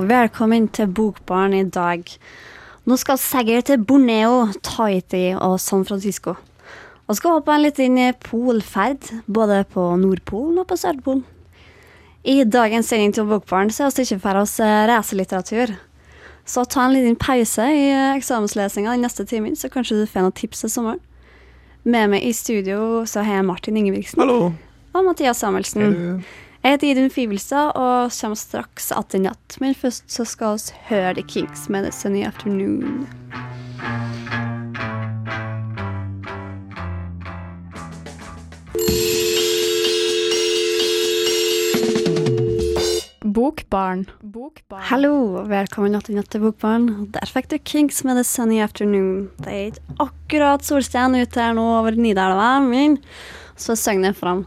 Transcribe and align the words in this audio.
Velkommen 0.00 0.68
til 0.72 0.88
Bokbarn 0.88 1.52
i 1.52 1.64
dag. 1.68 2.00
Nå 2.88 2.96
skal 2.96 3.18
Sagger 3.20 3.60
til 3.60 3.82
Borneo, 3.84 4.46
Tahiti 4.64 5.34
og 5.36 5.58
San 5.60 5.84
Francisco. 5.84 6.32
Og 7.04 7.18
skal 7.18 7.34
hoppe 7.36 7.52
en 7.52 7.66
liten 7.66 7.98
polferd, 8.24 9.10
både 9.28 9.58
på 9.68 9.84
Nordpolen 10.00 10.62
og 10.62 10.70
på 10.70 10.78
Sørpolen. 10.80 11.20
I 12.24 12.44
dagens 12.44 12.88
sending 12.88 13.12
til 13.14 13.28
Bokbarn 13.28 13.70
så 13.70 13.90
er 13.90 13.94
vi 13.96 14.08
ikke 14.08 14.22
for 14.24 14.40
oss 14.40 14.56
eh, 14.64 14.88
reiselitteratur. 14.88 15.76
Så 16.48 16.64
ta 16.64 16.86
en 16.86 16.96
liten 16.96 17.20
pause 17.20 17.68
i 17.68 17.86
eh, 17.92 18.16
eksamenslesinga 18.16 18.96
den 18.96 19.04
neste 19.04 19.28
timen, 19.28 19.56
så 19.56 19.68
kanskje 19.68 20.00
du 20.00 20.06
får 20.08 20.24
noen 20.24 20.38
tips 20.40 20.64
til 20.64 20.78
sommeren. 20.78 21.02
Med 21.84 22.14
meg 22.14 22.24
i 22.24 22.32
studio 22.32 23.04
så 23.04 23.20
har 23.20 23.42
jeg 23.42 23.50
Martin 23.52 23.76
Ingebrigtsen 23.76 24.24
Hallo. 24.24 24.52
og 24.94 25.04
Mathias 25.04 25.44
Samuelsen. 25.44 26.24
Jeg 26.60 26.74
heter 26.74 26.90
Idun 26.90 27.08
Fivelstad 27.08 27.70
og 27.80 28.10
kommer 28.12 28.36
straks 28.36 28.90
etter 28.92 29.22
natt. 29.24 29.54
Men 29.64 29.72
først 29.72 30.04
så 30.12 30.26
skal 30.28 30.58
vi 30.60 30.74
høre 30.90 31.14
The 31.16 31.22
Kings 31.24 31.70
med 31.72 31.86
The 31.86 31.92
Sunny 31.96 32.20
Afternoon. 32.28 33.06
Bokbarn. 43.24 44.04
Bokbarn. 44.20 44.84
Hallo, 44.90 45.14
velkommen 45.48 45.96
natt 45.96 46.12
til 46.12 46.44
Bokbarn. 46.44 46.90
Der 47.14 47.24
fikk 47.24 47.48
du 47.48 47.56
Kings 47.56 48.02
med 48.04 48.20
The 48.20 48.26
Sunny 48.28 48.60
Afternoon. 48.60 49.30
Det 49.40 49.48
er 49.48 49.70
ikke 49.70 49.96
akkurat 50.04 50.68
solstjen 50.68 51.16
ute 51.16 51.40
her 51.40 51.56
nå 51.56 51.64
over 51.78 51.96
Nidelva, 51.96 52.58
men 52.60 53.00
så 53.56 53.72
synger 53.80 54.10
jeg 54.10 54.20
fram. 54.20 54.44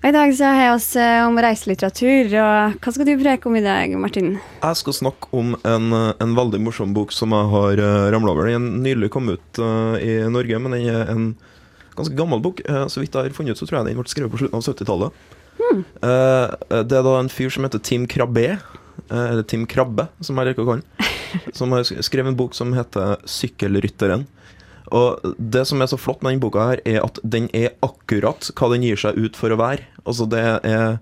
Og 0.00 0.06
I 0.08 0.14
dag 0.16 0.30
så 0.32 0.48
har 0.48 0.62
jeg 0.64 0.74
oss 0.78 0.88
eh, 0.96 1.18
om 1.28 1.36
reiselitteratur, 1.44 2.30
og 2.40 2.78
hva 2.80 2.92
skal 2.96 3.04
du 3.04 3.12
preke 3.20 3.50
om 3.50 3.56
i 3.58 3.60
dag, 3.60 3.92
Martin? 4.00 4.30
Jeg 4.62 4.78
skal 4.80 4.96
snakke 4.96 5.28
om 5.36 5.52
en, 5.60 5.92
en 5.92 6.32
veldig 6.38 6.60
morsom 6.64 6.94
bok 6.96 7.12
som 7.12 7.34
jeg 7.36 7.50
har 7.52 7.82
uh, 7.84 8.06
ramla 8.14 8.32
over. 8.32 8.48
Den 8.48 8.70
er 8.70 8.86
nylig 8.86 9.10
kommet 9.12 9.36
ut 9.36 9.60
eh, 9.60 9.98
i 10.00 10.14
Norge, 10.32 10.62
men 10.64 10.72
den 10.72 10.88
er 10.88 11.12
en 11.12 11.26
ganske 12.00 12.16
gammel 12.16 12.40
bok. 12.40 12.62
Eh, 12.64 12.86
så 12.88 13.02
vidt 13.02 13.12
jeg 13.12 13.28
har 13.28 13.36
funnet 13.36 13.52
ut, 13.52 13.60
så 13.60 13.68
tror 13.68 13.82
jeg 13.82 13.90
den 13.90 14.00
ble 14.00 14.08
skrevet 14.08 14.32
på 14.32 14.40
slutten 14.40 14.56
av 14.56 14.64
70-tallet. 14.64 15.20
Eh, 15.76 16.56
det 16.88 16.96
er 16.96 17.04
da 17.04 17.14
en 17.18 17.32
fyr 17.32 17.52
som 17.52 17.68
heter 17.68 17.84
Tim 17.84 18.08
Krabbe, 18.10 18.46
eh, 18.56 19.24
eller 19.26 19.44
Tim 19.44 19.66
Krabbe, 19.68 20.08
som 20.24 20.40
jeg 20.40 20.50
liker 20.50 20.64
å 20.64 20.70
kalle 20.70 20.80
han, 20.80 21.12
som 21.60 21.76
har 21.76 21.84
skrevet 21.84 22.32
en 22.32 22.40
bok 22.40 22.56
som 22.56 22.72
heter 22.76 23.20
'Sykkelrytteren'. 23.24 24.24
Og 24.90 25.34
det 25.38 25.64
som 25.68 25.82
er 25.82 25.90
så 25.90 25.98
flott 26.00 26.22
med 26.22 26.34
denne 26.34 26.42
boka, 26.42 26.66
her 26.72 26.82
er 26.88 27.00
at 27.04 27.20
den 27.22 27.48
er 27.56 27.74
akkurat 27.86 28.50
hva 28.58 28.70
den 28.72 28.86
gir 28.86 29.00
seg 29.00 29.18
ut 29.18 29.38
for 29.38 29.54
å 29.54 29.58
være. 29.60 29.86
Altså, 30.04 30.26
det 30.30 30.44
er 30.66 30.98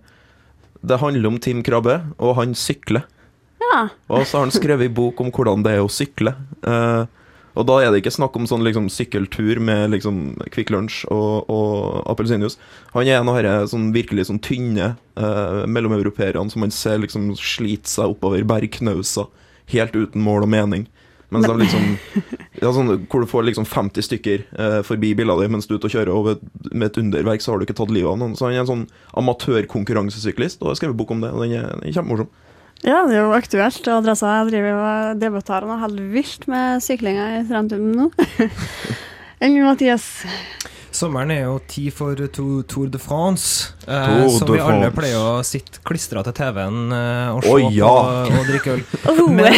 Det 0.78 1.00
handler 1.00 1.26
om 1.26 1.38
Tim 1.42 1.62
Krabbe, 1.66 2.02
og 2.22 2.36
han 2.38 2.54
sykler. 2.54 3.02
Ja, 3.58 3.88
Og 4.08 4.26
så 4.26 4.38
har 4.38 4.44
han 4.46 4.54
skrevet 4.54 4.86
en 4.86 4.94
bok 4.94 5.20
om 5.20 5.32
hvordan 5.34 5.64
det 5.64 5.72
er 5.74 5.82
å 5.82 5.90
sykle. 5.90 6.36
Eh, 6.62 7.06
og 7.58 7.66
da 7.66 7.80
er 7.82 7.90
det 7.90 8.04
ikke 8.04 8.14
snakk 8.14 8.36
om 8.38 8.46
sånn 8.46 8.62
liksom 8.62 8.86
sykkeltur 8.92 9.58
med 9.58 9.90
liksom 9.90 10.36
Kvikk 10.54 10.70
Lunsj 10.70 11.00
og, 11.10 11.48
og 11.50 12.04
appelsinjuice. 12.12 12.54
Han 12.92 13.08
er 13.08 13.18
en 13.18 13.30
av 13.32 13.40
disse 13.42 13.72
sånn 13.72 13.88
virkelig 13.96 14.28
sånn 14.28 14.38
tynne 14.44 14.92
uh, 15.18 15.64
mellomeuropeerne 15.66 16.52
som 16.52 16.62
man 16.62 16.74
ser 16.74 17.00
liksom 17.02 17.32
sliter 17.34 17.90
seg 17.90 18.14
oppover 18.14 18.46
bergknauser 18.46 19.26
helt 19.74 19.96
uten 19.98 20.22
mål 20.22 20.46
og 20.46 20.52
mening. 20.54 20.86
Mens 21.34 21.44
de 21.44 21.54
liksom 21.60 21.82
ja, 22.62 22.70
sånn, 22.72 22.88
Hvor 23.04 23.20
du 23.20 23.28
får 23.28 23.44
liksom 23.50 23.66
50 23.68 24.06
stykker 24.06 24.44
eh, 24.56 24.78
forbi 24.86 25.10
bilene 25.18 25.42
dine 25.42 25.58
mens 25.58 25.68
du 25.68 25.74
er 25.74 25.80
ute 25.82 25.90
og 25.90 25.92
kjører, 25.92 26.12
og 26.14 26.28
ved- 26.30 26.72
med 26.72 26.88
et 26.88 27.00
underverk 27.02 27.44
så 27.44 27.52
har 27.52 27.60
du 27.60 27.66
ikke 27.66 27.76
tatt 27.76 27.92
livet 27.92 28.10
av 28.10 28.18
noen. 28.20 28.36
Så 28.38 28.46
han 28.48 28.56
er 28.56 28.64
en 28.64 28.70
sånn 28.70 28.86
amatørkonkurransesyklist, 29.20 30.62
og 30.62 30.72
har 30.72 30.80
skrevet 30.80 30.96
bok 30.98 31.12
om 31.12 31.20
det. 31.24 31.32
Og 31.34 31.44
den 31.44 31.58
er, 31.60 31.68
den 31.74 31.90
er 31.90 31.98
kjempemorsom. 31.98 32.30
Ja, 32.86 33.02
det 33.10 33.18
er 33.18 33.24
jo 33.26 33.34
aktuelt. 33.34 33.82
Og 33.90 34.00
Adressa 34.00 34.38
driver 34.48 34.72
jo 34.72 34.80
og 34.80 35.22
debatterer 35.22 35.68
noe 35.68 35.80
helt 35.82 36.02
vilt 36.14 36.48
med 36.50 36.82
syklinga 36.84 37.28
i 37.40 37.44
fremtiden 37.48 37.92
nå. 37.98 38.10
Enn 39.42 39.54
Mathias? 39.62 40.08
Sommeren 40.98 41.30
er 41.30 41.44
jo 41.44 41.58
tid 41.68 41.92
for 41.94 42.18
Tour 42.32 42.88
de 42.90 42.98
France, 42.98 43.74
eh, 43.86 44.06
Tour 44.08 44.30
som 44.32 44.48
vi 44.50 44.58
alle 44.58 44.88
France. 44.88 44.94
pleier 44.96 45.18
å 45.20 45.42
sitte 45.46 45.82
klistra 45.86 46.24
til 46.26 46.34
TV-en 46.34 46.94
eh, 46.96 47.36
og 47.36 47.44
se 47.44 47.52
oh, 47.52 47.66
ja. 47.74 47.90
på 47.92 48.40
og 48.40 48.48
drikke 48.48 48.72
øl. 48.72 48.82
Men, 49.38 49.54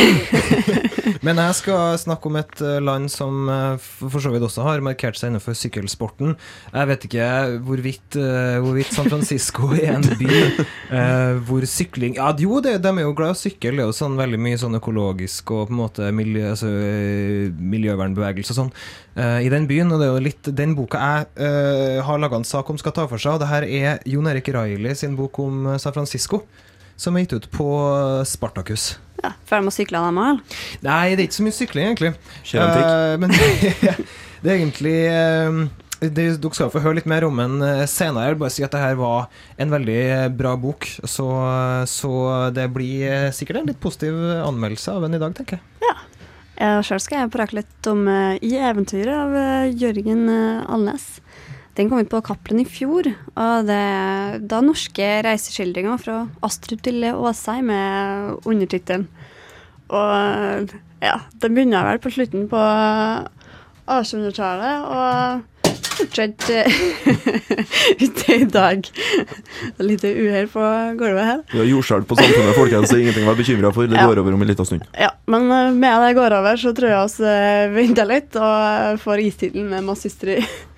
men 1.27 1.41
jeg 1.41 1.57
skal 1.61 1.99
snakke 2.01 2.31
om 2.31 2.39
et 2.41 2.63
eh, 2.65 2.79
land 2.83 3.11
som 3.13 3.49
eh, 3.51 3.81
for 3.81 4.23
så 4.23 4.33
vidt 4.33 4.45
også 4.47 4.65
har 4.67 4.83
markert 4.85 5.19
seg 5.19 5.31
innenfor 5.31 5.57
sykkelsporten. 5.59 6.37
Jeg 6.75 6.91
vet 6.91 7.07
ikke 7.09 7.29
hvorvidt, 7.67 8.19
eh, 8.21 8.59
hvorvidt 8.63 8.95
San 8.95 9.11
Francisco 9.11 9.73
er 9.77 9.97
en 9.97 10.07
by 10.21 10.31
uh, 10.31 11.39
hvor 11.47 11.65
sykling 11.69 12.17
Ja, 12.19 12.31
jo, 12.39 12.61
det, 12.65 12.79
de 12.85 12.93
er 12.93 13.07
jo 13.07 13.15
glad 13.17 13.35
i 13.35 13.37
å 13.37 13.41
sykle. 13.41 13.75
Det 13.77 13.85
er 13.85 13.91
jo 13.91 13.97
sånn 13.97 14.19
veldig 14.21 14.41
mye 14.43 14.61
sånn 14.61 14.79
økologisk 14.81 15.55
og 15.57 15.69
på 15.69 15.75
en 15.75 15.81
måte 15.81 16.11
miljø, 16.15 16.47
altså, 16.55 16.71
miljøvernbevegelse 17.75 18.55
og 18.55 18.61
sånn 18.63 18.73
uh, 19.19 19.39
i 19.43 19.53
den 19.53 19.69
byen. 19.71 19.93
Og 19.93 20.03
det 20.03 20.09
er 20.09 20.15
jo 20.15 20.25
litt 20.31 20.55
den 20.63 20.75
boka 20.79 21.01
jeg 21.01 21.29
uh, 21.43 22.01
har 22.07 22.23
laga 22.23 22.41
en 22.41 22.49
sak 22.49 22.71
om 22.71 22.81
skal 22.81 22.97
ta 22.97 23.07
for 23.11 23.23
seg. 23.23 23.37
Og 23.37 23.45
det 23.45 23.53
her 23.53 23.69
er 23.69 24.03
Jon 24.09 24.31
Erik 24.31 24.53
Reilly 24.55 24.97
sin 24.99 25.19
bok 25.19 25.39
om 25.43 25.73
San 25.81 25.97
Francisco, 25.97 26.45
som 27.01 27.17
er 27.17 27.25
gitt 27.25 27.39
ut 27.39 27.53
på 27.55 27.71
Spartacus. 28.29 28.93
Ja, 29.21 29.35
Ferdig 29.49 29.67
med 29.67 29.73
å 29.73 29.77
sykle 29.77 30.01
dem 30.01 30.19
òg? 30.21 30.41
Nei, 30.87 31.05
det 31.13 31.23
er 31.23 31.29
ikke 31.29 31.39
så 31.39 31.45
mye 31.45 31.57
sykling, 31.57 31.91
egentlig. 31.91 32.13
Eh, 32.57 33.15
men 33.21 33.35
det 34.43 34.49
er 34.49 34.55
egentlig 34.55 34.97
uh, 35.13 35.59
det, 36.01 36.11
Dere 36.41 36.53
skal 36.57 36.73
få 36.73 36.81
høre 36.81 36.97
litt 37.01 37.09
mer 37.11 37.27
om 37.29 37.41
den 37.43 37.61
eh, 37.67 37.85
senere. 37.91 38.31
Jeg 38.31 38.37
vil 38.37 38.43
bare 38.45 38.55
si 38.55 38.65
at 38.65 38.73
det 38.73 38.81
her 38.81 38.97
var 39.01 39.29
en 39.61 39.75
veldig 39.75 40.03
bra 40.39 40.55
bok. 40.61 40.89
Så, 41.05 41.29
så 41.91 42.13
det 42.57 42.71
blir 42.73 43.35
sikkert 43.37 43.61
en 43.61 43.73
litt 43.73 43.83
positiv 43.83 44.17
anmeldelse 44.41 44.97
av 44.97 45.05
den 45.05 45.19
i 45.19 45.23
dag, 45.23 45.37
tenker 45.37 45.61
jeg. 45.61 45.67
Ja, 45.85 46.81
Sjøl 46.85 47.01
skal 47.01 47.23
jeg 47.23 47.33
prate 47.33 47.57
litt 47.57 47.89
om 47.89 48.05
uh, 48.09 48.37
I 48.45 48.57
eventyret 48.71 49.13
av 49.17 49.77
Jørgen 49.81 50.27
uh, 50.29 50.73
Alnes. 50.73 51.19
Den 51.79 51.89
kom 51.91 52.01
ut 52.03 52.11
på 52.11 52.21
Cappelen 52.27 52.63
i 52.65 52.69
fjor. 52.69 53.09
Og 53.39 53.69
det 53.69 53.81
da 54.51 54.61
norske 54.65 55.11
reiseskildringer 55.27 56.01
fra 56.03 56.17
Astrup 56.47 56.83
til 56.87 57.05
Åsheim 57.13 57.71
med 57.71 58.49
undertittelen. 58.49 59.07
Og 59.91 60.75
ja, 61.03 61.17
den 61.43 61.55
begynner 61.57 61.87
vel 61.89 62.03
på 62.03 62.13
slutten 62.15 62.49
på 62.51 62.61
1800-tallet 63.91 64.85
og 64.87 65.47
fortsetter 66.01 66.69
ute 68.05 68.37
i 68.37 68.47
dag. 68.49 68.87
Litt 69.83 70.05
uhell 70.07 70.49
på 70.53 70.67
gulvet 71.01 71.27
her. 71.27 71.43
Vi 71.53 71.61
har 71.63 71.69
jordskjelv 71.69 72.07
på 72.09 72.19
samfunnet, 72.19 72.55
folkens. 72.57 72.93
Det 72.93 73.01
ingenting 73.05 73.27
å 73.27 73.33
være 73.33 73.43
bekymra 73.43 73.73
for. 73.75 73.91
Det 73.91 73.99
Ja. 73.99 74.07
går 74.09 74.23
over 74.23 74.37
om 74.37 74.43
en 74.43 74.49
liten 74.49 74.69
stund. 74.69 74.87
Ja, 74.97 75.11
men 75.31 75.51
eh, 75.51 75.73
med 75.73 76.03
det 76.07 76.15
går 76.19 76.37
over, 76.39 76.57
så 76.57 76.73
tror 76.77 76.91
jeg 76.95 77.11
vi 77.19 77.27
uh, 77.27 77.75
venter 77.77 78.09
litt 78.09 78.37
og 78.39 78.55
eh, 78.65 78.97
får 79.03 79.25
istittelen 79.27 79.69
med 79.71 79.85
masse 79.85 80.11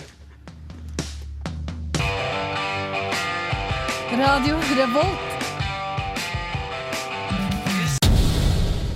Radio 4.22 4.56
Revolt. 4.56 5.19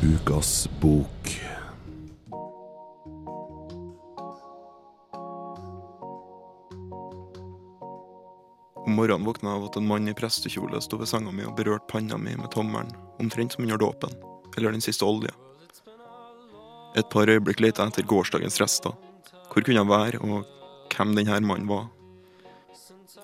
Ukas 0.03 0.69
bok. 0.81 1.41
Om 8.75 8.92
morgenen 8.92 9.25
våkna 9.25 9.50
jeg 9.50 9.56
av 9.56 9.65
at 9.66 9.76
en 9.76 9.86
mann 9.86 10.06
i 10.06 10.15
prestekjole 10.15 10.78
sto 10.78 11.00
ved 11.00 11.10
senga 11.10 11.34
mi 11.34 11.42
og 11.42 11.59
berørte 11.59 11.91
panna 11.91 12.15
mi 12.22 12.38
med 12.38 12.53
tommelen, 12.54 12.94
omtrent 13.19 13.59
som 13.59 13.66
under 13.66 13.82
dåpen, 13.82 14.15
eller 14.54 14.78
den 14.78 14.84
siste 14.84 15.03
olje. 15.03 15.34
Et 16.95 17.10
par 17.10 17.27
øyeblikk 17.27 17.66
lette 17.66 17.83
jeg 17.83 17.97
etter 17.97 18.06
gårsdagens 18.15 18.62
rester. 18.62 18.95
Hvor 19.50 19.59
kunne 19.59 19.83
jeg 19.83 19.91
være, 19.91 20.22
og 20.22 20.47
hvem 20.95 21.18
denne 21.18 21.42
mannen 21.42 21.66
var? 21.66 21.89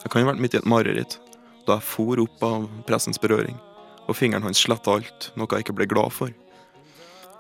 Jeg 0.03 0.11
kan 0.11 0.25
ha 0.25 0.33
vært 0.33 0.43
midt 0.43 0.59
i 0.59 0.65
et 0.65 0.67
mareritt, 0.67 1.23
da 1.67 1.79
jeg 1.79 1.89
for 1.89 2.23
opp 2.23 2.45
av 2.47 2.67
pressens 2.89 3.21
berøring, 3.23 3.59
og 4.09 4.19
fingeren 4.19 4.47
hans 4.47 4.63
sletta 4.63 4.97
alt, 4.97 5.31
noe 5.39 5.51
jeg 5.53 5.67
ikke 5.67 5.77
ble 5.79 5.89
glad 5.91 6.13
for. 6.15 6.33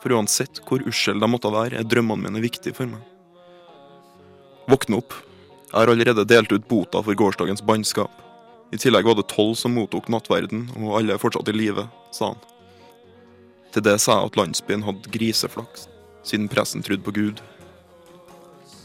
For 0.02 0.14
uansett 0.16 0.62
hvor 0.66 0.82
ussel 0.88 1.20
de 1.22 1.28
måtte 1.30 1.52
være, 1.52 1.78
er 1.78 1.86
drømmene 1.88 2.26
mine 2.26 2.42
viktige 2.42 2.76
for 2.76 2.90
meg. 2.90 3.02
Våkne 4.70 4.98
opp, 5.02 5.14
jeg 5.72 5.78
har 5.78 5.90
allerede 5.90 6.26
delt 6.28 6.52
ut 6.52 6.66
bota 6.68 7.00
for 7.02 7.16
gårsdagens 7.16 7.64
bannskap. 7.64 8.12
I 8.72 8.78
tillegg 8.80 9.06
var 9.08 9.16
det 9.16 9.28
tolv 9.32 9.54
som 9.58 9.74
mottok 9.76 10.10
nattverden, 10.12 10.66
og 10.80 10.98
alle 10.98 11.14
er 11.14 11.20
fortsatt 11.22 11.48
i 11.48 11.54
live, 11.56 11.86
sa 12.12 12.32
han. 12.32 12.42
Til 13.72 13.84
det 13.86 13.96
sa 14.04 14.18
jeg 14.18 14.30
at 14.30 14.36
landsbyen 14.36 14.84
hadde 14.84 15.12
griseflaks, 15.14 15.86
siden 16.28 16.50
pressen 16.52 16.84
trodde 16.84 17.04
på 17.06 17.14
Gud. 17.16 17.40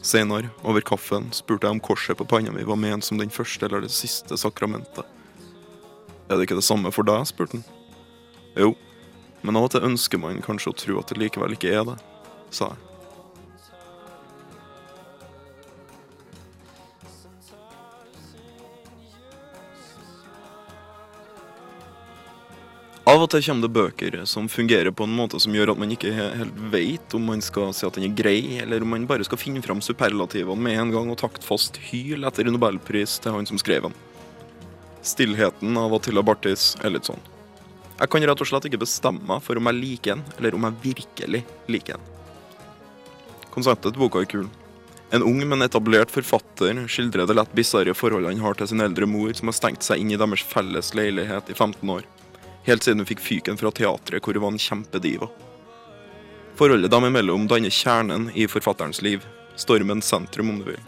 Senere, 0.07 0.53
over 0.63 0.83
kaffen, 0.85 1.27
spurte 1.35 1.67
jeg 1.67 1.75
om 1.75 1.83
korset 1.83 2.15
på 2.15 2.27
panna 2.27 2.53
mi 2.55 2.63
var 2.67 2.79
ment 2.79 3.03
som 3.03 3.19
den 3.19 3.33
første 3.33 3.67
eller 3.67 3.83
det 3.83 3.91
siste 3.91 4.37
sakramentet. 4.39 5.03
Er 6.27 6.35
det 6.35 6.47
ikke 6.47 6.59
det 6.59 6.67
samme 6.67 6.91
for 6.91 7.07
deg? 7.07 7.23
spurte 7.29 7.59
han. 7.59 7.63
Jo, 8.57 8.73
men 9.45 9.55
av 9.55 9.67
og 9.67 9.71
til 9.71 9.85
ønsker 9.87 10.19
man 10.19 10.43
kanskje 10.43 10.73
å 10.73 10.75
tro 10.75 10.99
at 10.99 11.13
det 11.13 11.21
likevel 11.21 11.55
ikke 11.55 11.71
er 11.71 11.87
det, 11.87 11.97
sa 12.51 12.73
jeg. 12.73 12.83
Av 23.07 23.21
og 23.23 23.29
til 23.31 23.39
kommer 23.45 23.63
det 23.63 23.71
bøker 23.71 24.15
som 24.27 24.49
fungerer 24.51 24.91
på 24.91 25.05
en 25.07 25.13
måte 25.15 25.39
som 25.39 25.53
gjør 25.55 25.71
at 25.71 25.79
man 25.79 25.93
ikke 25.95 26.11
helt 26.11 26.57
vet 26.73 27.13
om 27.15 27.23
man 27.31 27.39
skal 27.45 27.71
si 27.71 27.85
at 27.87 27.95
den 27.95 28.09
er 28.09 28.17
grei, 28.19 28.59
eller 28.59 28.83
om 28.83 28.91
man 28.91 29.07
bare 29.07 29.23
skal 29.23 29.39
finne 29.39 29.63
fram 29.63 29.79
superlativene 29.79 30.59
med 30.59 30.81
en 30.81 30.91
gang 30.91 31.13
og 31.13 31.21
taktfast 31.21 31.79
hyl 31.87 32.27
etter 32.27 32.51
nobelpris 32.51 33.15
til 33.23 33.37
han 33.37 33.47
som 33.47 33.61
skrev 33.63 33.87
den. 33.87 33.95
Stillheten 35.07 35.77
av 35.79 35.93
Attila 35.95 36.23
Bartis 36.25 36.73
er 36.83 36.91
litt 36.91 37.07
sånn. 37.07 37.21
Jeg 37.97 38.11
kan 38.11 38.25
rett 38.27 38.41
og 38.43 38.49
slett 38.49 38.65
ikke 38.67 38.81
bestemme 38.81 39.23
meg 39.25 39.43
for 39.45 39.57
om 39.57 39.69
jeg 39.69 39.79
liker 39.79 40.17
den, 40.17 40.23
eller 40.37 40.57
om 40.57 40.67
jeg 40.67 40.81
virkelig 40.83 41.41
liker 41.71 41.95
den. 41.95 42.09
Konseptet 43.53 43.95
til 43.95 44.03
boka 44.03 44.21
er 44.21 44.27
kul. 44.29 44.49
En 45.15 45.23
ung, 45.23 45.39
men 45.47 45.63
etablert 45.63 46.11
forfatter 46.11 46.83
skildrer 46.91 47.29
det 47.29 47.37
lett 47.39 47.55
bisarre 47.55 47.95
forholdet 47.95 48.35
han 48.35 48.43
har 48.43 48.59
til 48.59 48.67
sin 48.73 48.83
eldre 48.83 49.07
mor, 49.07 49.31
som 49.33 49.47
har 49.47 49.55
stengt 49.55 49.87
seg 49.87 50.03
inn 50.03 50.11
i 50.11 50.19
deres 50.19 50.43
felles 50.43 50.91
leilighet 50.99 51.53
i 51.53 51.55
15 51.55 51.95
år. 51.95 52.03
Helt 52.67 52.83
siden 52.83 52.99
hun 52.99 53.07
fikk 53.07 53.23
fyken 53.23 53.57
fra 53.57 53.71
teatret, 53.71 54.19
hvor 54.19 54.35
hun 54.35 54.43
var 54.43 54.53
en 54.57 54.61
kjempediva. 54.61 55.31
Forholdet 56.59 56.91
dem 56.91 57.07
imellom 57.07 57.47
danner 57.47 57.71
kjernen 57.71 58.27
i 58.35 58.49
forfatterens 58.51 58.99
liv. 59.05 59.23
Stormens 59.55 60.11
sentrum, 60.11 60.51
om 60.51 60.59
du 60.59 60.71
vil. 60.73 60.85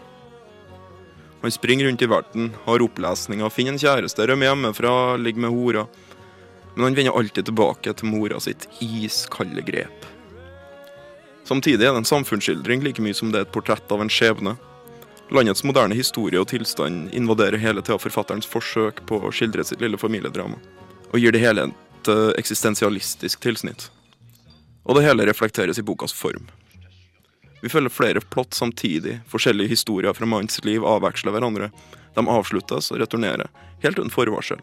Han 1.40 1.52
springer 1.52 1.84
rundt 1.88 2.02
i 2.02 2.06
verden, 2.06 2.52
har 2.64 2.82
opplesninger, 2.84 3.50
finner 3.50 3.72
en 3.72 3.80
kjæreste, 3.80 4.26
rømmer 4.28 4.50
hjemmefra, 4.50 5.16
ligger 5.16 5.46
med 5.46 5.54
hora. 5.54 5.86
Men 6.74 6.84
han 6.84 6.96
vender 6.98 7.16
alltid 7.16 7.48
tilbake 7.48 7.94
til 7.96 8.10
mora 8.12 8.40
sitt 8.40 8.68
iskalde 8.84 9.64
grep. 9.66 10.06
Samtidig 11.48 11.82
er 11.82 11.94
det 11.94 12.04
en 12.04 12.06
samfunnsskildring 12.06 12.84
like 12.84 13.02
mye 13.02 13.16
som 13.16 13.32
det 13.32 13.40
er 13.40 13.48
et 13.48 13.54
portrett 13.54 13.90
av 13.90 14.04
en 14.04 14.12
skjebne. 14.12 14.54
Landets 15.34 15.64
moderne 15.66 15.96
historie 15.98 16.38
og 16.38 16.50
tilstand 16.52 17.08
invaderer 17.16 17.58
hele 17.62 17.82
tida 17.82 17.98
forfatterens 18.02 18.46
forsøk 18.50 19.02
på 19.08 19.18
å 19.22 19.32
skildre 19.34 19.64
sitt 19.66 19.82
lille 19.82 19.98
familiedrama, 19.98 20.60
og 21.10 21.18
gir 21.18 21.34
det 21.34 21.42
hele 21.42 21.68
et 21.70 22.10
eh, 22.10 22.30
eksistensialistisk 22.38 23.42
tilsnitt. 23.42 23.88
Og 24.84 24.98
det 24.98 25.04
hele 25.06 25.26
reflekteres 25.26 25.78
i 25.78 25.86
bokas 25.86 26.14
form. 26.14 26.48
Vi 27.60 27.68
følger 27.68 27.92
flere 27.92 28.20
plott 28.20 28.54
samtidig, 28.56 29.20
forskjellige 29.28 29.68
historier 29.74 30.16
fra 30.16 30.26
mannens 30.28 30.62
liv 30.64 30.84
avveksler 30.86 31.34
hverandre. 31.34 31.70
De 32.16 32.26
avsluttes 32.26 32.90
og 32.90 33.00
returnerer, 33.02 33.50
helt 33.84 33.98
uten 34.00 34.12
forvarsel. 34.12 34.62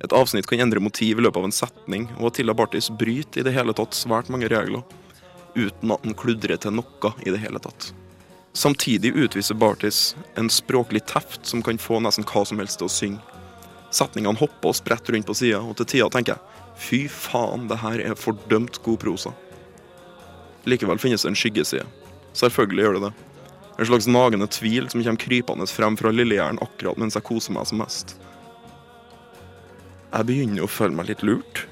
Et 0.00 0.14
avsnitt 0.16 0.46
kan 0.48 0.62
endre 0.62 0.80
motiv 0.80 1.18
i 1.18 1.24
løpet 1.26 1.42
av 1.42 1.48
en 1.48 1.54
setning, 1.54 2.06
og 2.18 2.30
Attila 2.30 2.54
Bartis 2.56 2.88
bryter 2.90 3.42
i 3.42 3.44
det 3.44 3.52
hele 3.56 3.74
tatt 3.76 3.98
svært 3.98 4.30
mange 4.32 4.48
regler, 4.48 4.84
uten 5.58 5.92
at 5.92 6.06
han 6.06 6.16
kludrer 6.16 6.56
til 6.56 6.78
noe 6.78 7.12
i 7.26 7.34
det 7.34 7.42
hele 7.42 7.60
tatt. 7.60 7.90
Samtidig 8.56 9.12
utviser 9.12 9.58
Bartis 9.58 10.14
en 10.40 10.48
språklig 10.50 11.04
teft 11.10 11.44
som 11.46 11.62
kan 11.62 11.78
få 11.78 12.00
nesten 12.02 12.26
hva 12.26 12.46
som 12.46 12.62
helst 12.62 12.80
til 12.80 12.88
å 12.88 12.94
synge. 12.94 13.20
Setningene 13.94 14.38
hopper 14.38 14.70
og 14.70 14.78
spretter 14.78 15.14
rundt 15.14 15.26
på 15.26 15.36
sida, 15.36 15.60
og 15.60 15.76
til 15.78 15.88
tida 15.92 16.08
tenker 16.14 16.38
jeg 16.38 16.58
fy 16.80 17.00
faen, 17.12 17.68
det 17.68 17.82
her 17.82 18.00
er 18.00 18.18
fordømt 18.18 18.80
god 18.86 19.00
prosa. 19.02 19.34
Likevel 20.70 21.00
finnes 21.02 21.24
det 21.24 21.32
en 21.32 21.38
skyggeside. 21.38 21.84
Selvfølgelig 22.36 22.86
gjør 22.86 22.98
det 22.98 23.08
det. 23.08 23.12
En 23.80 23.88
slags 23.88 24.06
nagende 24.10 24.46
tvil 24.52 24.90
som 24.92 25.00
kommer 25.00 25.22
krypende 25.22 25.66
frem 25.70 25.96
fra 25.96 26.12
lillehjernen 26.12 26.60
akkurat 26.60 26.98
mens 27.00 27.16
jeg 27.16 27.24
koser 27.24 27.54
meg 27.56 27.68
som 27.70 27.80
mest. 27.80 28.16
Jeg 30.10 30.26
begynner 30.28 30.66
å 30.66 30.70
føle 30.70 30.96
meg 30.96 31.08
litt 31.08 31.24
lurt. 31.24 31.64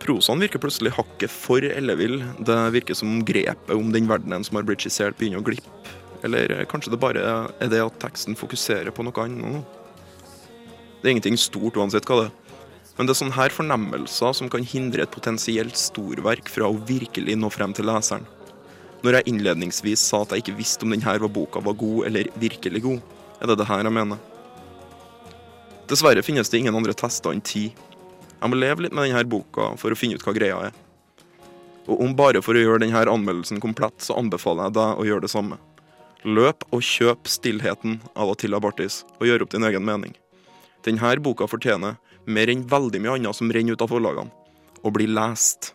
Prosaen 0.00 0.40
virker 0.40 0.62
plutselig 0.62 0.94
hakket 0.96 1.32
for 1.34 1.64
ellevill. 1.66 2.22
Det 2.40 2.56
virker 2.72 2.96
som 2.96 3.20
grepet 3.26 3.74
om 3.76 3.90
den 3.92 4.08
verdenen 4.08 4.46
som 4.46 4.56
har 4.56 4.64
blitt 4.64 4.86
skissert, 4.86 5.18
begynner 5.18 5.42
å 5.42 5.48
glippe. 5.50 5.96
Eller 6.24 6.52
kanskje 6.70 6.94
det 6.94 7.00
bare 7.00 7.20
er 7.60 7.72
det 7.72 7.82
at 7.84 8.00
teksten 8.00 8.36
fokuserer 8.38 8.92
på 8.94 9.04
noe 9.04 9.26
annet. 9.26 9.76
Det 11.00 11.08
er 11.08 11.14
ingenting 11.16 11.38
stort 11.40 11.76
uansett 11.80 12.08
hva 12.08 12.22
det 12.22 12.28
er. 12.30 12.36
Men 12.96 13.08
det 13.08 13.14
er 13.14 13.20
sånne 13.22 13.36
her 13.38 13.52
fornemmelser 13.54 14.34
som 14.36 14.48
kan 14.52 14.64
hindre 14.66 15.04
et 15.04 15.12
potensielt 15.12 15.78
storverk 15.80 16.50
fra 16.52 16.68
å 16.68 16.76
virkelig 16.76 17.36
nå 17.40 17.48
frem 17.52 17.72
til 17.76 17.88
leseren. 17.88 18.26
Når 19.00 19.16
jeg 19.16 19.32
innledningsvis 19.32 20.02
sa 20.10 20.20
at 20.24 20.34
jeg 20.34 20.44
ikke 20.44 20.58
visste 20.58 20.84
om 20.84 20.92
denne 20.92 21.28
boka 21.32 21.62
var 21.64 21.78
god 21.78 22.06
eller 22.10 22.28
virkelig 22.36 22.82
god, 22.84 23.00
er 23.40 23.48
det 23.48 23.56
det 23.58 23.68
her 23.70 23.84
jeg 23.84 23.96
mener. 23.96 24.18
Dessverre 25.88 26.22
finnes 26.22 26.52
det 26.52 26.60
ingen 26.60 26.76
andre 26.76 26.92
tester 26.92 27.32
enn 27.32 27.40
ti. 27.40 27.70
Jeg 28.40 28.50
må 28.52 28.58
leve 28.60 28.84
litt 28.84 28.94
med 28.94 29.08
denne 29.08 29.24
boka 29.24 29.72
for 29.80 29.90
å 29.90 29.98
finne 29.98 30.20
ut 30.20 30.26
hva 30.26 30.36
greia 30.36 30.60
er. 30.68 30.76
Og 31.88 32.04
om 32.04 32.12
bare 32.14 32.42
for 32.44 32.54
å 32.54 32.60
gjøre 32.60 32.84
denne 32.84 33.00
anmeldelsen 33.08 33.60
komplett, 33.60 33.96
så 34.04 34.18
anbefaler 34.20 34.68
jeg 34.68 34.76
deg 34.76 35.00
å 35.00 35.08
gjøre 35.08 35.24
det 35.24 35.32
samme. 35.32 35.58
Løp 36.22 36.66
og 36.68 36.84
kjøp 36.84 37.24
'Stillheten' 37.24 37.98
av 38.14 38.30
Attila 38.30 38.60
Bartis, 38.60 39.04
og 39.18 39.26
gjør 39.26 39.42
opp 39.46 39.56
din 39.56 39.64
egen 39.64 39.84
mening. 39.84 40.14
Denne 40.84 41.16
boka 41.24 41.48
fortjener, 41.48 41.96
mer 42.26 42.52
enn 42.52 42.68
veldig 42.68 43.00
mye 43.00 43.16
annet 43.16 43.36
som 43.36 43.50
renner 43.50 43.72
ut 43.72 43.82
av 43.82 43.88
forlagene, 43.88 44.30
å 44.84 44.92
bli 44.92 45.06
lest. 45.08 45.72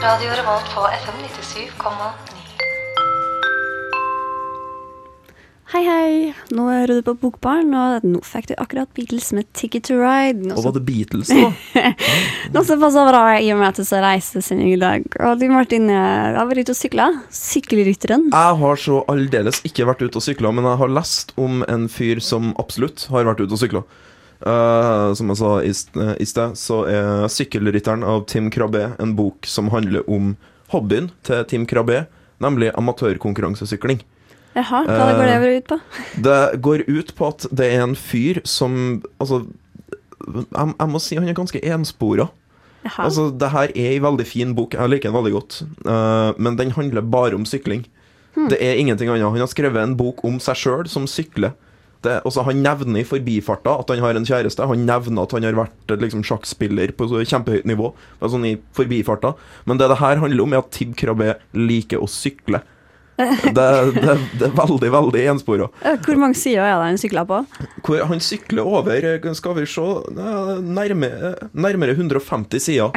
Radio 0.00 0.30
Revolt 0.30 0.68
på 0.74 0.80
FM 0.80 1.16
97,9. 1.24 2.10
Hei, 5.70 5.82
hei. 5.84 6.12
Nå 6.56 6.64
er 6.72 6.88
du 6.88 7.02
på 7.04 7.12
Bokbarn, 7.20 7.74
og 7.76 8.06
nå 8.08 8.22
fikk 8.24 8.48
du 8.48 8.54
akkurat 8.56 8.88
Beatles 8.96 9.28
med 9.36 9.50
'Ticket 9.52 9.90
to 9.90 9.98
Ride'. 10.00 10.40
Noe 10.40 10.56
Og 10.56 10.64
var 10.64 10.72
det 10.78 10.84
Beatles, 10.88 11.28
da? 11.28 11.52
Noe 12.54 12.64
som 12.64 12.80
passer 12.80 13.12
bra 13.12 13.22
i 13.36 13.52
og 13.52 13.60
med 13.60 13.68
at 13.68 13.82
du 13.82 13.84
skal 13.84 14.06
reise 14.06 14.40
sin 14.42 14.64
i 14.64 14.78
dag. 14.80 15.04
Og 15.20 15.38
du, 15.38 15.46
Martin, 15.52 15.90
eh, 15.92 16.32
har 16.38 16.48
vært 16.48 16.64
ute 16.64 16.72
og 16.72 16.80
sykla. 16.80 17.10
Sykkelrytteren. 17.28 18.30
Jeg 18.32 18.60
har 18.64 18.76
så 18.80 19.02
aldeles 19.12 19.60
ikke 19.68 19.84
vært 19.92 20.00
ute 20.00 20.16
og 20.16 20.24
sykla, 20.24 20.54
men 20.56 20.64
jeg 20.64 20.80
har 20.80 20.96
lest 20.96 21.36
om 21.36 21.60
en 21.68 21.88
fyr 21.92 22.24
som 22.24 22.54
absolutt 22.56 23.04
har 23.12 23.28
vært 23.28 23.44
ute 23.44 23.52
og 23.52 23.60
sykla. 23.60 23.84
Eh, 24.40 25.12
som 25.14 25.28
jeg 25.28 25.36
sa 25.36 25.50
i 25.60 25.68
st- 25.74 26.14
i 26.20 26.24
sted, 26.24 26.54
så 26.56 26.84
er 26.88 27.26
'Sykkelrytteren' 27.28 28.04
av 28.04 28.24
Tim 28.26 28.50
Krabbe 28.50 28.96
en 28.98 29.14
bok 29.14 29.44
som 29.46 29.68
handler 29.68 30.02
om 30.08 30.36
hobbyen 30.72 31.10
til 31.22 31.44
Tim 31.44 31.66
Krabbe, 31.66 32.06
nemlig 32.40 32.72
amatørkonkurransesykling. 32.74 34.00
Jaha, 34.56 34.82
hva 34.86 35.12
går 35.14 35.26
det 35.28 35.56
ut 35.56 35.68
på? 35.68 35.80
Det 36.26 36.60
går 36.62 36.84
ut 36.88 37.14
på 37.14 37.28
at 37.28 37.46
det 37.54 37.66
er 37.72 37.82
en 37.84 37.94
fyr 37.94 38.40
som 38.44 39.02
Altså, 39.20 39.46
jeg, 40.26 40.74
jeg 40.80 40.88
må 40.88 40.98
si 41.00 41.14
han 41.16 41.28
er 41.28 41.34
ganske 41.34 41.60
enspora. 41.62 42.28
Jaha. 42.84 43.04
Altså, 43.04 43.30
det 43.30 43.50
her 43.52 43.68
er 43.76 43.92
ei 43.92 43.98
veldig 44.00 44.26
fin 44.26 44.54
bok. 44.56 44.72
Jeg 44.74 44.88
liker 44.88 45.10
den 45.10 45.16
veldig 45.18 45.32
godt. 45.36 45.62
uh, 45.86 46.32
men 46.38 46.56
den 46.56 46.70
handler 46.72 47.02
bare 47.02 47.34
om 47.34 47.44
sykling. 47.44 47.84
Det 48.48 48.56
er 48.62 48.78
ingenting 48.78 49.08
annet. 49.10 49.26
Han 49.26 49.38
har 49.42 49.50
skrevet 49.50 49.82
en 49.82 49.96
bok 49.96 50.24
om 50.24 50.38
seg 50.40 50.56
sjøl 50.56 50.88
som 50.88 51.06
sykler. 51.06 51.52
Det, 52.00 52.16
også, 52.24 52.46
han 52.46 52.62
nevner 52.64 53.02
i 53.02 53.04
forbifarta 53.04 53.74
at 53.82 53.90
han 53.92 54.00
har 54.00 54.16
en 54.16 54.24
kjæreste. 54.24 54.64
Han 54.70 54.86
nevner 54.88 55.26
at 55.26 55.34
han 55.36 55.44
har 55.44 55.58
vært 55.58 55.92
eh, 55.92 56.00
liksom, 56.00 56.24
sjakkspiller 56.24 56.94
på 56.96 57.10
kjempehøyt 57.12 57.68
nivå. 57.68 57.92
Er 58.20 58.32
sånn 58.32 58.46
i 58.48 58.56
forbifarta. 58.76 59.34
Men 59.68 59.80
det 59.80 59.90
det 59.92 60.00
her 60.00 60.22
handler 60.22 60.46
om, 60.46 60.54
er 60.54 60.62
at 60.62 60.70
Tib 60.72 60.94
Krabbe 60.96 61.34
liker 61.56 62.00
å 62.00 62.08
sykle. 62.10 62.62
Det, 63.20 63.64
det, 63.92 64.14
det 64.40 64.46
er 64.46 64.54
veldig, 64.56 64.88
veldig 64.94 65.22
enspora. 65.34 65.66
Hvor 66.06 66.16
mange 66.16 66.38
sider 66.40 66.64
er 66.64 66.78
det 66.80 66.86
han 66.86 67.00
sykler 67.02 67.26
på? 67.28 67.42
Hvor 67.84 68.06
han 68.08 68.22
sykler 68.24 68.64
over 68.64 69.04
eh, 69.10 69.26
Skal 69.36 69.58
vi 69.58 69.66
se 69.68 69.84
nærmere, 70.64 71.34
Nærmere 71.52 71.98
150 71.98 72.64
sider, 72.64 72.96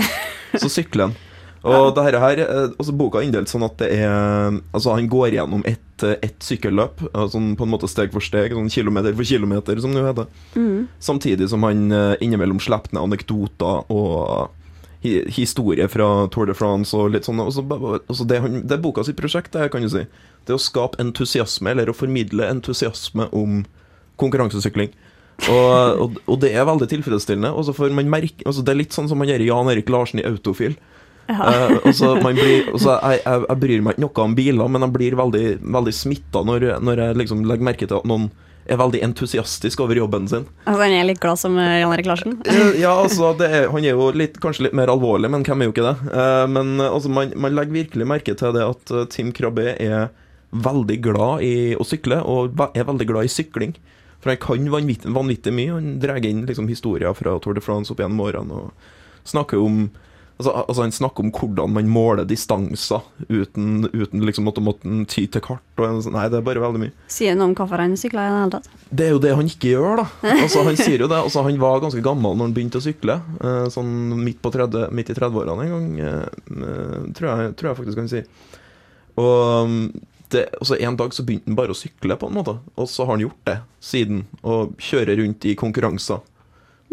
så 0.55 0.71
sykler 0.71 1.09
han. 1.09 1.17
Og 1.63 1.93
det 1.95 2.03
her, 2.03 2.17
her 2.19 2.41
eh, 2.43 2.73
altså 2.75 2.93
Boka 2.99 3.21
er 3.21 3.29
inndelt 3.29 3.51
sånn 3.51 3.63
at 3.63 3.77
det 3.79 3.87
er 3.95 4.57
Altså 4.75 4.97
Han 4.97 5.07
går 5.11 5.37
gjennom 5.37 5.63
ett 5.69 5.79
et 6.03 6.43
sykkelløp, 6.43 6.99
eh, 7.13 7.27
sånn 7.31 7.53
på 7.55 7.63
en 7.63 7.71
måte 7.71 7.87
steg 7.87 8.11
for 8.11 8.19
steg, 8.23 8.51
sånn 8.51 8.67
kilometer 8.73 9.13
for 9.15 9.23
kilometer, 9.23 9.79
som 9.79 9.93
det 9.95 10.01
heter. 10.03 10.25
Mm. 10.57 10.89
Samtidig 10.99 11.47
som 11.47 11.63
han 11.63 11.85
eh, 11.95 12.15
innimellom 12.25 12.59
slipper 12.59 12.91
ned 12.91 13.05
anekdoter 13.05 13.85
og 13.93 14.51
hi 15.03 15.21
historie 15.31 15.87
fra 15.91 16.27
Tour 16.33 16.49
de 16.49 16.55
France 16.57 16.95
og 16.97 17.13
litt 17.13 17.27
sånn. 17.27 17.39
Og 17.43 17.53
så 17.55 17.63
altså 17.63 18.27
det, 18.27 18.41
det 18.63 18.75
er 18.75 18.83
boka 18.83 19.05
sitt 19.07 19.19
prosjekt, 19.19 19.55
det 19.55 19.69
kan 19.71 19.85
du 19.85 19.91
si. 19.91 20.03
Det 20.47 20.55
å 20.55 20.59
skape 20.59 20.99
entusiasme, 20.99 21.71
eller 21.71 21.91
å 21.91 21.95
formidle 21.95 22.47
entusiasme 22.51 23.29
om 23.31 23.63
konkurransesykling. 24.19 24.91
Og, 25.49 26.01
og, 26.03 26.17
og 26.29 26.39
det 26.43 26.53
er 26.53 26.67
veldig 26.67 26.87
tilfredsstillende. 26.91 27.51
Og 27.55 27.67
så 27.67 27.75
får 27.75 27.95
man 27.95 28.11
merke 28.11 28.45
altså 28.47 28.63
Det 28.63 28.73
er 28.73 28.83
litt 28.83 28.95
sånn 28.95 29.09
som 29.11 29.19
man 29.19 29.31
gjør 29.31 29.47
Jan 29.47 29.71
Erik 29.71 29.91
Larsen 29.91 30.21
i 30.21 30.27
Autofil. 30.27 30.77
Eh, 31.31 31.75
og 31.79 31.93
så 31.95 32.13
man 32.19 32.35
blir, 32.37 32.69
også, 32.73 32.97
jeg, 32.99 33.21
jeg, 33.23 33.43
jeg 33.47 33.59
bryr 33.61 33.83
meg 33.83 33.95
ikke 33.95 34.05
noe 34.05 34.25
om 34.25 34.37
biler, 34.37 34.71
men 34.71 34.85
jeg 34.85 34.95
blir 34.97 35.19
veldig, 35.19 35.43
veldig 35.75 35.93
smitta 35.95 36.41
når, 36.47 36.65
når 36.83 37.03
jeg 37.03 37.19
liksom 37.21 37.45
legger 37.49 37.69
merke 37.69 37.87
til 37.87 37.99
at 38.01 38.09
noen 38.09 38.31
er 38.63 38.79
veldig 38.79 39.01
entusiastisk 39.03 39.81
over 39.83 39.99
jobben 39.99 40.27
sin. 40.31 40.45
Altså, 40.63 40.79
han 40.85 40.93
er 40.95 41.07
litt 41.07 41.19
glad 41.23 41.39
som 41.39 41.57
eh, 41.59 41.79
Jan 41.81 41.95
Erik 41.95 42.07
Larsen. 42.07 42.37
Ja, 42.79 42.93
altså, 42.95 43.33
det 43.39 43.49
er, 43.51 43.69
han 43.73 43.83
er 43.83 43.97
jo 43.97 44.09
litt, 44.15 44.39
kanskje 44.43 44.69
litt 44.69 44.77
mer 44.77 44.91
alvorlig, 44.93 45.31
men 45.31 45.43
hvem 45.47 45.63
er 45.63 45.69
jo 45.69 45.75
ikke 45.75 45.87
det? 45.89 45.95
Uh, 46.13 46.45
men 46.51 46.75
altså, 46.83 47.11
man, 47.11 47.33
man 47.35 47.55
legger 47.57 47.79
virkelig 47.81 48.07
merke 48.07 48.37
til 48.39 48.55
det 48.55 48.67
at 48.67 48.93
Tim 49.11 49.33
Krabbe 49.35 49.73
er 49.75 50.13
veldig 50.53 50.99
glad 51.03 51.43
i 51.43 51.55
å 51.75 51.85
sykle, 51.87 52.21
og 52.29 52.61
er 52.71 52.87
veldig 52.87 53.09
glad 53.09 53.27
i 53.27 53.33
sykling. 53.33 53.75
For 54.23 54.31
han 54.31 54.39
kan 54.39 54.69
vanvittig, 54.71 55.11
vanvittig 55.11 55.51
mye. 55.51 55.73
Han 55.75 55.95
drar 55.99 56.23
inn 56.23 56.45
liksom, 56.47 56.69
historier 56.71 57.11
fra 57.17 57.35
Tour 57.43 57.57
de 57.57 57.63
France 57.63 57.91
opp 57.91 57.99
gjennom 57.99 58.21
årene 58.23 58.59
og 58.61 58.91
snakker 59.27 59.59
om 59.59 59.87
Altså, 60.43 60.65
altså 60.67 60.83
Han 60.83 60.91
snakker 60.91 61.23
om 61.23 61.31
hvordan 61.31 61.71
man 61.73 61.87
måler 61.89 62.27
distanser 62.27 63.01
uten, 63.29 63.87
uten 63.93 64.25
liksom 64.27 64.47
at 64.51 64.59
måtte 64.63 64.91
ty 65.07 65.25
til 65.31 65.41
kart. 65.45 65.63
Og 65.79 65.85
en, 65.87 66.01
sånn- 66.03 66.17
nei, 66.17 66.27
det 66.29 66.41
er 66.41 66.45
bare 66.45 66.59
veldig 66.63 66.81
mye. 66.83 66.91
Sier 67.07 67.37
noe 67.39 67.47
om 67.51 67.55
hvorfor 67.55 67.79
han 67.79 67.95
sykla 67.99 68.27
i 68.27 68.31
det 68.33 68.39
hele 68.41 68.55
tatt. 68.57 68.67
Det 68.91 69.07
er 69.07 69.13
jo 69.15 69.21
det 69.23 69.35
han 69.39 69.47
ikke 69.49 69.71
gjør, 69.73 70.03
da. 70.03 70.07
Altså 70.43 70.63
Han 70.67 70.77
sier 70.79 70.99
jo 71.05 71.07
det. 71.07 71.19
Altså 71.23 71.43
Han 71.47 71.59
var 71.63 71.79
ganske 71.85 72.03
gammel 72.03 72.35
når 72.35 72.49
han 72.49 72.55
begynte 72.57 72.81
å 72.81 72.85
sykle. 72.85 73.19
Eh, 73.39 73.67
sånn 73.73 73.93
midt, 74.19 74.41
på 74.43 74.51
30, 74.53 74.89
midt 74.91 75.13
i 75.13 75.17
30-årene 75.17 75.67
en 75.69 75.73
gang, 75.77 75.87
eh, 76.03 76.25
eh, 76.51 76.97
tror, 77.15 77.29
jeg, 77.31 77.55
tror 77.55 77.71
jeg 77.71 77.79
faktisk 77.79 78.03
han 78.03 78.11
sier. 78.11 78.27
Og 79.15 79.63
um, 79.63 79.79
det, 80.33 80.47
altså 80.59 80.75
En 80.81 80.95
dag 80.97 81.13
så 81.13 81.23
begynte 81.25 81.45
han 81.51 81.57
bare 81.57 81.73
å 81.75 81.77
sykle, 81.77 82.17
på 82.17 82.27
en 82.29 82.37
måte. 82.39 82.55
Og 82.75 82.87
så 82.89 83.05
har 83.05 83.15
han 83.15 83.23
gjort 83.25 83.41
det 83.49 83.57
siden. 83.83 84.23
Og 84.43 84.73
kjører 84.81 85.19
rundt 85.21 85.45
i 85.45 85.55
konkurranser. 85.59 86.23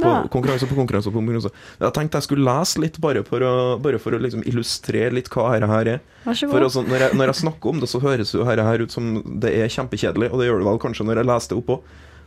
På 0.00 0.08
Ja. 0.08 0.22
konkurranse 0.32 0.66
på 0.70 0.74
konkurranse 0.78 1.10
på 1.12 1.18
konkurranse. 1.20 1.50
Jeg 1.80 1.92
tenkte 1.96 2.18
jeg 2.20 2.26
skulle 2.28 2.44
lese 2.48 2.80
litt, 2.80 2.98
bare 3.00 3.22
for 3.26 3.40
å, 3.44 3.52
bare 3.82 3.98
for 4.00 4.16
å 4.16 4.20
liksom 4.20 4.42
illustrere 4.48 5.12
litt 5.12 5.28
hva 5.30 5.52
dette 5.54 5.68
her 5.70 5.88
er. 5.96 6.00
For 6.24 6.60
altså, 6.60 6.82
når, 6.86 6.98
jeg, 7.06 7.16
når 7.20 7.26
jeg 7.32 7.40
snakker 7.42 7.68
om 7.74 7.80
det, 7.80 7.88
så 7.92 8.00
høres 8.00 8.32
jo 8.34 8.44
dette 8.44 8.64
her 8.64 8.84
ut 8.84 8.90
som 8.94 9.10
det 9.40 9.52
er 9.60 9.68
kjempekjedelig, 9.68 10.30
og 10.32 10.40
det 10.40 10.48
gjør 10.48 10.58
det 10.64 10.68
vel 10.70 10.82
kanskje 10.86 11.06
når 11.08 11.20
jeg 11.22 11.30
leser 11.30 11.54
det 11.54 11.60
oppå. 11.62 11.80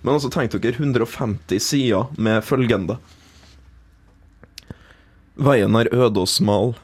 Men 0.03 0.13
altså, 0.17 0.29
tenk 0.33 0.51
dere 0.59 0.75
150 0.79 1.59
sider 1.63 2.09
med 2.17 2.43
følgende. 2.43 2.97
Veien 5.39 5.75
er 5.79 5.89
øde 5.93 6.21
og 6.21 6.29
smal. 6.29 6.75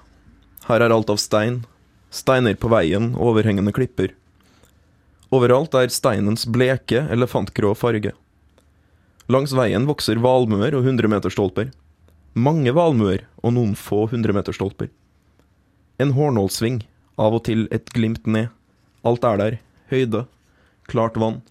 Her 0.70 0.82
er 0.86 0.94
alt 0.94 1.10
av 1.14 1.20
stein. 1.22 1.64
Steiner 2.10 2.56
på 2.58 2.70
veien, 2.72 3.12
overhengende 3.22 3.74
klipper. 3.76 4.16
Overalt 5.30 5.76
er 5.78 5.92
steinens 5.94 6.48
bleke, 6.50 7.04
elefantgrå 7.14 7.76
farge. 7.78 8.16
Langs 9.30 9.52
veien 9.54 9.84
vokser 9.86 10.18
valmuer 10.18 10.74
og 10.74 10.88
hundremeterstolper. 10.88 11.68
Mange 12.34 12.72
valmuer 12.74 13.28
og 13.44 13.54
noen 13.54 13.76
få 13.78 14.08
hundremeterstolper. 14.10 14.88
En 16.02 16.16
hårnålsving, 16.16 16.80
av 17.22 17.36
og 17.38 17.44
til 17.46 17.68
et 17.76 17.92
glimt 17.94 18.26
ned. 18.26 18.48
Alt 19.06 19.28
er 19.30 19.38
der. 19.38 19.58
Høyde, 19.92 20.24
klart 20.90 21.20
vann, 21.22 21.44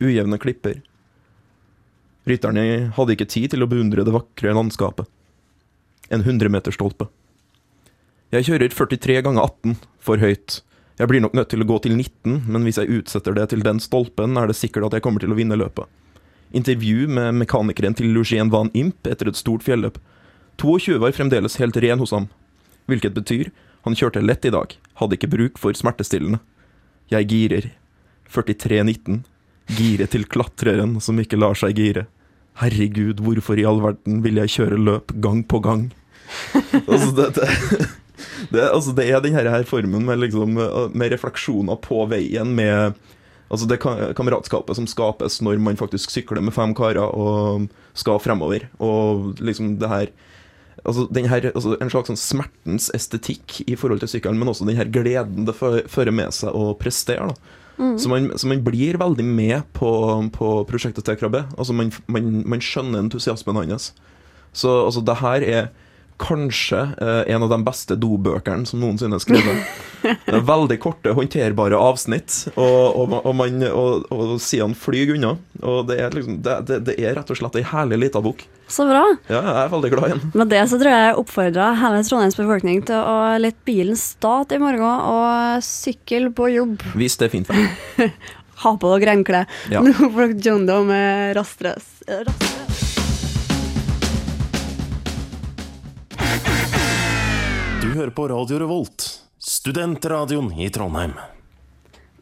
ujevne 0.00 0.38
klipper. 0.40 0.78
Rytterne 2.24 2.94
hadde 2.96 3.16
ikke 3.16 3.28
tid 3.28 3.52
til 3.52 3.66
å 3.66 3.68
beundre 3.68 4.06
det 4.06 4.14
vakre 4.14 4.54
landskapet. 4.56 5.04
En 6.08 6.24
hundremeterstolpe. 6.24 7.10
Jeg 8.32 8.48
kjører 8.48 8.72
43 8.72 9.18
ganger 9.26 9.44
18, 9.44 9.76
for 10.00 10.24
høyt. 10.24 10.62
Jeg 10.96 11.10
blir 11.10 11.20
nok 11.20 11.36
nødt 11.36 11.52
til 11.52 11.60
å 11.60 11.68
gå 11.68 11.76
til 11.84 11.98
19, 11.98 12.48
men 12.48 12.64
hvis 12.64 12.80
jeg 12.80 12.96
utsetter 12.96 13.36
det 13.36 13.50
til 13.52 13.64
den 13.66 13.82
stolpen, 13.84 14.38
er 14.40 14.48
det 14.48 14.56
sikkert 14.56 14.88
at 14.88 14.96
jeg 14.96 15.04
kommer 15.04 15.20
til 15.20 15.36
å 15.36 15.38
vinne 15.38 15.60
løpet. 15.60 15.84
Intervju 16.54 17.08
med 17.10 17.34
mekanikeren 17.42 17.96
til 17.98 18.12
Lugien 18.14 18.50
Van 18.52 18.70
Imp 18.78 19.08
etter 19.10 19.30
et 19.30 19.38
stort 19.38 19.64
fjelløp. 19.66 19.98
22 20.62 21.00
var 21.02 21.14
fremdeles 21.16 21.58
helt 21.58 21.78
ren 21.82 21.98
hos 21.98 22.14
ham. 22.14 22.28
Hvilket 22.86 23.16
betyr 23.16 23.50
han 23.84 23.96
kjørte 23.98 24.22
lett 24.24 24.46
i 24.46 24.52
dag, 24.54 24.76
hadde 25.00 25.18
ikke 25.18 25.32
bruk 25.32 25.58
for 25.60 25.76
smertestillende. 25.76 26.38
Jeg 27.12 27.28
girer. 27.28 27.72
43,19. 28.34 29.24
Gire 29.74 30.06
til 30.10 30.24
klatreren 30.28 30.96
som 31.04 31.18
ikke 31.20 31.38
lar 31.40 31.56
seg 31.58 31.76
gire. 31.78 32.06
Herregud, 32.60 33.20
hvorfor 33.24 33.58
i 33.58 33.66
all 33.66 33.82
verden 33.82 34.22
vil 34.24 34.38
jeg 34.42 34.52
kjøre 34.56 34.78
løp 34.80 35.14
gang 35.22 35.42
på 35.48 35.60
gang? 35.64 35.88
altså, 36.90 37.10
det, 37.18 37.28
det, 37.36 37.48
det, 38.52 38.62
altså, 38.62 38.94
det 38.96 39.08
er 39.10 39.22
den 39.24 39.34
her, 39.36 39.50
her 39.50 39.66
formen 39.68 40.06
med, 40.06 40.22
liksom, 40.22 40.54
med 40.94 41.14
refleksjoner 41.14 41.80
på 41.82 42.04
veien, 42.12 42.54
med 42.56 42.94
altså 43.50 43.68
det 43.70 43.80
ka- 43.82 44.12
kameratskapet 44.16 44.78
som 44.78 44.86
skapes 44.90 45.40
når 45.44 45.60
man 45.62 45.76
faktisk 45.80 46.10
sykler 46.14 46.42
med 46.44 46.54
fem 46.56 46.74
karer 46.76 47.02
og 47.04 47.66
skal 47.94 48.20
fremover. 48.22 48.68
Og 48.82 49.34
liksom 49.40 49.76
det 49.78 49.90
her 49.90 50.06
altså, 50.84 51.08
den 51.12 51.28
her, 51.30 51.50
altså 51.54 51.76
En 51.80 51.90
slags 51.92 52.10
sånn 52.12 52.20
smertens 52.20 52.90
estetikk 52.96 53.60
i 53.68 53.76
forhold 53.76 54.00
til 54.04 54.16
sykkelen, 54.16 54.38
men 54.40 54.48
også 54.52 54.66
den 54.68 54.76
her 54.78 54.90
gleden 54.90 55.46
det 55.48 55.56
fører 55.58 56.12
med 56.14 56.34
seg 56.34 56.54
å 56.54 56.72
prestere. 56.78 57.28
da 57.30 57.60
så, 57.98 58.08
man, 58.08 58.30
så 58.38 58.46
man 58.46 58.62
blir 58.62 58.98
veldig 59.00 59.24
med 59.26 59.62
på, 59.74 59.90
på 60.34 60.50
prosjektet 60.68 61.06
til 61.08 61.16
Krabbe. 61.18 61.44
Altså 61.58 61.74
man, 61.74 61.90
man, 62.06 62.28
man 62.46 62.62
skjønner 62.62 63.02
entusiasmen 63.02 63.58
hans. 63.58 63.88
Så 64.54 64.70
altså, 64.86 65.02
det 65.02 65.16
her 65.18 65.42
er 65.42 65.72
kanskje 66.22 66.80
eh, 67.00 67.34
en 67.34 67.42
av 67.42 67.50
de 67.50 67.58
beste 67.66 67.96
dobøkene 67.98 68.66
som 68.68 68.82
noensinne 68.82 69.18
er 69.18 69.22
skrevet. 69.22 69.72
Det 70.04 70.34
er 70.38 70.44
veldig 70.46 70.78
korte, 70.82 71.14
håndterbare 71.16 71.78
avsnitt, 71.80 72.36
og, 72.54 73.00
og, 73.00 73.14
og, 73.20 73.32
man, 73.36 73.64
og, 73.70 74.06
og 74.14 74.34
sidene 74.42 74.78
flyr 74.78 75.14
unna. 75.16 75.34
Og 75.62 75.88
det 75.90 75.98
er, 76.02 76.14
liksom, 76.14 76.38
det, 76.44 76.58
det, 76.70 76.80
det 76.90 76.96
er 77.00 77.18
rett 77.18 77.32
og 77.34 77.40
slett 77.40 77.58
ei 77.60 77.64
herlig 77.66 78.00
lita 78.06 78.22
bok. 78.24 78.44
Så 78.70 78.86
bra. 78.88 79.02
Ja, 79.28 79.40
jeg 79.42 79.58
er 79.64 79.74
veldig 79.74 79.90
glad 79.92 80.06
i 80.06 80.14
den. 80.14 80.30
Med 80.40 80.52
det 80.54 80.62
så 80.70 80.78
tror 80.80 80.92
jeg 80.94 81.08
jeg 81.08 81.18
oppfordrer 81.20 81.82
hele 81.82 82.00
Trondheims 82.06 82.38
befolkning 82.40 82.80
til 82.88 82.96
å 83.00 83.18
lette 83.40 83.60
bilen 83.68 83.98
stat 84.00 84.54
i 84.56 84.62
morgen 84.62 84.86
og 84.88 85.66
sykle 85.66 86.32
på 86.36 86.48
jobb. 86.54 86.88
Hvis 86.96 87.18
det 87.20 87.28
er 87.28 87.36
fint 87.36 87.52
vær. 87.52 88.08
Ha 88.64 88.70
på 88.78 88.90
dere 88.94 89.10
regnklær. 89.10 89.48
Ja. 89.66 89.82
Nå 89.82 89.92
får 89.98 90.30
dere 90.30 90.40
John 90.46 90.62
Doe 90.70 90.86
med 90.86 91.34
rastrøs. 91.36 91.96
rastrøs. 92.06 92.53
Hører 97.98 98.10
på 98.14 98.26
Radio 98.30 98.58
Revolt, 98.62 99.06
studentradioen 99.38 100.50
i 100.60 100.68
Trondheim. 100.72 101.14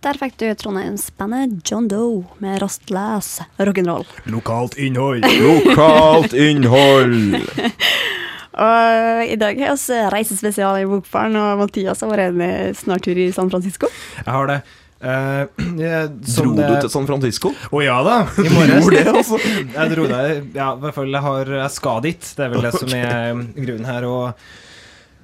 Der 0.02 0.18
fikk 0.18 0.34
du 0.40 0.48
Trondheimsbandet 0.58 1.60
John 1.70 1.86
Doe 1.90 2.24
med 2.42 2.58
rastløs 2.62 3.36
rock'n'roll. 3.62 4.02
Lokalt 4.34 4.74
innhold. 4.82 5.22
Lokalt 5.44 6.34
innhold! 6.34 7.36
Og 8.62 9.22
i 9.32 9.36
dag 9.40 9.56
har 9.64 9.78
vi 9.80 9.98
reisespesial 10.12 10.82
i 10.82 10.88
Bokbaren, 10.90 11.36
og 11.40 11.62
Mathias 11.62 12.02
har 12.04 12.10
vært 12.10 12.34
en 12.36 12.74
snartur 12.76 13.16
i 13.22 13.30
San 13.32 13.48
Francisco. 13.48 13.88
Jeg 14.18 14.28
har 14.34 14.50
det. 14.50 14.58
Uh, 15.02 15.46
jeg- 15.80 16.10
Dro 16.36 16.52
det- 16.54 16.66
du 16.68 16.74
til 16.84 16.90
San 16.92 17.06
Francisco? 17.08 17.54
Å 17.72 17.80
ja 17.82 17.96
da, 18.06 18.18
i 18.44 18.50
morges. 18.52 18.90
Det, 18.92 19.06
altså? 19.08 19.38
Jeg 19.72 19.94
dro 19.94 20.04
der, 20.10 20.34
ja, 20.54 20.68
i 20.76 20.82
hvert 20.84 20.94
fall 20.98 21.08
jeg, 21.10 21.22
har, 21.24 21.54
jeg 21.62 21.70
skal 21.78 22.02
dit. 22.04 22.20
Det 22.36 22.44
er 22.44 22.52
vel 22.52 22.62
det 22.68 22.74
som 22.76 22.92
er 22.98 23.40
grunnen 23.56 23.88
her. 23.88 24.04
Og, 24.10 24.44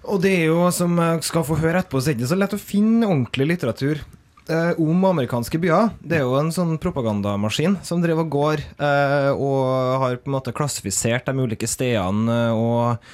og 0.08 0.22
det 0.24 0.34
er 0.40 0.46
jo, 0.50 0.60
som 0.74 0.96
jeg 0.98 1.24
skal 1.26 1.46
få 1.46 1.58
høre 1.60 1.82
etterpå, 1.82 2.00
så 2.00 2.10
er 2.10 2.16
det 2.16 2.22
ikke 2.22 2.32
så 2.34 2.40
lett 2.40 2.56
å 2.56 2.60
finne 2.60 3.08
ordentlig 3.08 3.48
litteratur 3.52 4.00
eh, 4.48 4.78
om 4.80 5.08
amerikanske 5.10 5.60
byer. 5.62 5.92
Det 6.00 6.20
er 6.20 6.24
jo 6.26 6.38
en 6.40 6.52
sånn 6.54 6.76
propagandamaskin 6.82 7.78
som 7.86 8.02
driver 8.04 8.26
og 8.26 8.32
går, 8.36 8.64
eh, 8.76 9.30
og 9.34 10.00
har 10.04 10.20
på 10.22 10.30
en 10.30 10.38
måte 10.38 10.56
klassifisert 10.56 11.28
de 11.28 11.44
ulike 11.44 11.68
stedene 11.70 12.40
eh, 12.48 12.56
og 12.56 13.12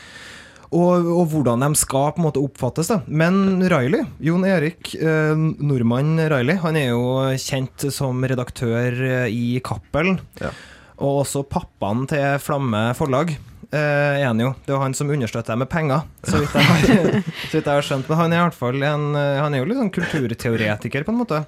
og, 0.74 1.06
og 1.06 1.28
hvordan 1.30 1.62
de 1.62 1.78
skal 1.78 2.12
på 2.14 2.18
en 2.18 2.26
måte 2.26 2.42
oppfattes. 2.42 2.90
da. 2.90 3.00
Men 3.06 3.62
Riley, 3.70 4.08
Jon 4.26 4.42
Erik 4.48 4.94
eh, 4.98 5.34
Nordmann 5.62 6.16
Riley, 6.18 6.58
han 6.64 6.78
er 6.80 6.88
jo 6.90 7.04
kjent 7.38 7.86
som 7.94 8.24
redaktør 8.26 8.98
eh, 9.06 9.28
i 9.30 9.60
Cappelen. 9.64 10.18
Ja. 10.42 10.50
Og 10.98 11.24
også 11.24 11.44
pappaen 11.46 12.08
til 12.10 12.40
Flamme 12.42 12.88
forlag. 12.98 13.36
Eh, 13.74 14.20
er 14.38 14.46
jo. 14.46 14.52
Det 14.66 14.74
er 14.74 14.82
han 14.84 14.94
som 14.94 15.10
understøtter 15.10 15.54
deg 15.54 15.62
med 15.64 15.70
penger, 15.72 16.04
så 16.22 16.38
vidt 16.42 16.52
jeg 16.54 16.66
har, 16.68 16.82
så 17.50 17.56
vidt 17.56 17.64
jeg 17.64 17.72
har 17.72 17.86
skjønt. 17.88 18.10
Men 18.10 18.20
han 18.20 18.34
er 18.34 18.38
i 18.38 18.44
fall 18.58 18.86
en, 18.86 19.06
eh, 19.18 19.38
han 19.42 19.54
er 19.54 19.62
jo 19.62 19.70
litt 19.70 19.80
sånn 19.80 19.94
kulturteoretiker, 19.96 21.06
på 21.06 21.14
en 21.14 21.18
måte. 21.24 21.40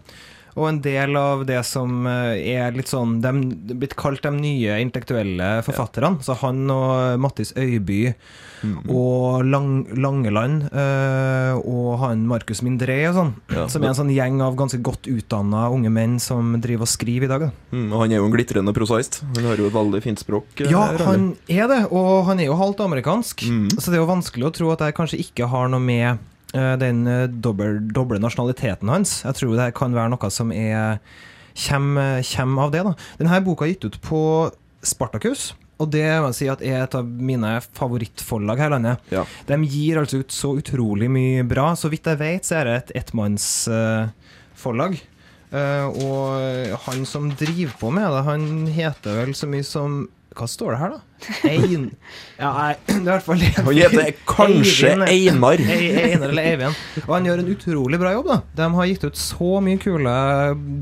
Og 0.57 0.69
en 0.71 0.79
del 0.81 1.17
av 1.21 1.45
det 1.49 1.59
som 1.69 2.07
eh, 2.09 2.41
er 2.57 2.73
litt 2.73 2.89
sånn 2.89 3.19
De 3.21 3.33
blitt 3.77 3.93
kalt 3.99 4.23
de 4.25 4.31
nye 4.33 4.79
intellektuelle 4.81 5.61
forfatterne. 5.67 6.17
Så 6.25 6.37
han 6.41 6.65
og 6.73 7.21
Mattis 7.21 7.53
Øyby 7.57 8.15
og 8.91 9.45
Lang, 9.47 9.85
Langeland 10.01 10.65
eh, 10.73 11.59
og 11.61 11.99
han 12.01 12.25
Markus 12.27 12.63
Mindré 12.65 12.97
og 13.11 13.19
sånn. 13.19 13.33
Ja. 13.53 13.67
Som 13.71 13.85
er 13.85 13.93
en 13.93 13.99
sånn 13.99 14.13
gjeng 14.15 14.41
av 14.43 14.57
ganske 14.59 14.81
godt 14.83 15.07
utdanna 15.13 15.67
unge 15.75 15.93
menn 15.93 16.17
som 16.23 16.55
driver 16.63 16.87
og 16.89 16.91
skriver 16.91 17.29
i 17.29 17.31
dag. 17.31 17.45
Da. 17.47 17.51
Mm, 17.77 17.91
og 17.93 18.01
han 18.03 18.15
er 18.17 18.21
jo 18.23 18.29
en 18.31 18.35
glitrende 18.35 18.75
prosaist. 18.77 19.21
Han 19.37 19.45
har 19.51 19.61
jo 19.61 19.69
et 19.69 19.77
veldig 19.77 20.03
fint 20.05 20.23
språk. 20.23 20.49
eh, 20.65 20.71
Ja, 20.73 20.87
han 21.05 21.35
er 21.53 21.69
det, 21.71 21.83
og 21.93 22.25
han 22.31 22.41
er 22.41 22.49
jo 22.51 22.57
halvt 22.59 22.81
amerikansk. 22.87 23.45
Mm. 23.47 23.69
Så 23.77 23.91
det 23.93 24.01
er 24.01 24.03
jo 24.05 24.11
vanskelig 24.11 24.49
å 24.49 24.55
tro 24.57 24.73
at 24.73 24.87
jeg 24.87 24.97
kanskje 24.97 25.21
ikke 25.23 25.51
har 25.53 25.69
noe 25.69 25.83
med 25.85 26.19
den 26.81 27.07
eh, 27.11 27.27
doble 27.29 28.19
nasjonaliteten 28.23 28.89
hans. 28.93 29.21
Jeg 29.27 29.35
tror 29.41 29.57
det 29.59 29.75
kan 29.77 29.95
være 29.97 30.13
noe 30.15 30.31
som 30.33 30.53
er 30.55 30.99
kommer, 31.67 32.23
kommer 32.31 32.67
av 32.67 32.75
det. 32.75 32.83
da. 32.87 32.93
Denne 33.21 33.45
boka 33.45 33.65
er 33.67 33.75
gitt 33.75 33.87
ut 33.89 34.01
på 34.05 34.21
Spartacus. 34.87 35.55
Og 35.77 35.91
det 35.93 36.07
må 36.23 36.31
jeg 36.31 36.39
si 36.39 36.47
at 36.49 36.63
er 36.65 36.83
et 36.87 36.95
av 36.97 37.05
mine 37.05 37.51
favorittforlag 37.77 38.57
her 38.63 38.71
i 38.71 38.75
landet. 38.79 38.97
Ja. 39.13 39.27
De 39.49 39.59
gir 39.69 39.99
altså 40.01 40.23
ut 40.23 40.33
så 40.33 40.55
utrolig 40.57 41.09
mye 41.13 41.45
bra. 41.49 41.75
Så 41.77 41.91
vidt 41.93 42.09
jeg 42.09 42.21
vet, 42.23 42.49
så 42.49 42.55
er 42.61 42.65
det 42.65 42.77
et 42.79 42.93
ettmannsforlag. 43.03 44.97
og 46.01 46.79
han 46.87 47.05
som 47.09 47.29
driver 47.37 47.75
på 47.81 47.91
med 47.93 48.09
det, 48.09 48.23
han 48.31 48.67
heter 48.73 49.21
vel 49.21 49.35
så 49.37 49.47
mye 49.51 49.65
som 49.65 50.09
Hva 50.37 50.45
står 50.45 50.75
det 50.75 50.81
her, 50.81 50.91
da? 50.97 51.01
Ein... 51.45 51.91
Ja, 52.37 52.51
nei, 52.53 52.73
det 52.87 52.95
er 52.95 53.01
i 53.01 53.05
hvert 53.09 53.25
fall 53.25 53.41
Han 53.41 53.71
heter 53.73 54.11
kanskje 54.29 54.91
Einar. 55.07 55.61
Einar 55.63 56.29
eller 56.29 56.49
Eivind. 56.51 56.81
Og 57.07 57.13
han 57.15 57.29
gjør 57.29 57.41
en 57.43 57.49
utrolig 57.55 58.01
bra 58.03 58.13
jobb, 58.13 58.29
da. 58.29 58.37
De 58.59 58.67
har 58.77 58.89
gitt 58.91 59.07
ut 59.09 59.17
så 59.21 59.49
mye 59.65 59.81
kule 59.81 60.13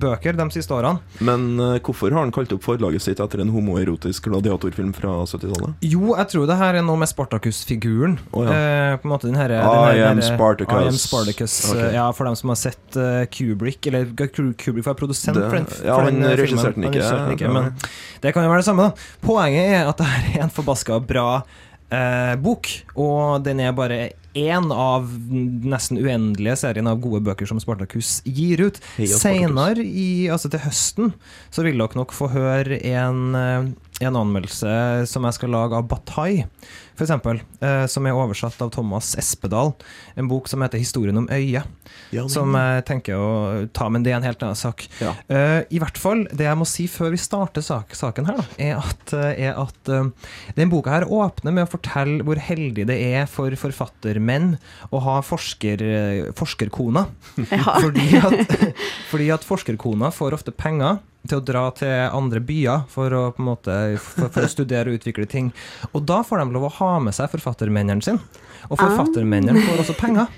bøker 0.03 0.39
de 0.41 0.47
siste 0.55 0.75
årene. 0.75 0.99
Men 1.25 1.47
uh, 1.63 1.77
hvorfor 1.85 2.11
har 2.15 2.25
han 2.27 2.33
kalt 2.35 2.53
opp 2.57 2.65
forlaget 2.67 3.05
sitt 3.05 3.23
etter 3.23 3.45
en 3.45 3.53
homoerotisk 3.55 4.27
gladiatorfilm 4.31 4.91
fra 4.97 5.15
70-tallet? 5.31 5.77
Jo, 5.87 6.17
jeg 6.19 6.31
tror 6.35 6.49
det 6.51 6.59
her 6.59 6.81
er 6.81 6.87
noe 6.87 6.99
med 7.01 7.11
Spartacus-figuren. 7.13 8.19
Oh, 8.35 8.43
ja. 8.49 8.57
eh, 8.59 8.97
på 8.99 9.09
en 9.09 9.15
måte 9.15 9.31
den 9.31 9.39
herre 9.39 9.63
I. 9.63 10.01
I 10.01 10.05
am 10.09 10.21
Spartacus. 10.25 11.59
Okay. 11.71 11.87
eh, 11.87 11.95
Ja, 11.95 12.09
for 12.17 12.27
dem 12.29 12.37
som 12.39 12.51
har 12.53 12.59
sett 12.61 12.99
uh, 12.99 13.23
Kubrick, 13.31 13.87
eller 13.93 14.11
Kubrick 14.19 14.87
var 14.87 14.99
produsent 14.99 15.39
Det- 15.39 15.47
for 15.49 15.61
den, 15.61 15.71
ja, 15.87 15.95
for 15.95 16.11
den 16.11 16.23
han 16.27 16.37
regisserte 16.43 16.75
den 16.81 16.89
ikke, 16.91 16.99
Han 16.99 17.03
regisserte 17.03 17.25
den 17.31 17.39
ikke, 17.39 17.45
ja. 17.45 17.53
men 17.55 18.23
det 18.25 18.33
kan 18.35 18.45
jo 18.47 18.51
være 18.51 18.63
det 18.65 18.69
samme, 18.69 18.89
da. 18.91 19.09
Poenget 19.25 19.71
er 19.79 19.89
at 19.91 19.99
det 20.01 20.07
her 20.09 20.24
er 20.33 20.45
en 20.47 20.53
forbaska 20.53 20.99
bra 21.05 21.29
eh, 21.93 22.35
bok, 22.41 22.71
og 22.97 23.45
den 23.47 23.63
er 23.65 23.75
bare 23.77 24.03
én 24.35 24.67
av 24.75 25.07
nesten 25.65 26.01
uendelige 26.03 26.57
serien 26.65 26.89
av 26.91 26.99
gode 27.03 27.23
bøker 27.25 27.47
som 27.47 27.61
Spartacus 27.63 28.19
gir 28.27 28.65
ut. 28.67 28.81
Seinere, 28.99 29.85
altså 30.35 30.51
til 30.51 30.65
høsten, 30.65 31.13
så 31.55 31.65
vil 31.67 31.79
dere 31.79 32.01
nok 32.01 32.15
få 32.17 32.33
høre 32.35 32.81
en, 32.91 33.75
en 34.09 34.21
anmeldelse 34.21 34.73
som 35.11 35.27
jeg 35.27 35.39
skal 35.39 35.55
lage 35.55 35.79
av 35.79 35.89
Bataille, 35.91 36.49
for 36.95 37.07
eksempel, 37.07 37.41
eh, 37.65 37.85
som 37.91 38.07
er 38.07 38.15
oversatt 38.15 38.61
av 38.63 38.71
Thomas 38.75 39.15
Espedal. 39.19 39.73
En 40.15 40.29
bok 40.31 40.47
som 40.49 40.63
heter 40.63 40.79
'Historien 40.79 41.17
om 41.19 41.27
øyet', 41.27 41.67
som 42.31 42.55
jeg 42.55 42.85
tenker 42.87 43.19
å 43.19 43.69
ta, 43.75 43.89
men 43.89 44.05
det 44.05 44.13
er 44.13 44.17
en 44.17 44.27
helt 44.27 44.43
annen 44.43 44.59
sak. 44.59 44.87
Ja. 45.01 45.15
Eh, 45.29 45.65
I 45.71 45.81
hvert 45.83 45.99
fall, 45.99 46.25
det 46.31 46.47
jeg 46.47 46.57
må 46.57 46.67
si 46.67 46.87
før 46.87 47.11
vi 47.11 47.17
starter 47.17 47.65
sak, 47.65 47.95
saken 47.97 48.27
her, 48.27 48.37
da, 48.37 48.45
er 48.59 48.77
at, 48.79 49.13
eh, 49.13 49.49
er 49.49 49.59
at 49.59 49.89
eh, 49.89 50.11
den 50.55 50.71
boka 50.71 50.91
her 50.91 51.09
åpner 51.09 51.53
med 51.53 51.67
å 51.67 51.73
fortelle 51.75 52.23
hvor 52.23 52.37
heldig 52.37 52.87
det 52.87 52.99
er 53.15 53.27
for 53.27 53.51
forfattermenn 53.51 54.59
å 54.93 55.03
ha 55.03 55.21
forsker, 55.21 56.33
forskerkona. 56.39 57.07
Ja. 57.51 57.79
Fordi, 57.85 58.07
at, 58.17 58.55
fordi 59.11 59.31
at 59.35 59.45
forskerkona 59.45 60.11
får 60.15 60.37
ofte 60.37 60.53
penger 60.55 61.01
til 61.29 61.41
å 61.41 61.45
dra 61.45 61.65
til 61.77 61.93
andre 62.13 62.41
byer 62.45 62.85
for 62.93 63.15
å, 63.17 63.25
måte, 63.41 63.97
for, 64.03 64.29
for 64.29 64.47
å 64.47 64.51
studere 64.51 64.93
og 64.93 65.01
utvikle 65.01 65.27
ting. 65.31 65.51
Og 65.93 66.05
da 66.09 66.21
får 66.27 66.43
de 66.43 66.57
lov 66.57 66.69
å 66.69 66.75
ha 66.81 66.91
med 67.05 67.17
seg 67.17 67.33
forfattermennene 67.33 68.05
sine. 68.05 68.43
Og 68.71 68.79
forfattermennene 68.81 69.61
får 69.61 69.83
også 69.83 69.97
penger 69.99 70.31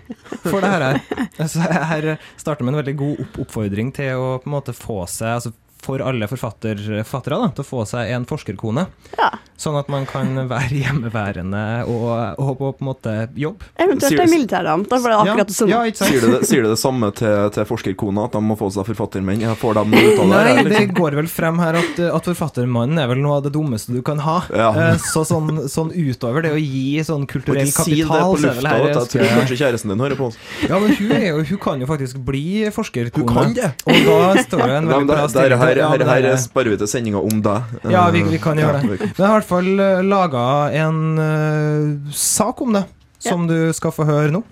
for 0.48 0.62
det 0.62 0.72
her. 0.72 0.98
Så 1.50 1.62
her 1.62 2.08
starter 2.38 2.66
med 2.66 2.74
en 2.74 2.80
veldig 2.80 2.96
god 2.98 3.38
oppfordring 3.44 3.92
til 3.94 4.18
å 4.18 4.32
på 4.42 4.50
en 4.50 4.56
måte 4.56 4.74
få 4.76 5.04
seg 5.10 5.36
altså 5.36 5.54
for 5.86 6.02
alle 6.02 6.26
forfatter, 6.30 6.80
forfattere 7.06 7.38
da, 7.44 7.50
til 7.56 7.64
å 7.64 7.68
få 7.70 7.84
seg 7.88 8.10
en 8.16 8.26
forskerkone. 8.28 8.86
Ja. 9.16 9.30
Sånn 9.56 9.78
at 9.80 9.88
man 9.88 10.04
kan 10.10 10.34
være 10.50 10.82
hjemmeværende 10.82 11.62
og, 11.88 12.08
og 12.42 12.50
på, 12.58 12.72
på 12.76 12.82
en 12.84 12.88
måte 12.90 13.12
jobb. 13.38 13.62
Eventuelt 13.80 14.20
i 14.20 14.26
militæret. 14.28 14.84
Da 14.90 14.98
får 15.00 15.12
det 15.14 15.18
akkurat 15.22 15.48
det 15.52 15.56
samme. 15.56 15.72
Ja, 15.72 15.80
ikke? 15.88 16.08
Sier 16.10 16.20
du 16.26 16.28
det, 16.34 16.40
sier 16.50 16.66
du 16.66 16.68
det 16.72 16.78
samme 16.80 17.08
til, 17.16 17.36
til 17.54 17.68
forskerkona, 17.70 18.26
at 18.28 18.36
de 18.36 18.42
må 18.44 18.56
få 18.60 18.68
seg 18.74 18.84
forfattermenn? 18.90 19.40
Jeg 19.46 19.56
får 19.62 19.78
dem 19.78 19.94
ut 19.96 20.20
av 20.26 20.34
det? 20.34 20.42
Nei, 20.58 20.64
det 20.74 20.82
går 20.98 21.16
vel 21.22 21.30
frem 21.30 21.62
her 21.62 21.78
at, 21.80 22.02
at 22.18 22.28
forfattermannen 22.32 23.00
er 23.00 23.08
vel 23.14 23.22
noe 23.24 23.38
av 23.40 23.46
det 23.46 23.54
dummeste 23.56 23.94
du 23.96 24.02
kan 24.06 24.20
ha. 24.26 24.36
Ja. 24.52 24.68
Eh, 24.90 25.00
Så 25.06 25.24
sånn, 25.28 25.64
sånn 25.72 25.92
utover 25.94 26.44
det 26.44 26.52
å 26.56 26.60
gi 26.60 27.00
sånn 27.06 27.24
kulturell 27.30 27.70
ikke 27.70 27.86
si 27.86 28.00
det 28.02 28.08
kapital 28.10 28.26
på 28.26 28.36
er 28.36 28.44
lufta, 28.50 28.74
her- 28.74 28.86
jeg 28.90 29.10
tror 29.14 29.32
kanskje 29.40 29.58
kjæresten 29.62 29.92
din 29.94 30.04
hører 30.04 30.18
på 30.20 30.28
oss. 30.30 30.36
Ja, 30.66 30.78
men 30.82 30.92
hun, 30.98 31.12
er 31.16 31.26
jo, 31.30 31.40
hun 31.54 31.60
kan 31.64 31.80
jo 31.80 31.88
faktisk 31.88 32.20
bli 32.26 32.44
forskerkone. 32.74 33.24
Hun 33.24 33.32
kan 33.32 33.56
det. 33.56 33.72
Og 33.86 34.04
da 34.10 34.44
står 34.44 34.64
det 34.66 34.76
en 34.82 34.90
veldig 34.92 35.08
bra 35.14 35.26
stilling. 35.32 35.64
Her, 35.82 35.98
her, 35.98 36.10
her 36.10 36.28
er- 36.32 36.40
sparer 36.40 36.72
vi 36.72 36.76
til 36.80 36.88
sendinga 36.90 37.20
om 37.20 37.40
deg. 37.44 37.76
Ja, 37.92 38.06
vi, 38.14 38.22
vi 38.30 38.38
kan 38.42 38.56
gjøre 38.60 38.80
det. 38.80 38.88
Men 38.88 38.98
jeg 39.06 39.26
har 39.26 39.36
i 39.36 39.38
hvert 39.40 39.50
fall 39.50 39.70
uh, 39.80 40.02
laga 40.06 40.44
en 40.84 41.00
uh, 41.20 42.12
sak 42.16 42.60
om 42.64 42.72
det, 42.78 42.84
som 43.22 43.46
du 43.50 43.56
skal 43.76 43.92
få 43.92 44.04
høre 44.08 44.30
nå. 44.34 44.42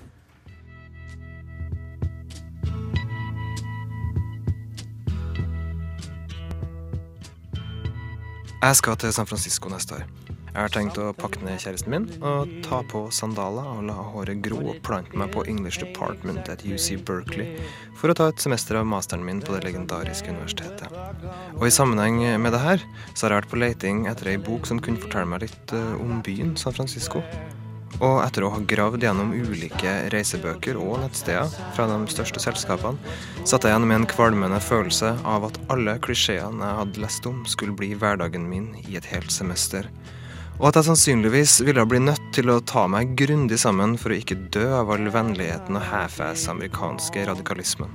Jeg 8.62 8.76
skal 8.76 8.96
til 8.96 9.12
San 9.12 9.26
Francisco 9.28 9.68
neste 9.68 9.94
år. 9.98 10.04
Jeg 10.54 10.68
har 10.68 10.70
tenkt 10.70 10.98
å 11.02 11.08
pakke 11.18 11.40
ned 11.42 11.58
kjæresten 11.58 11.90
min 11.90 12.04
og 12.22 12.50
ta 12.62 12.76
på 12.86 13.00
sandaler 13.10 13.66
og 13.72 13.80
la 13.88 13.96
håret 14.12 14.38
gro 14.44 14.60
og 14.70 14.76
plante 14.86 15.18
meg 15.18 15.32
på 15.34 15.42
English 15.50 15.82
Department 15.82 16.46
at 16.52 16.62
UC 16.62 17.00
Berkeley 17.02 17.56
for 17.98 18.12
å 18.12 18.14
ta 18.14 18.28
et 18.30 18.44
semester 18.44 18.78
av 18.78 18.86
masteren 18.86 19.26
min 19.26 19.42
på 19.42 19.56
det 19.56 19.64
legendariske 19.66 20.30
universitetet. 20.30 20.94
Og 21.58 21.66
i 21.66 21.74
sammenheng 21.74 22.22
med 22.38 22.54
det 22.54 22.62
her, 22.62 22.86
så 23.16 23.26
har 23.26 23.34
jeg 23.34 23.42
vært 23.42 23.50
på 23.50 23.60
leiting 23.64 24.06
etter 24.06 24.30
ei 24.30 24.38
bok 24.38 24.70
som 24.70 24.78
kunne 24.78 25.02
fortelle 25.02 25.26
meg 25.34 25.42
litt 25.48 25.74
eh, 25.74 25.98
om 25.98 26.22
byen 26.22 26.54
San 26.60 26.78
Francisco. 26.78 27.24
Og 27.98 28.22
etter 28.22 28.46
å 28.46 28.54
ha 28.54 28.62
gravd 28.62 29.02
gjennom 29.02 29.34
ulike 29.34 29.92
reisebøker 30.14 30.78
og 30.78 31.00
nettsteder 31.02 31.50
fra 31.74 31.90
de 31.90 31.98
største 32.14 32.42
selskapene, 32.42 33.14
satt 33.42 33.66
jeg 33.66 33.74
igjen 33.74 33.90
med 33.90 34.04
en 34.04 34.10
kvalmende 34.10 34.62
følelse 34.62 35.16
av 35.26 35.50
at 35.50 35.58
alle 35.74 35.98
klisjeene 36.02 36.62
jeg 36.62 36.80
hadde 36.84 37.08
lest 37.08 37.26
om, 37.30 37.42
skulle 37.42 37.74
bli 37.74 37.94
hverdagen 37.98 38.46
min 38.46 38.70
i 38.86 38.98
et 38.98 39.10
helt 39.10 39.34
semester. 39.34 39.90
Og 40.60 40.68
at 40.70 40.78
jeg 40.78 40.86
sannsynligvis 40.86 41.58
ville 41.66 41.84
bli 41.88 42.00
nødt 42.04 42.30
til 42.36 42.52
å 42.52 42.60
ta 42.62 42.86
meg 42.90 43.16
grundig 43.18 43.58
sammen 43.60 43.96
for 44.00 44.14
å 44.14 44.18
ikke 44.20 44.38
dø 44.54 44.68
av 44.78 44.92
all 44.94 45.10
vennligheten 45.10 45.78
og 45.80 45.88
half-ass 45.90 46.46
amerikanske 46.52 47.26
radikalismen. 47.26 47.90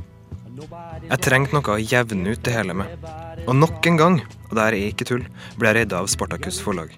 Jeg 0.59 1.21
trengte 1.23 1.55
noe 1.55 1.75
å 1.75 1.79
jevne 1.79 2.33
ut 2.33 2.41
det 2.43 2.51
hele 2.51 2.75
med. 2.75 3.07
Og 3.45 3.55
nok 3.55 3.87
en 3.87 3.99
gang, 3.99 4.17
og 4.49 4.57
det 4.57 4.65
er 4.65 4.77
ikke 4.79 5.07
tull, 5.07 5.23
ble 5.55 5.71
jeg 5.71 5.77
redda 5.79 6.01
av 6.01 6.09
Spartakus 6.11 6.59
forlag. 6.63 6.91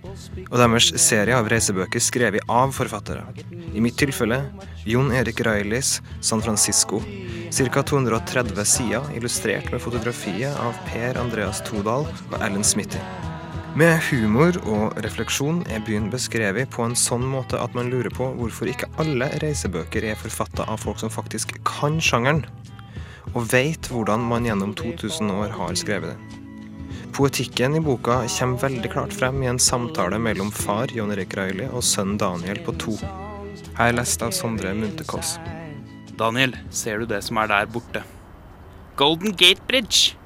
Og 0.47 0.57
deres 0.57 0.89
serie 1.03 1.37
av 1.37 1.49
reisebøker 1.51 2.01
skrevet 2.01 2.49
av 2.49 2.73
forfattere. 2.73 3.27
I 3.71 3.83
mitt 3.83 3.99
tilfelle 4.01 4.41
Jon 4.89 5.13
Erik 5.13 5.43
Railis 5.45 5.99
San 6.25 6.41
Francisco. 6.41 7.03
Ca. 7.51 7.83
230 7.83 8.65
sider 8.65 9.11
illustrert 9.13 9.69
med 9.69 9.83
fotografiet 9.83 10.57
av 10.57 10.79
Per 10.89 11.21
Andreas 11.21 11.61
Todal 11.67 12.09
og 12.09 12.39
Ellen 12.41 12.65
Smithy. 12.65 13.30
Med 13.71 14.01
humor 14.09 14.57
og 14.67 14.97
refleksjon 14.99 15.61
er 15.71 15.79
byen 15.87 16.09
beskrevet 16.11 16.67
på 16.75 16.83
en 16.83 16.95
sånn 16.99 17.23
måte 17.23 17.55
at 17.55 17.71
man 17.77 17.87
lurer 17.87 18.11
på 18.11 18.25
hvorfor 18.35 18.67
ikke 18.67 18.89
alle 18.99 19.29
reisebøker 19.39 20.03
er 20.09 20.17
forfatta 20.19 20.65
av 20.67 20.81
folk 20.83 20.99
som 20.99 21.13
faktisk 21.13 21.53
kan 21.63 21.95
sjangeren, 22.03 22.41
og 23.31 23.47
veit 23.53 23.87
hvordan 23.87 24.25
man 24.27 24.43
gjennom 24.43 24.73
2000 24.75 25.31
år 25.31 25.55
har 25.55 25.77
skrevet 25.79 26.11
det. 26.11 26.41
Poetikken 27.15 27.77
i 27.79 27.83
boka 27.85 28.17
kommer 28.33 28.59
veldig 28.65 28.91
klart 28.91 29.15
frem 29.15 29.39
i 29.39 29.47
en 29.53 29.59
samtale 29.59 30.19
mellom 30.19 30.51
far 30.51 30.91
Jon 30.91 31.15
Erik 31.15 31.37
Raili 31.39 31.69
og 31.71 31.87
sønn 31.87 32.17
Daniel 32.19 32.59
på 32.67 32.75
to. 32.75 32.97
Her 33.79 33.93
er 33.93 33.97
lest 34.01 34.27
av 34.27 34.35
Sondre 34.35 34.75
Munterkås. 34.75 35.37
Daniel, 36.19 36.57
ser 36.75 36.99
du 36.99 37.07
det 37.07 37.23
som 37.23 37.39
er 37.39 37.47
der 37.55 37.71
borte? 37.71 38.03
Golden 38.99 39.31
Gate 39.31 39.63
Bridge. 39.71 40.19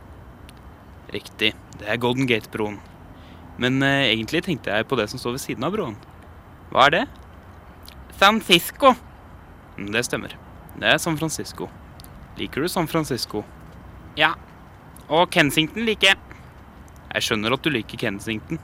Riktig, 1.13 1.53
det 1.77 1.93
er 1.93 2.01
Golden 2.01 2.25
Gate-broen. 2.25 2.81
Men 3.61 3.81
eh, 3.83 4.11
egentlig 4.13 4.43
tenkte 4.45 4.73
jeg 4.75 4.87
på 4.89 4.97
det 4.99 5.07
som 5.11 5.19
står 5.21 5.37
ved 5.37 5.43
siden 5.45 5.63
av 5.63 5.71
broen. 5.75 5.95
Hva 6.71 6.87
er 6.89 6.95
det? 6.95 7.03
San 8.19 8.39
Francisco. 8.41 8.93
Mm, 9.77 9.91
Det 9.95 10.05
stemmer. 10.07 10.35
Det 10.75 10.87
er 10.91 10.97
San 10.99 11.17
Francisco. 11.17 11.69
Liker 12.37 12.61
du 12.65 12.67
San 12.71 12.87
Francisco? 12.87 13.43
Ja. 14.19 14.33
Og 15.07 15.29
Kensington 15.31 15.85
liker. 15.87 16.17
Jeg 17.13 17.23
skjønner 17.23 17.53
at 17.55 17.63
du 17.63 17.69
liker 17.71 17.99
Kensington. 18.01 18.59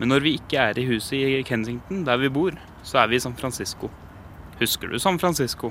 Men 0.00 0.10
når 0.10 0.24
vi 0.24 0.32
ikke 0.40 0.58
er 0.58 0.78
i 0.82 0.86
huset 0.88 1.14
i 1.14 1.42
Kensington, 1.46 2.02
der 2.06 2.18
vi 2.18 2.28
bor, 2.34 2.56
så 2.82 2.98
er 3.04 3.10
vi 3.12 3.20
i 3.20 3.22
San 3.22 3.36
Francisco. 3.38 3.90
Husker 4.58 4.90
du 4.90 4.98
San 4.98 5.18
Francisco? 5.22 5.70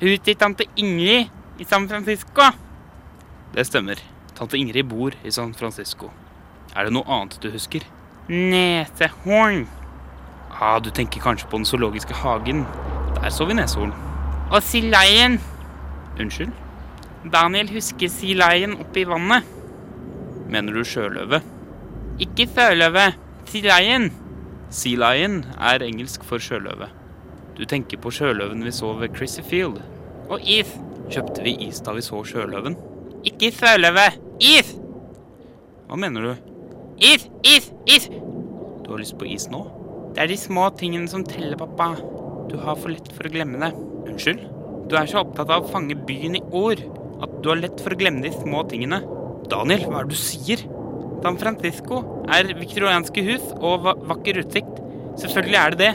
Huset 0.00 0.24
til 0.24 0.36
tante 0.40 0.64
Ingrid 0.80 1.28
i 1.60 1.64
San 1.68 1.84
Francisco. 1.88 2.48
Det 3.52 3.66
stemmer. 3.68 4.00
Tante 4.34 4.56
Ingrid 4.56 4.88
bor 4.88 5.12
i 5.24 5.30
San 5.30 5.52
Francisco. 5.54 6.08
Er 6.72 6.88
det 6.88 6.94
noe 6.96 7.04
annet 7.04 7.36
du 7.42 7.50
husker? 7.52 7.84
Nesehorn. 8.32 9.66
Ah, 10.52 10.78
du 10.80 10.90
tenker 10.94 11.20
kanskje 11.20 11.48
på 11.50 11.58
den 11.58 11.66
zoologiske 11.68 12.14
hagen. 12.14 12.64
Der 13.18 13.30
så 13.30 13.44
vi 13.48 13.56
neshorn. 13.58 13.92
Og 14.52 14.62
Lion. 14.72 15.38
Unnskyld? 16.20 16.52
Daniel 17.32 17.68
husker 17.72 18.08
Lion 18.22 18.78
oppi 18.80 19.04
vannet. 19.04 19.44
Mener 20.48 20.72
du 20.72 20.84
sjøløve? 20.84 21.42
Ikke 22.20 22.46
sjøløve. 22.46 23.12
Sea 23.46 23.62
Lion. 23.68 24.10
Sea 24.70 24.96
Lion 24.96 25.44
er 25.60 25.82
engelsk 25.82 26.24
for 26.24 26.38
sjøløve. 26.38 26.88
Du 27.56 27.64
tenker 27.64 28.00
på 28.00 28.10
sjøløven 28.10 28.64
vi 28.64 28.72
så 28.72 28.94
ved 28.96 29.16
Chrissy 29.16 29.42
Field. 29.44 29.82
Og 30.30 30.40
is. 30.40 30.72
Kjøpte 31.10 31.42
vi 31.44 31.52
is 31.68 31.82
da 31.84 31.92
vi 31.92 32.00
så 32.00 32.22
sjøløven? 32.24 32.78
Ikke 33.24 33.52
sjøløve. 33.52 34.08
Is! 34.40 34.72
Hva 35.88 36.00
mener 36.00 36.22
du? 36.30 36.51
Is, 37.02 37.24
is, 37.42 37.72
is! 37.90 38.04
Du 38.84 38.92
har 38.92 39.00
lyst 39.00 39.16
på 39.18 39.26
is 39.26 39.48
nå? 39.50 39.64
Det 40.14 40.22
er 40.22 40.28
de 40.30 40.36
små 40.38 40.68
tingene 40.78 41.08
som 41.10 41.24
teller, 41.26 41.56
pappa. 41.58 41.96
Du 42.46 42.54
har 42.62 42.76
for 42.78 42.92
lett 42.94 43.08
for 43.10 43.26
å 43.26 43.32
glemme 43.32 43.58
det. 43.58 43.70
Unnskyld? 44.06 44.44
Du 44.86 44.94
er 44.94 45.08
så 45.10 45.24
opptatt 45.24 45.50
av 45.50 45.64
å 45.64 45.72
fange 45.72 45.96
byen 46.06 46.36
i 46.38 46.42
ord 46.54 46.78
at 47.26 47.32
du 47.42 47.48
har 47.50 47.58
lett 47.58 47.80
for 47.82 47.90
å 47.90 47.98
glemme 47.98 48.22
de 48.22 48.30
små 48.36 48.60
tingene. 48.70 49.00
Daniel, 49.50 49.82
hva 49.88 50.04
er 50.04 50.06
det 50.06 50.14
du 50.14 50.20
sier? 50.20 50.62
San 51.24 51.40
Francisco 51.40 51.98
er 52.30 52.52
viktorianske 52.60 53.24
hus 53.26 53.48
og 53.56 53.82
va 53.88 53.96
vakker 54.12 54.38
utsikt. 54.44 54.78
Selvfølgelig 55.18 55.58
er 55.58 55.74
det 55.74 55.80
det. 55.82 55.92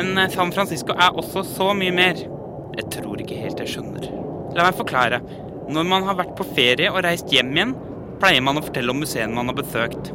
Men 0.00 0.18
eh, 0.18 0.32
San 0.34 0.50
Francisco 0.56 0.96
er 0.98 1.14
også 1.22 1.44
så 1.46 1.68
mye 1.78 1.94
mer. 1.94 2.24
Jeg 2.74 2.88
tror 2.96 3.22
ikke 3.22 3.38
helt 3.38 3.62
jeg 3.62 3.76
skjønner. 3.76 4.08
La 4.58 4.66
meg 4.66 4.82
forklare. 4.82 5.22
Når 5.70 5.86
man 5.94 6.10
har 6.10 6.18
vært 6.24 6.34
på 6.34 6.48
ferie 6.56 6.90
og 6.90 7.04
reist 7.06 7.30
hjem 7.30 7.54
igjen, 7.54 7.76
pleier 8.18 8.42
man 8.42 8.58
å 8.58 8.64
fortelle 8.66 8.90
om 8.90 8.98
museene 9.04 9.30
man 9.36 9.52
har 9.52 9.58
besøkt. 9.62 10.10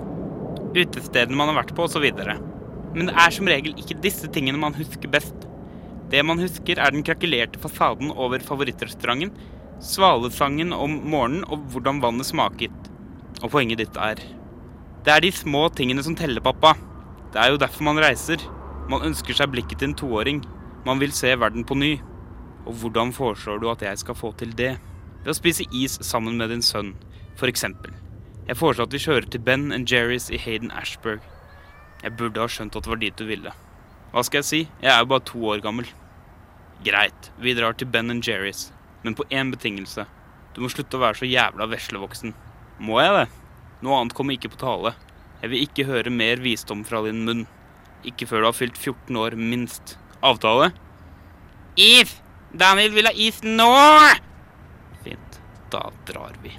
Utestedene 0.76 1.38
man 1.40 1.52
har 1.52 1.62
vært 1.62 1.76
på, 1.76 1.88
osv. 1.88 2.06
Men 2.96 3.10
det 3.10 3.16
er 3.16 3.34
som 3.34 3.48
regel 3.50 3.76
ikke 3.80 4.00
disse 4.04 4.28
tingene 4.32 4.60
man 4.60 4.76
husker 4.76 5.12
best. 5.12 5.48
Det 6.12 6.22
man 6.24 6.40
husker, 6.40 6.80
er 6.80 6.94
den 6.94 7.06
krakelerte 7.06 7.60
fasaden 7.64 8.12
over 8.12 8.44
favorittrestauranten, 8.44 9.32
svalesangen 9.84 10.74
om 10.76 11.00
morgenen 11.10 11.46
og 11.52 11.66
hvordan 11.74 12.02
vannet 12.04 12.28
smaket. 12.28 12.76
Og 13.42 13.52
poenget 13.52 13.82
ditt 13.82 13.98
er 14.00 14.22
Det 15.06 15.14
er 15.14 15.22
de 15.22 15.32
små 15.32 15.68
tingene 15.70 16.04
som 16.04 16.16
teller, 16.16 16.42
pappa. 16.42 16.74
Det 17.34 17.42
er 17.42 17.52
jo 17.52 17.62
derfor 17.62 17.84
man 17.84 18.00
reiser. 18.02 18.42
Man 18.90 19.04
ønsker 19.06 19.34
seg 19.34 19.52
blikket 19.52 19.80
til 19.80 19.92
en 19.92 19.98
toåring. 19.98 20.40
Man 20.86 21.00
vil 21.00 21.12
se 21.12 21.36
verden 21.36 21.66
på 21.66 21.76
ny. 21.76 22.00
Og 22.66 22.74
hvordan 22.82 23.14
foreslår 23.14 23.60
du 23.62 23.70
at 23.70 23.82
jeg 23.82 23.98
skal 24.02 24.16
få 24.16 24.32
til 24.40 24.56
det? 24.58 24.78
Ved 25.24 25.34
å 25.34 25.38
spise 25.38 25.68
is 25.74 26.00
sammen 26.02 26.38
med 26.38 26.50
din 26.50 26.66
sønn, 26.66 26.96
eksempel. 27.42 28.05
Jeg 28.46 28.60
foreslår 28.60 28.86
at 28.86 28.94
vi 28.94 29.02
kjører 29.02 29.26
til 29.34 29.42
Ben 29.42 29.72
and 29.74 29.90
Jerry's 29.90 30.28
i 30.30 30.38
Hayden 30.38 30.70
Ashburg. 30.78 31.24
Jeg 32.04 32.14
burde 32.18 32.44
ha 32.44 32.46
skjønt 32.46 32.76
at 32.78 32.86
det 32.86 32.92
var 32.92 33.00
dit 33.02 33.16
du 33.18 33.26
ville. 33.26 33.54
Hva 34.12 34.22
skal 34.26 34.44
jeg 34.44 34.48
si? 34.50 34.60
Jeg 34.84 34.92
er 34.94 35.00
jo 35.02 35.08
bare 35.10 35.26
to 35.26 35.40
år 35.50 35.64
gammel. 35.66 35.88
Greit, 36.86 37.32
vi 37.42 37.56
drar 37.58 37.74
til 37.74 37.90
Ben 37.90 38.14
and 38.14 38.22
Jerry's, 38.28 38.68
men 39.02 39.18
på 39.18 39.26
én 39.34 39.50
betingelse. 39.50 40.06
Du 40.54 40.62
må 40.62 40.70
slutte 40.70 41.00
å 41.00 41.02
være 41.02 41.18
så 41.24 41.30
jævla 41.30 41.66
veslevoksen. 41.72 42.36
Må 42.86 43.00
jeg 43.02 43.16
det? 43.16 43.26
Noe 43.82 43.98
annet 43.98 44.14
kommer 44.18 44.38
ikke 44.38 44.54
på 44.54 44.62
tale. 44.62 44.94
Jeg 45.42 45.52
vil 45.52 45.66
ikke 45.66 45.88
høre 45.90 46.14
mer 46.14 46.44
visdom 46.44 46.86
fra 46.86 47.02
din 47.08 47.26
munn. 47.26 47.44
Ikke 48.06 48.30
før 48.30 48.46
du 48.46 48.50
har 48.52 48.60
fylt 48.60 48.78
14 48.78 49.18
år, 49.24 49.40
minst. 49.40 49.98
Avtale? 50.22 50.70
Is! 51.82 52.14
Daniel 52.54 52.94
vil 52.94 53.10
ha 53.10 53.16
is 53.18 53.42
nå! 53.44 53.72
Fint. 55.02 55.42
Da 55.74 55.90
drar 56.06 56.38
vi. 56.46 56.54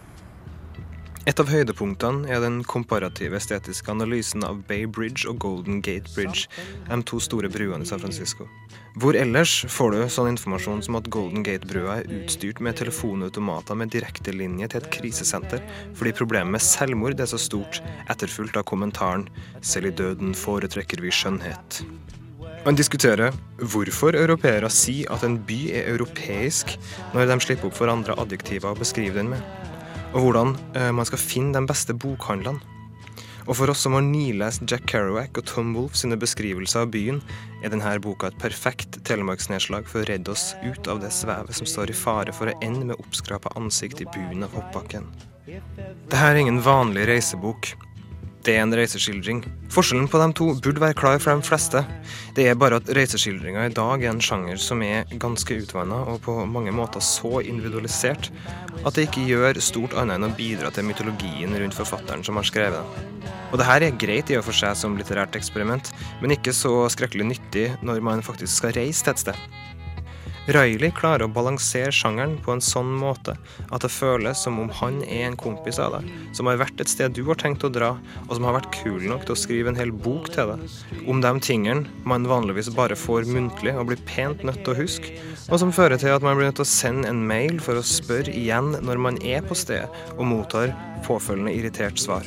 Et 1.27 1.41
av 1.43 1.49
høydepunktene 1.51 2.29
er 2.31 2.39
den 2.39 2.61
komparative 2.71 3.35
estetiske 3.41 3.91
analysen 3.91 4.45
av 4.47 4.61
Bay 4.69 4.85
Bridge 4.87 5.27
og 5.27 5.41
Golden 5.43 5.81
Gate 5.83 6.13
Bridge, 6.15 6.45
de 6.87 6.99
to 7.11 7.19
store 7.19 7.51
bruene 7.51 7.83
i 7.83 7.89
San 7.89 7.99
Francisco. 7.99 8.47
Hvor 9.03 9.19
ellers 9.19 9.57
får 9.75 9.91
du 9.91 10.05
sånn 10.07 10.31
informasjon 10.31 10.85
som 10.87 11.01
at 11.01 11.11
Golden 11.11 11.43
Gate-brua 11.43 11.99
er 11.99 12.15
utstyrt 12.21 12.63
med 12.63 12.79
telefonautomater 12.79 13.75
med 13.75 13.91
direktelinje 13.97 14.71
til 14.71 14.85
et 14.85 14.89
krisesenter, 14.95 15.67
fordi 15.99 16.15
problemet 16.15 16.55
med 16.55 16.63
selvmord 16.63 17.19
er 17.19 17.33
så 17.35 17.43
stort, 17.43 17.83
etterfulgt 18.07 18.57
av 18.57 18.69
kommentaren 18.71 19.27
'Selv 19.61 19.91
i 19.91 19.97
døden 19.99 20.33
foretrekker 20.33 21.03
vi 21.03 21.11
skjønnhet'. 21.11 21.83
Man 22.65 22.79
diskuterer 22.79 23.35
hvorfor 23.59 24.15
europeere 24.15 24.71
sier 24.71 25.11
at 25.11 25.25
en 25.25 25.39
by 25.39 25.71
er 25.75 25.91
europeisk, 25.91 26.79
når 27.15 27.27
de 27.27 27.41
slipper 27.41 27.67
opp 27.67 27.75
for 27.75 27.91
andre 27.91 28.15
adjektiver 28.15 28.71
å 28.71 28.79
beskrive 28.79 29.15
den 29.19 29.31
med 29.35 29.43
og 30.17 30.25
hvordan 30.25 30.57
eh, 30.73 30.93
man 30.97 31.07
skal 31.09 31.21
finne 31.21 31.53
de 31.53 31.69
beste 31.69 31.93
bokhandlene. 31.93 32.75
Og 33.47 33.55
for 33.61 33.71
oss 33.71 33.85
som 33.85 33.95
har 33.95 34.03
nilest 34.03 34.65
Jack 34.67 34.89
Kerouac 34.91 35.37
og 35.39 35.45
Tom 35.47 35.69
Wolfe 35.77 36.01
sine 36.01 36.17
beskrivelser 36.19 36.83
av 36.83 36.91
byen, 36.91 37.21
er 37.63 37.71
denne 37.71 37.93
boka 38.03 38.33
et 38.33 38.41
perfekt 38.43 38.99
telemarksnedslag 39.07 39.87
for 39.87 40.03
å 40.03 40.09
redde 40.09 40.33
oss 40.35 40.49
ut 40.65 40.91
av 40.91 40.99
det 41.05 41.13
svevet 41.15 41.55
som 41.55 41.69
står 41.69 41.93
i 41.93 41.99
fare 42.01 42.35
for 42.35 42.51
å 42.51 42.57
ende 42.59 42.89
med 42.89 42.99
oppskrapa 42.99 43.55
ansikt 43.61 44.03
i 44.03 44.09
bunnen 44.11 44.49
av 44.49 44.57
hoppbakken. 44.57 45.07
Dette 45.47 46.19
er 46.27 46.41
ingen 46.41 46.59
vanlig 46.65 47.07
reisebok. 47.07 47.77
Det 48.47 48.53
er 48.55 48.63
en 48.63 48.75
reiseskildring. 48.79 49.41
Forskjellen 49.75 50.07
på 50.07 50.21
de 50.23 50.27
to 50.39 50.47
burde 50.63 50.79
være 50.79 50.95
klar 50.95 51.17
for 51.19 51.35
de 51.35 51.43
fleste. 51.43 51.81
Det 52.37 52.45
er 52.47 52.55
bare 52.55 52.79
at 52.79 52.93
reiseskildringa 52.95 53.65
i 53.67 53.73
dag 53.75 54.05
er 54.05 54.13
en 54.13 54.23
sjanger 54.23 54.61
som 54.63 54.85
er 54.87 55.11
ganske 55.19 55.57
utvanna 55.65 55.99
og 56.13 56.21
på 56.23 56.37
mange 56.47 56.71
måter 56.71 57.03
så 57.03 57.41
individualisert 57.43 58.31
at 58.85 58.95
det 58.95 59.09
ikke 59.09 59.27
gjør 59.33 59.59
stort 59.59 59.99
annet 59.99 60.21
enn 60.21 60.29
å 60.29 60.37
bidra 60.39 60.71
til 60.71 60.87
mytologien 60.87 61.59
rundt 61.59 61.75
forfatteren 61.75 62.23
som 62.23 62.39
har 62.39 62.47
skrevet 62.47 62.79
den. 62.79 63.35
Og 63.51 63.59
det 63.59 63.67
her 63.67 63.83
er 63.83 63.99
greit 63.99 64.31
i 64.31 64.39
og 64.39 64.47
for 64.47 64.55
seg 64.55 64.79
som 64.79 64.95
litterært 64.95 65.35
eksperiment, 65.35 65.91
men 66.23 66.39
ikke 66.39 66.55
så 66.55 66.85
skrekkelig 66.95 67.33
nyttig 67.33 67.67
når 67.83 67.99
man 68.13 68.23
faktisk 68.23 68.61
skal 68.61 68.79
reise 68.79 69.03
til 69.03 69.17
et 69.17 69.27
sted. 69.27 69.47
Riley 70.47 70.93
klarer 70.95 71.27
å 71.27 71.33
balansere 71.35 71.91
sjangeren 71.91 72.37
på 72.43 72.53
en 72.55 72.63
sånn 72.63 72.93
måte 73.01 73.35
at 73.67 73.83
det 73.83 73.91
føles 73.91 74.45
som 74.47 74.61
om 74.63 74.69
han 74.79 75.01
er 75.03 75.25
en 75.27 75.39
kompis 75.39 75.81
av 75.83 75.97
deg, 75.97 76.11
som 76.39 76.47
har 76.47 76.61
vært 76.61 76.83
et 76.83 76.93
sted 76.93 77.17
du 77.17 77.25
har 77.27 77.39
tenkt 77.41 77.67
å 77.67 77.71
dra, 77.73 77.97
og 78.29 78.37
som 78.37 78.47
har 78.47 78.55
vært 78.61 78.71
kul 78.77 79.09
nok 79.11 79.27
til 79.27 79.35
å 79.35 79.41
skrive 79.41 79.73
en 79.73 79.81
hel 79.81 79.91
bok 79.91 80.31
til 80.37 80.53
deg, 80.53 80.77
om 81.11 81.23
de 81.25 81.33
tingene 81.43 82.07
man 82.07 82.29
vanligvis 82.31 82.71
bare 82.77 82.99
får 82.99 83.27
muntlig 83.27 83.75
og 83.75 83.91
blir 83.91 84.03
pent 84.07 84.45
nødt 84.47 84.63
til 84.63 84.77
å 84.77 84.79
huske, 84.79 85.17
og 85.51 85.59
som 85.63 85.75
fører 85.75 85.99
til 85.99 86.15
at 86.15 86.23
man 86.23 86.39
blir 86.39 86.51
nødt 86.51 86.61
til 86.61 86.67
å 86.67 86.75
sende 86.77 87.11
en 87.11 87.25
mail 87.27 87.59
for 87.63 87.79
å 87.79 87.87
spørre 87.87 88.31
igjen 88.31 88.77
når 88.87 89.03
man 89.03 89.19
er 89.27 89.43
på 89.47 89.59
stedet, 89.59 89.91
og 90.15 90.31
mottar 90.31 90.77
påfølgende 91.07 91.55
irritert 91.59 91.99
svar. 91.99 92.27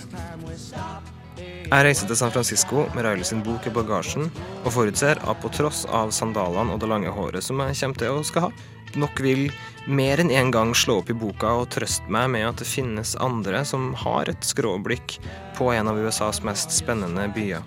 Jeg 1.69 1.85
reiser 1.85 2.07
til 2.09 2.17
San 2.17 2.31
Francisco 2.33 2.87
med 2.95 3.05
Riley 3.05 3.27
sin 3.29 3.43
bok 3.45 3.67
i 3.69 3.71
bagasjen, 3.73 4.31
og 4.63 4.71
forutser 4.73 5.19
at 5.21 5.41
på 5.43 5.51
tross 5.53 5.83
av 5.93 6.09
sandalene 6.15 6.73
og 6.73 6.81
det 6.81 6.89
lange 6.89 7.11
håret 7.13 7.45
som 7.45 7.61
jeg 7.61 7.77
kommer 7.77 7.99
til 8.01 8.17
å 8.17 8.23
skal 8.25 8.47
ha, 8.47 8.49
nok 8.97 9.21
vil 9.21 9.43
mer 9.85 10.17
enn 10.17 10.33
én 10.33 10.47
en 10.47 10.55
gang 10.55 10.73
slå 10.73 10.97
opp 11.03 11.11
i 11.13 11.17
boka 11.17 11.51
og 11.59 11.69
trøste 11.75 12.09
meg 12.09 12.31
med 12.33 12.47
at 12.47 12.63
det 12.63 12.69
finnes 12.71 13.13
andre 13.21 13.61
som 13.69 13.91
har 14.01 14.33
et 14.33 14.49
skråblikk 14.49 15.19
på 15.59 15.69
en 15.75 15.93
av 15.93 16.01
USAs 16.01 16.41
mest 16.41 16.73
spennende 16.73 17.29
byer. 17.37 17.61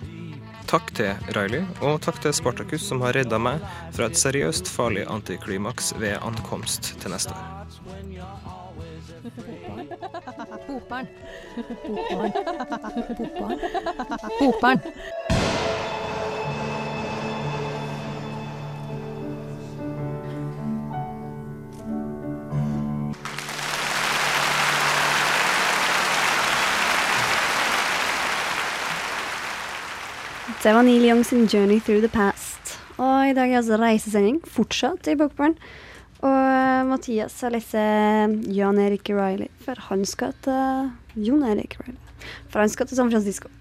Takk 0.67 0.91
til 0.99 1.31
Riley, 1.37 1.63
og 1.79 2.01
takk 2.03 2.19
til 2.19 2.35
Spartacus 2.35 2.83
som 2.83 2.99
har 3.07 3.15
redda 3.15 3.39
meg 3.39 3.63
fra 3.95 4.11
et 4.11 4.19
seriøst 4.19 4.67
farlig 4.67 5.07
antiklimaks 5.07 5.95
ved 6.03 6.19
ankomst 6.19 6.97
til 6.99 7.15
neste 7.15 7.31
år. 7.31 7.62
Bokbarn. 10.83 11.07
Bokbarn. 11.87 12.31
Bokbarn. 13.19 13.59
Bokbarn. 14.39 14.79
Det 30.63 30.73
var 30.73 30.81
Neil 30.81 31.05
Young 31.05 31.23
sin 31.23 31.47
'Journey 31.47 31.79
Through 31.79 32.07
the 32.07 32.07
Past'. 32.07 32.79
Og 32.97 33.29
i 33.29 33.33
dag 33.33 33.51
er 33.51 33.57
altså 33.57 33.77
reisesending 33.77 34.41
fortsatt 34.47 35.07
i 35.07 35.15
Bokbarn. 35.15 35.55
Og 36.23 36.31
eh, 36.31 36.83
Mathias 36.87 37.35
har 37.43 37.51
lest 37.53 37.75
Jan 37.75 38.79
Erik 38.79 39.11
Riley, 39.11 39.51
for 39.63 39.79
han 39.89 40.05
skal 40.07 40.33
til 40.45 40.91
Jon 41.19 41.43
Erik 41.43 41.75
Riley. 41.81 41.99
For 42.49 42.63
han 42.63 42.71
skal 42.71 42.87
til 42.87 42.99
San 42.99 43.11
Francisco. 43.11 43.51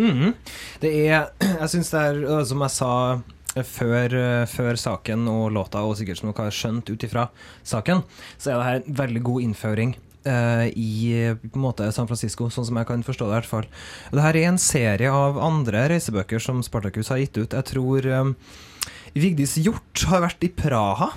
Mhm. 0.00 0.34
Det 0.82 0.92
er 1.08 1.28
Jeg 1.60 1.72
syns 1.74 1.90
det 1.92 2.00
er, 2.00 2.22
øh, 2.24 2.44
som 2.46 2.62
jeg 2.64 2.70
sa 2.70 2.92
øh, 3.56 3.64
før, 3.64 4.14
øh, 4.14 4.46
før 4.48 4.74
saken 4.74 5.28
og 5.28 5.50
låta, 5.52 5.82
og 5.84 5.96
sikkert 5.98 6.20
som 6.20 6.30
dere 6.30 6.48
har 6.48 6.54
skjønt 6.54 6.90
ut 6.90 7.04
ifra 7.04 7.28
saken, 7.64 8.04
så 8.38 8.50
er 8.50 8.56
det 8.56 8.68
her 8.68 8.80
en 8.80 8.96
veldig 9.02 9.22
god 9.22 9.42
innføring. 9.48 9.96
uh, 10.20 10.66
I 10.76 11.32
på 11.40 11.56
en 11.56 11.62
måte 11.64 11.86
San 11.96 12.06
Francisco, 12.06 12.50
sånn 12.52 12.66
som 12.68 12.76
jeg 12.76 12.86
kan 12.86 13.02
forstå 13.02 13.24
det. 13.24 13.30
i 13.30 13.38
hvert 13.38 13.48
fall 13.48 13.66
Det 14.12 14.20
her 14.20 14.36
er 14.36 14.48
en 14.50 14.58
serie 14.58 15.08
av 15.08 15.38
andre 15.40 15.88
reisebøker 15.88 16.38
som 16.38 16.62
Spartacus 16.62 17.08
har 17.08 17.16
gitt 17.16 17.38
ut. 17.38 17.56
Jeg 17.56 17.64
tror 17.64 18.04
um, 18.06 18.34
Vigdis 19.14 19.56
Hjort 19.56 20.04
har 20.10 20.20
vært 20.20 20.44
i 20.44 20.52
Praha. 20.52 21.08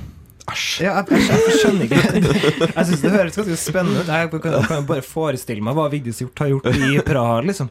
Æsj. 0.52 0.84
Ja, 0.84 0.98
jeg, 1.00 1.22
jeg, 1.24 1.44
jeg 1.48 1.60
skjønner 1.62 1.86
ikke 1.88 2.00
Jeg 2.76 2.88
syns 2.90 3.04
det 3.06 3.12
høres 3.14 3.38
ganske 3.40 3.58
spennende 3.62 4.02
ut. 4.04 4.10
Jeg 4.12 4.32
kan, 4.34 4.58
kan 4.68 4.88
bare 4.90 5.06
forestille 5.06 5.64
meg 5.64 5.78
hva 5.78 5.86
Vigdis 5.94 6.20
har 6.26 6.52
gjort 6.52 6.68
i 6.76 6.98
Praha, 7.08 7.38
liksom. 7.48 7.70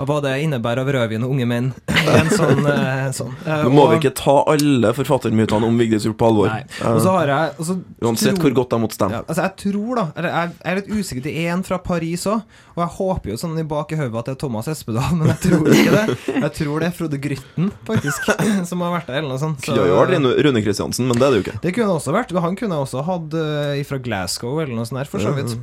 Og 0.00 0.06
hva 0.08 0.20
det 0.24 0.32
innebærer 0.44 0.80
av 0.82 0.88
rødvin 0.94 1.24
og 1.26 1.30
unge 1.34 1.46
menn. 1.46 1.72
En 2.02 2.28
sånn, 2.32 2.64
eh, 2.66 3.10
sånn. 3.14 3.30
Eh, 3.46 3.62
Nå 3.62 3.70
må 3.70 3.84
og- 3.84 3.92
vi 3.92 3.98
ikke 4.00 4.14
ta 4.18 4.32
alle 4.50 4.90
forfattermytene 4.96 5.68
om 5.68 5.76
Vigdis 5.78 6.02
Hjort 6.06 6.16
på 6.18 6.26
alvor. 6.30 6.48
Har 6.50 7.28
jeg 7.30 7.52
og 7.58 7.64
så 7.68 7.76
Uansett 8.02 8.34
tror- 8.34 8.42
hvor 8.50 8.54
godt 8.62 8.70
de 8.74 8.78
måtte 8.82 8.96
stemme. 8.98 9.12
ja, 9.12 9.22
altså 9.28 9.42
jeg 9.46 9.54
tror 9.62 9.94
da 10.00 10.04
eller 10.16 10.28
Jeg 10.32 10.50
jeg 10.52 10.72
er 10.72 10.74
litt 10.80 10.90
usikker 10.90 11.22
Det 11.22 11.34
er 11.44 11.52
en 11.52 11.62
fra 11.62 11.78
Paris 11.78 12.24
òg, 12.26 12.42
og 12.74 12.80
jeg 12.82 12.90
håper 12.98 13.30
jo 13.30 13.36
sånn 13.36 13.58
i 13.60 13.62
bak 13.62 13.92
i 13.92 13.96
hodet 14.00 14.18
at 14.18 14.24
det 14.26 14.32
er 14.34 14.40
Thomas 14.42 14.68
Espedal, 14.72 15.14
men 15.18 15.28
jeg 15.28 15.38
tror 15.44 15.68
ikke 15.68 15.92
det. 15.94 16.18
Jeg 16.42 16.52
tror 16.58 16.80
det 16.80 16.88
er 16.88 16.96
Frode 16.98 17.20
Grytten, 17.22 17.70
faktisk, 17.86 18.32
som 18.70 18.80
har 18.80 18.96
vært 18.98 19.06
der, 19.12 19.20
eller 19.22 19.28
noe 19.36 19.38
sånt. 19.42 19.60
Så- 19.62 19.72
Kunne 19.76 19.86
jo 19.92 20.00
vært 20.00 20.44
Rune- 20.48 20.62
Kristiansen, 20.66 21.06
men 21.06 21.16
det 21.18 21.22
er 21.26 21.30
det 21.30 21.38
jo 21.38 21.44
ikke. 21.46 21.60
det 21.62 21.74
kunne 21.76 21.86
det 21.92 21.96
også 22.00 22.12
vært. 22.16 22.34
Han 22.42 22.56
kunne 22.58 22.78
også 22.82 23.04
hatt 23.06 23.34
uh, 23.38 23.82
fra 23.86 23.98
Glasgow 24.02 24.58
eller 24.62 24.74
noe 24.74 24.86
sånt 24.88 24.98
der, 25.02 25.10
for 25.10 25.18
så 25.22 25.32
vidt. 25.36 25.56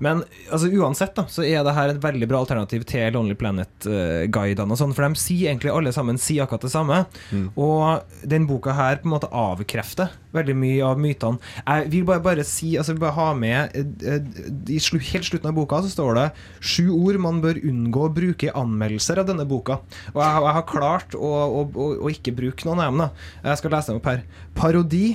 Men 0.00 0.22
altså, 0.52 0.68
uansett 0.72 1.14
da, 1.16 1.24
så 1.30 1.44
er 1.46 1.64
det 1.64 1.74
her 1.74 1.94
et 1.94 2.00
veldig 2.02 2.28
bra 2.28 2.40
alternativ 2.44 2.84
til 2.88 3.12
Lonely 3.16 3.34
Planet 3.38 3.67
internettguidene 3.78 4.72
og 4.74 4.78
sånn, 4.80 4.92
for 4.96 5.06
de 5.06 5.18
sier 5.20 5.50
egentlig 5.52 5.70
alle 5.70 5.92
sammen 5.94 6.18
sier 6.18 6.42
akkurat 6.44 6.64
det 6.66 6.70
samme. 6.72 6.96
Mm. 7.30 7.44
Og 7.56 8.02
den 8.26 8.46
boka 8.48 8.72
her 8.74 8.96
på 8.98 9.06
en 9.08 9.12
måte 9.14 9.28
avkrefter 9.30 10.10
veldig 10.34 10.56
mye 10.58 10.82
av 10.84 10.98
mytene. 11.00 11.38
Jeg 11.62 11.90
vil 11.92 12.04
bare, 12.08 12.20
bare 12.24 12.44
si, 12.44 12.72
altså 12.76 12.96
vil 12.96 13.04
bare 13.04 13.16
ha 13.16 13.28
med 13.38 13.76
eh, 13.78 14.18
eh, 14.18 14.74
I 14.74 14.80
helt 15.12 15.24
slutten 15.28 15.48
av 15.48 15.54
boka 15.56 15.78
så 15.84 15.88
står 15.92 16.18
det 16.18 16.26
sju 16.60 16.88
ord 16.92 17.20
man 17.22 17.40
bør 17.44 17.60
unngå 17.62 18.08
å 18.08 18.12
bruke 18.12 18.48
i 18.48 18.52
anmeldelser 18.52 19.22
av 19.22 19.30
denne 19.30 19.46
boka. 19.48 19.78
Og 20.12 20.20
jeg, 20.20 20.28
har- 20.34 20.48
jeg 20.48 20.56
har 20.58 20.66
klart 20.74 21.14
å, 21.16 21.32
å, 21.62 21.64
å, 21.70 21.88
å 22.08 22.12
ikke 22.12 22.34
bruke 22.36 22.66
noen 22.68 22.82
av 22.82 22.90
dem. 22.90 23.02
da. 23.06 23.10
Jeg 23.52 23.62
skal 23.62 23.76
lese 23.76 23.92
dem 23.94 24.02
opp 24.02 24.10
her. 24.10 24.24
Parodi, 24.58 25.06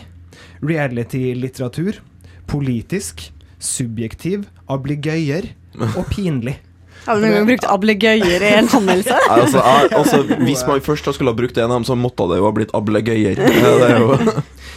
reality-litteratur, 0.63 2.00
politisk, 2.50 3.28
subjektiv, 3.63 4.48
abligøyer 4.72 5.52
og 5.98 6.06
pinlig. 6.12 6.58
Har 7.04 7.20
du 7.20 7.26
noen 7.26 7.34
gang 7.36 7.48
brukt 7.50 7.68
ablegøyer 7.68 8.44
i 8.48 8.52
en 8.62 8.70
anmeldelse? 8.72 9.18
Altså, 9.34 9.60
altså, 10.00 10.22
hvis 10.46 10.63
man 10.68 10.84
først 10.86 11.10
skulle 11.16 11.34
ha 11.34 11.38
brukt 11.38 11.58
en 11.60 11.70
av 11.70 11.82
dem, 11.82 11.88
så 11.88 11.98
måtte 12.00 12.28
det 12.32 12.39
jo 12.39 12.48
ha 12.48 12.54
blitt 12.56 12.74
ablegøyer. 12.78 13.42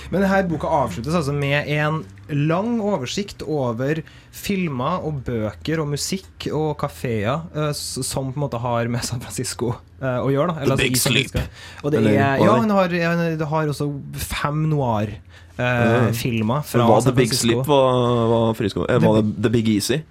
Er 0.07 0.13
Men 0.13 0.23
denne 0.23 0.43
boka 0.47 0.71
avsluttes 0.71 1.17
altså 1.19 1.33
med 1.35 1.67
en 1.75 2.05
lang 2.31 2.77
oversikt 2.83 3.43
over 3.43 4.01
filmer 4.35 5.03
og 5.07 5.23
bøker 5.27 5.83
og 5.83 5.91
musikk 5.95 6.47
og 6.55 6.77
kafeer 6.81 7.43
uh, 7.57 7.73
som 7.75 8.31
på 8.33 8.39
en 8.39 8.45
måte 8.47 8.61
har 8.63 8.91
med 8.93 9.03
San 9.07 9.23
Francisco 9.23 9.73
uh, 9.75 10.21
å 10.23 10.31
gjøre. 10.31 10.55
Da. 10.55 10.61
The 10.61 10.71
altså 10.77 10.79
Big 10.83 11.01
Sleep. 11.01 11.39
Og 11.83 11.91
det 11.95 12.03
Eller 12.03 12.19
er, 12.19 12.45
ja, 12.45 12.53
han 12.55 12.71
har, 12.75 12.97
han- 13.03 13.47
har 13.51 13.73
også 13.73 13.89
fem 14.29 14.67
noir-filmer 14.71 16.63
uh, 16.63 16.67
fra 16.71 16.87
var 16.91 17.07
The 17.07 17.17
Big 17.17 17.35
Sleep 17.35 17.67
var, 17.67 18.27
var 18.31 18.55
frisk, 18.59 18.83
Eh, 18.87 19.03
Var 19.03 19.23
det 19.23 19.43
The 19.43 19.51
Big 19.59 19.69
Easy? 19.75 20.03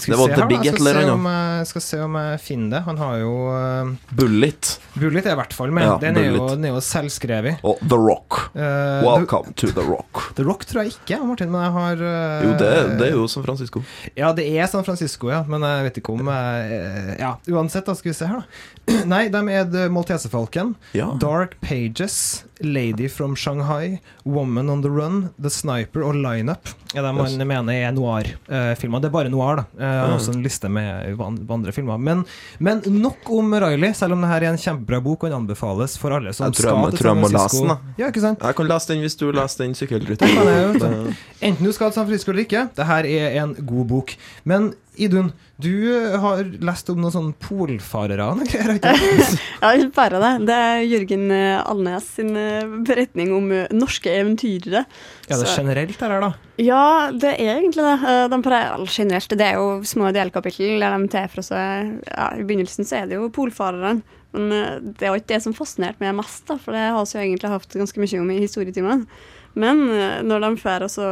Skal 0.00 0.14
det 0.14 0.20
var 0.20 0.32
se 0.32 0.40
The 0.40 0.48
Big 0.50 0.66
et 0.66 0.80
eller 0.80 1.00
annet. 1.04 1.30
jeg 1.60 1.70
skal 1.70 1.84
se 1.86 2.00
om 2.04 2.18
jeg 2.20 2.40
finner 2.42 2.74
det. 2.74 2.82
Han 2.88 3.00
har 3.00 3.16
jo 3.22 3.32
uh, 3.54 3.92
Bullet 4.16 4.72
Bullet 4.96 5.26
er 5.26 5.36
i 5.36 5.38
hvert 5.38 5.54
fall 5.56 5.72
med. 5.76 5.86
Ja, 5.86 5.96
den, 6.02 6.18
er 6.18 6.30
jo, 6.32 6.48
den 6.54 6.66
er 6.66 6.74
jo 6.74 6.82
selvskrevet. 6.84 7.62
og 7.66 7.78
The 7.84 7.98
Rock. 8.00 8.40
Uh, 8.54 9.04
Welcome 9.06 9.54
to 9.60 9.70
The 9.76 9.84
Rock. 9.86 10.24
The, 10.34 10.40
The 10.40 10.48
Rock 10.48 10.64
tror 10.66 10.82
jeg 10.82 10.94
ikke, 10.96 11.20
Martin, 11.26 11.50
men 11.52 11.62
jeg 11.66 11.72
har 11.76 12.02
uh, 12.02 12.44
Jo, 12.46 12.52
det, 12.60 12.70
det 13.00 13.08
er 13.10 13.16
jo 13.18 13.26
San 13.28 13.44
Francisco. 13.46 13.82
Ja, 14.16 14.32
det 14.36 14.46
er 14.48 14.66
San 14.72 14.84
Francisco, 14.86 15.30
ja, 15.30 15.42
men 15.48 15.62
jeg 15.66 15.88
vet 15.88 16.00
ikke 16.00 16.14
om 16.16 16.28
eh, 16.32 17.14
Ja, 17.20 17.34
uansett, 17.52 17.86
da 17.86 17.94
skal 17.98 18.12
vi 18.12 18.16
se 18.16 18.28
her, 18.30 18.40
da. 18.42 19.02
Nei, 19.12 19.26
de 19.32 19.42
er 19.52 19.68
The 19.70 19.88
Maltesefalken, 19.92 20.74
Ja. 20.96 21.10
Dark 21.20 21.58
Pages, 21.60 22.44
Lady 22.62 23.08
from 23.08 23.34
Shanghai, 23.36 24.00
Woman 24.24 24.68
on 24.70 24.82
the 24.82 24.90
Run, 24.90 25.30
The 25.40 25.50
Sniper 25.50 26.02
og 26.04 26.14
Lineup 26.14 26.68
er 26.94 27.02
det 27.06 27.14
man 27.14 27.26
Yes. 27.30 27.36
mener 27.46 27.72
er 27.72 27.92
noir-filmer. 27.92 29.00
det 29.00 29.06
er 29.06 29.14
bare 29.14 29.28
noir, 29.30 29.56
da. 29.56 29.64
Uh, 29.78 30.10
Mm. 30.10 30.16
også 30.18 30.34
en 30.34 30.42
liste 30.42 30.68
med 30.68 31.16
andre 31.50 31.72
filmer. 31.72 31.98
Men, 31.98 32.24
men 32.58 32.82
nok 32.86 33.16
om 33.30 33.52
Riley, 33.54 33.92
selv 33.94 34.12
om 34.12 34.20
det 34.22 34.28
her 34.28 34.42
er 34.42 34.50
en 34.50 34.56
kjempebra 34.58 35.00
bok 35.02 35.24
og 35.24 35.30
den 35.30 35.38
anbefales 35.40 35.96
for 35.98 36.10
alle 36.12 36.32
som 36.34 36.46
Jeg 36.46 36.54
tror 36.54 36.70
jeg 36.70 36.78
skal 36.78 36.90
til 36.90 36.98
tror 36.98 37.14
jeg 37.14 37.14
San 37.14 37.20
må 37.20 37.28
lese 37.38 37.60
den, 37.60 37.68
da. 37.68 37.78
Ja, 37.98 38.06
ikke 38.10 38.20
sant? 38.20 38.38
Jeg 38.42 38.56
kan 38.56 38.66
lese 38.68 38.88
den 38.88 39.00
hvis 39.04 39.16
du 39.16 39.30
leser 39.32 39.58
den 39.64 39.74
sykkelruta. 39.74 40.26
jeg 40.26 41.16
Enten 41.42 41.64
du 41.64 41.72
skal 41.72 41.90
til 41.90 41.94
San 41.94 42.06
Francisco 42.06 42.30
eller 42.32 42.42
ikke, 42.44 42.68
det 42.76 42.86
her 42.86 43.04
er 43.04 43.42
en 43.44 43.54
god 43.54 43.86
bok. 43.88 44.16
Men 44.44 44.74
Idun, 45.00 45.30
du 45.60 45.70
eh, 45.90 46.14
har 46.20 46.42
lest 46.64 46.90
om 46.92 47.00
noen 47.00 47.12
sånne 47.14 47.34
polfarere 47.40 48.26
og 48.32 48.42
greier, 48.48 48.74
ikke? 48.76 48.92
Ja, 49.62 49.72
ikke 49.76 49.90
bare 49.96 50.20
det. 50.22 50.30
Det 50.48 50.58
er 50.66 50.84
Jørgen 50.88 51.24
eh, 51.36 51.56
Alnes 51.64 52.06
sin 52.18 52.30
eh, 52.38 52.68
beretning 52.86 53.32
om 53.36 53.48
norske 53.76 54.12
eventyrere. 54.12 54.84
Er 55.28 55.34
det 55.40 55.48
Så- 55.48 55.56
generelt 55.60 55.96
det 55.98 56.08
her, 56.12 56.20
da? 56.24 56.32
Ja, 56.60 56.84
det 57.16 57.34
er 57.40 57.56
egentlig 57.62 57.84
det. 57.86 58.14
De 58.34 58.38
pleier, 58.44 58.86
generelt, 58.92 59.36
det 59.40 59.46
er 59.50 59.58
jo 59.60 59.68
små 59.88 60.12
delkapittel 60.12 60.80
der 60.82 60.96
de 61.00 61.08
tar 61.12 61.28
fra 61.32 61.44
seg 61.46 61.94
ja, 62.10 62.30
I 62.36 62.44
begynnelsen 62.44 62.84
så 62.88 63.00
er 63.02 63.08
det 63.10 63.16
jo 63.16 63.30
polfarerne. 63.32 64.02
Men 64.36 64.52
det 64.94 65.02
er 65.08 65.10
jo 65.10 65.18
ikke 65.18 65.32
det 65.32 65.40
som 65.42 65.54
fascinerte 65.56 65.98
meg 66.04 66.12
mest, 66.20 66.44
da, 66.46 66.54
for 66.60 66.76
det 66.76 66.84
har 66.94 67.08
vi 67.08 67.18
egentlig 67.24 67.50
hatt 67.50 67.72
ganske 67.80 67.98
mye 68.04 68.20
om 68.20 68.28
i 68.30 68.36
historietimen. 68.44 69.06
Men 69.58 69.80
eh, 69.90 70.20
når 70.22 70.44
de 70.44 70.50
drar 70.62 70.84
og 70.86 70.90
så 70.92 71.06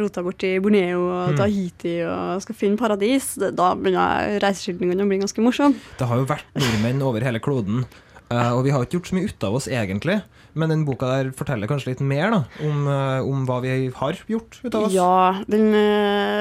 roter 0.00 0.22
bort 0.22 0.44
i 0.46 0.58
Borneo 0.62 1.00
og 1.08 1.32
Mm. 1.32 1.36
Tahiti 1.40 1.94
og 2.06 2.42
skal 2.44 2.54
finne 2.54 2.78
paradis, 2.78 3.32
da 3.38 3.72
begynner 3.74 4.38
reiseskildringene 4.42 5.02
å 5.02 5.08
bli 5.10 5.18
ganske 5.18 5.42
morsomme. 5.42 5.74
Det 5.98 6.06
har 6.06 6.16
jo 6.22 6.28
vært 6.30 6.46
nordmenn 6.54 7.02
over 7.02 7.20
hele 7.26 7.40
kloden. 7.42 7.84
eh, 8.30 8.52
og 8.54 8.62
vi 8.64 8.70
har 8.70 8.84
ikke 8.84 8.98
gjort 9.00 9.08
så 9.10 9.14
mye 9.18 9.26
ut 9.26 9.44
av 9.44 9.54
oss, 9.58 9.66
egentlig. 9.66 10.20
Men 10.54 10.68
den 10.70 10.84
boka 10.86 11.06
der 11.06 11.30
forteller 11.34 11.66
kanskje 11.70 11.88
litt 11.92 12.00
mer 12.00 12.30
da, 12.30 12.44
om, 12.62 12.86
eh, 12.86 13.20
om 13.26 13.44
hva 13.46 13.60
vi 13.62 13.90
har 13.90 14.14
gjort 14.30 14.60
ut 14.64 14.74
av 14.74 14.84
oss. 14.86 14.92
Ja, 14.94 15.42
den 15.50 15.74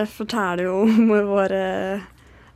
forteller 0.05 0.63
jo 0.69 0.81
om 0.85 1.09
våre 1.09 2.01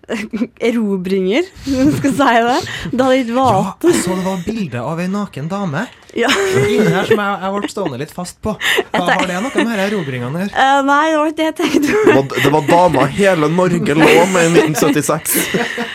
erobringer, 0.69 1.43
om 1.67 1.85
du 1.89 1.97
skal 1.97 2.13
si 2.17 2.31
det. 2.47 2.57
Da 2.91 3.09
det 3.09 3.19
ikke 3.23 3.35
var 3.37 3.53
Ja, 3.57 3.73
jeg 3.87 3.99
så 4.03 4.15
det 4.17 4.25
var 4.25 4.41
bilde 4.45 4.81
av 4.83 4.99
ei 5.03 5.07
naken 5.11 5.47
dame 5.51 5.85
Ja. 6.13 6.29
inni 6.69 6.91
her 6.93 7.07
som 7.09 7.17
jeg, 7.23 7.37
jeg 7.41 7.53
ble 7.55 7.69
stående 7.71 7.97
litt 8.03 8.11
fast 8.13 8.37
på. 8.45 8.51
Hva 8.93 9.05
har 9.07 9.23
det 9.25 9.39
noe 9.41 9.49
med 9.49 9.55
disse 9.71 9.85
erobringene 9.87 10.29
å 10.37 10.43
gjøre? 10.43 10.53
Uh, 10.53 10.81
nei, 10.85 10.99
det 11.09 11.17
var 11.17 11.31
ikke 11.31 11.39
det 11.39 11.47
jeg 11.47 11.55
tenkte. 11.61 12.03
Det 12.05 12.17
var, 12.19 12.27
det 12.43 12.51
var 12.53 12.67
dama 12.69 13.05
hele 13.17 13.49
Norge 13.49 13.95
lå 13.97 14.11
med 14.35 14.43
i 14.45 14.65
1976. 14.67 15.37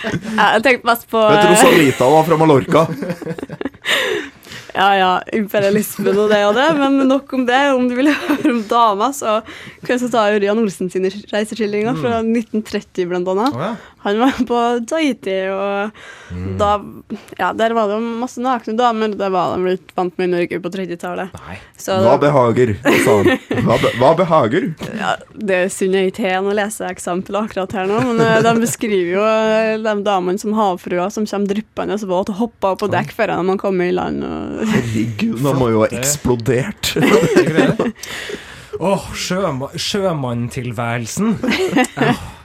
Jeg 0.09 0.65
tenkte 0.67 0.91
mest 0.91 1.07
på 1.13 1.23
Vet 1.23 1.39
du, 1.39 1.47
eh, 1.47 1.53
Rosalita 1.55 2.11
var 2.17 2.27
fra 2.27 2.41
Mallorca. 2.41 2.87
Ja, 4.79 4.89
ja, 4.95 5.11
imperialismen 5.35 6.15
og 6.15 6.29
det 6.31 6.39
og 6.47 6.55
det, 6.55 6.69
men 6.79 7.01
nok 7.11 7.33
om 7.35 7.45
det. 7.49 7.59
Om 7.75 7.89
du 7.91 7.97
vil 7.99 8.13
høre 8.15 8.53
om 8.53 8.61
damer, 8.71 9.15
så 9.17 9.41
kan 9.83 9.97
jeg 9.97 10.13
ta 10.13 10.29
Ørjan 10.31 10.61
Olsen 10.63 10.91
sine 10.93 11.11
reiseskildringer 11.11 11.99
fra 11.99 12.21
1930, 12.23 13.09
blant 13.11 13.33
annet. 13.35 13.59
Ja. 13.59 13.73
Han 14.05 14.21
var 14.23 14.37
på 14.47 14.59
Tahiti, 14.87 15.35
og 15.51 15.91
da 16.61 16.69
Ja, 17.39 17.51
der 17.53 17.75
var 17.75 17.91
det 17.91 17.99
masse 18.21 18.41
nakne 18.43 18.77
damer. 18.79 19.11
Det 19.19 19.31
var 19.35 19.57
de 19.57 19.65
blitt 19.65 19.91
vant 19.99 20.15
med 20.21 20.29
i 20.29 20.33
Norge 20.37 20.61
på 20.63 20.71
30-tallet. 20.71 21.35
Nei. 21.35 21.57
Hva 21.89 22.15
behager, 22.23 22.75
sa 23.05 23.17
han. 23.19 23.43
Hva, 23.67 23.79
be, 23.83 23.93
hva 23.99 24.13
behager? 24.19 24.69
ja, 25.03 25.17
det 25.35 25.61
synder 25.75 26.05
jeg 26.05 26.15
ikke 26.15 26.37
å 26.39 26.55
lese 26.55 26.87
eksempel 26.87 27.41
akkurat 27.41 27.75
her 27.75 27.91
nå, 27.91 27.99
men 28.13 28.23
eh, 28.23 28.39
de 28.47 28.55
beskriver 28.63 29.13
jo 29.17 29.27
eh, 29.27 29.75
de 29.83 29.95
damene 30.07 30.39
som 30.39 30.55
havfruer 30.57 31.11
som 31.15 31.27
kommer 31.27 31.51
dryppende 31.51 31.99
våt 32.09 32.31
og 32.33 32.43
hopper 32.45 32.77
opp 32.77 32.85
på 32.85 32.91
dekk 32.93 33.15
før 33.17 33.35
man 33.43 33.59
kommer 33.61 33.91
i 33.91 33.95
land. 33.97 34.23
Og 34.23 34.68
Herregud, 34.73 35.39
de 35.43 35.55
må 35.59 35.71
jo 35.73 35.85
ha 35.85 35.91
eksplodert. 35.99 36.95
Åh, 38.79 39.07
sjøma 39.19 39.73
sjømanntilværelsen. 39.75 41.33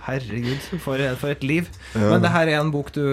Herregud, 0.04 0.64
for, 0.84 1.00
for 1.22 1.32
et 1.32 1.44
liv. 1.48 1.68
Men 1.96 2.24
det 2.24 2.32
her 2.34 2.50
er 2.52 2.58
en 2.60 2.72
bok 2.74 2.90
du, 2.96 3.04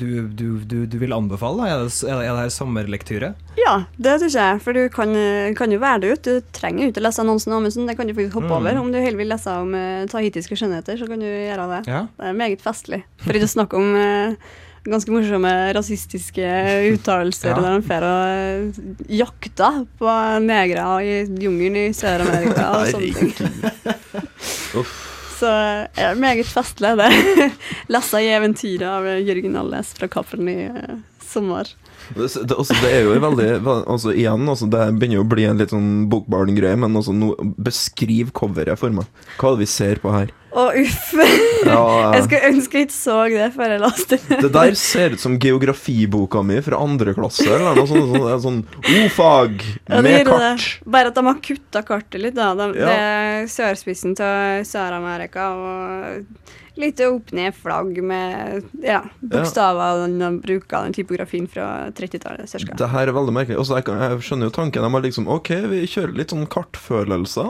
du, 0.00 0.06
du, 0.32 0.44
du, 0.64 0.76
du 0.88 0.94
vil 1.02 1.12
anbefale? 1.12 1.66
Er 1.68 1.82
det, 1.82 1.90
er 2.06 2.20
det, 2.22 2.28
er 2.30 2.38
her 2.38 2.52
sommerlektyre? 2.54 3.32
Ja, 3.60 3.74
det 4.00 4.14
syns 4.22 4.38
jeg. 4.38 4.62
For 4.64 4.76
du 4.76 4.86
kan, 4.94 5.12
kan 5.58 5.74
jo 5.74 5.80
være 5.82 6.00
det 6.06 6.14
ut. 6.14 6.22
Du 6.30 6.54
trenger 6.56 6.86
jo 6.86 6.92
ikke 6.94 7.02
lese 7.04 7.20
annonsen 7.24 7.52
Amundsen, 7.58 7.90
det 7.90 7.98
kan 7.98 8.08
du 8.08 8.14
faktisk 8.16 8.38
hoppe 8.38 8.48
Mm. 8.48 8.56
over. 8.56 8.80
Om 8.80 8.88
du 8.94 8.98
heller 9.02 9.20
vil 9.20 9.28
lese 9.34 9.52
om 9.52 9.74
uh, 9.76 10.06
tahitiske 10.08 10.56
skjønnheter, 10.56 10.96
så 11.02 11.10
kan 11.10 11.20
du 11.20 11.26
gjøre 11.28 11.66
det. 11.74 11.82
Ja. 11.92 12.06
Det 12.16 12.30
er 12.32 12.38
meget 12.40 12.64
festlig. 12.64 13.02
For 13.26 13.36
ikke 13.36 13.50
å 13.50 13.56
snakke 13.58 13.76
om 13.82 13.92
eh, 14.00 14.32
ganske 14.86 15.12
morsomme 15.12 15.50
rasistiske 15.76 16.46
uttalelser 16.94 17.50
Ja. 17.52 17.56
der 17.58 17.68
han 17.74 17.82
drar 17.84 18.06
og 18.08 19.10
jakta 19.12 19.70
på 20.00 20.14
negere 20.46 20.86
i 21.04 21.14
jungelen 21.42 21.76
i 21.90 21.92
Sør-Amerika 21.96 22.70
og 22.78 22.86
sånne 22.94 23.12
ting. 23.14 24.84
Så 25.40 25.50
ja, 25.96 26.14
meget 26.20 26.46
festlig, 26.46 26.94
det. 27.00 27.10
Lese 27.92 28.20
i 28.20 28.28
eventyret 28.34 28.84
av 28.88 29.06
Jørgen 29.24 29.56
Alnes 29.56 29.94
fra 29.96 30.08
Cappelen 30.12 30.48
i 30.52 30.58
eh, 30.68 30.98
sommer. 31.24 31.70
Det, 32.16 32.26
det, 32.26 32.56
altså, 32.56 32.74
det 32.82 32.90
er 32.90 33.04
jo 33.06 33.14
veldig 33.22 33.48
altså, 33.86 34.12
Igjen, 34.16 34.48
altså, 34.50 34.66
det 34.72 34.86
begynner 34.98 35.20
jo 35.20 35.24
å 35.26 35.30
bli 35.30 35.44
en 35.46 35.60
litt 35.60 35.70
sånn 35.74 35.90
bokbarn-greie, 36.10 36.76
men 36.80 36.96
altså, 36.98 37.14
no, 37.14 37.32
beskriv 37.60 38.32
coveret 38.36 38.78
for 38.80 38.90
meg. 38.94 39.06
Hva 39.38 39.52
er 39.52 39.58
det 39.58 39.64
vi 39.66 39.70
ser 39.70 40.02
på 40.02 40.12
her? 40.14 40.32
Å, 40.50 40.64
uff. 40.74 41.12
Ja, 41.62 41.82
Jeg 42.16 42.24
skulle 42.26 42.48
ønske 42.48 42.80
jeg 42.80 42.88
ikke 42.88 42.96
så 42.96 43.18
det 43.30 43.44
før 43.54 43.70
jeg 43.76 43.82
leste 43.84 44.16
det. 44.18 44.38
Det 44.42 44.50
der 44.56 44.72
ser 44.80 45.14
ut 45.14 45.22
som 45.22 45.36
geografiboka 45.38 46.42
mi 46.42 46.56
fra 46.66 46.80
andre 46.82 47.14
klasse, 47.14 47.46
eller 47.46 47.78
noe 47.78 47.86
sånt. 47.86 48.16
sånn, 48.16 48.42
sånn 48.42 48.96
O-fag 49.04 49.62
Ja, 49.86 50.00
med 50.02 50.26
kart. 50.26 50.64
Det. 50.82 50.90
Bare 50.90 51.12
at 51.12 51.20
de 51.20 51.24
har 51.28 51.38
kutta 51.46 51.84
kartet 51.86 52.24
litt. 52.24 52.34
da. 52.34 52.50
De, 52.58 52.66
Ja. 52.80 52.90
Det 52.90 52.98
er 52.98 53.46
sørspissen 53.54 54.16
til 54.18 54.64
Sør-Amerika 54.66 55.46
og 55.54 56.26
litt 56.80 57.00
opp-ned-flagg 57.04 58.00
med 58.06 58.70
ja, 58.84 59.02
bokstaver 59.20 60.04
og 60.06 60.40
bruker 60.44 60.86
den 60.86 60.96
typografien 60.96 61.48
fra 61.50 61.90
30-tallet. 61.96 62.50
cirka. 62.50 62.76
Det 62.78 62.90
her 62.92 63.10
er 63.10 63.16
veldig 63.16 63.34
merkelig. 63.36 63.58
Også, 63.60 63.78
jeg, 63.78 63.88
kan, 63.88 64.00
jeg 64.02 64.22
skjønner 64.26 64.50
jo 64.50 64.56
tanken. 64.56 64.86
De 64.86 65.00
er 65.00 65.06
liksom 65.08 65.28
OK, 65.30 65.52
vi 65.72 65.82
kjører 65.90 66.16
litt 66.16 66.34
sånn 66.34 66.48
kartfølelse. 66.50 67.46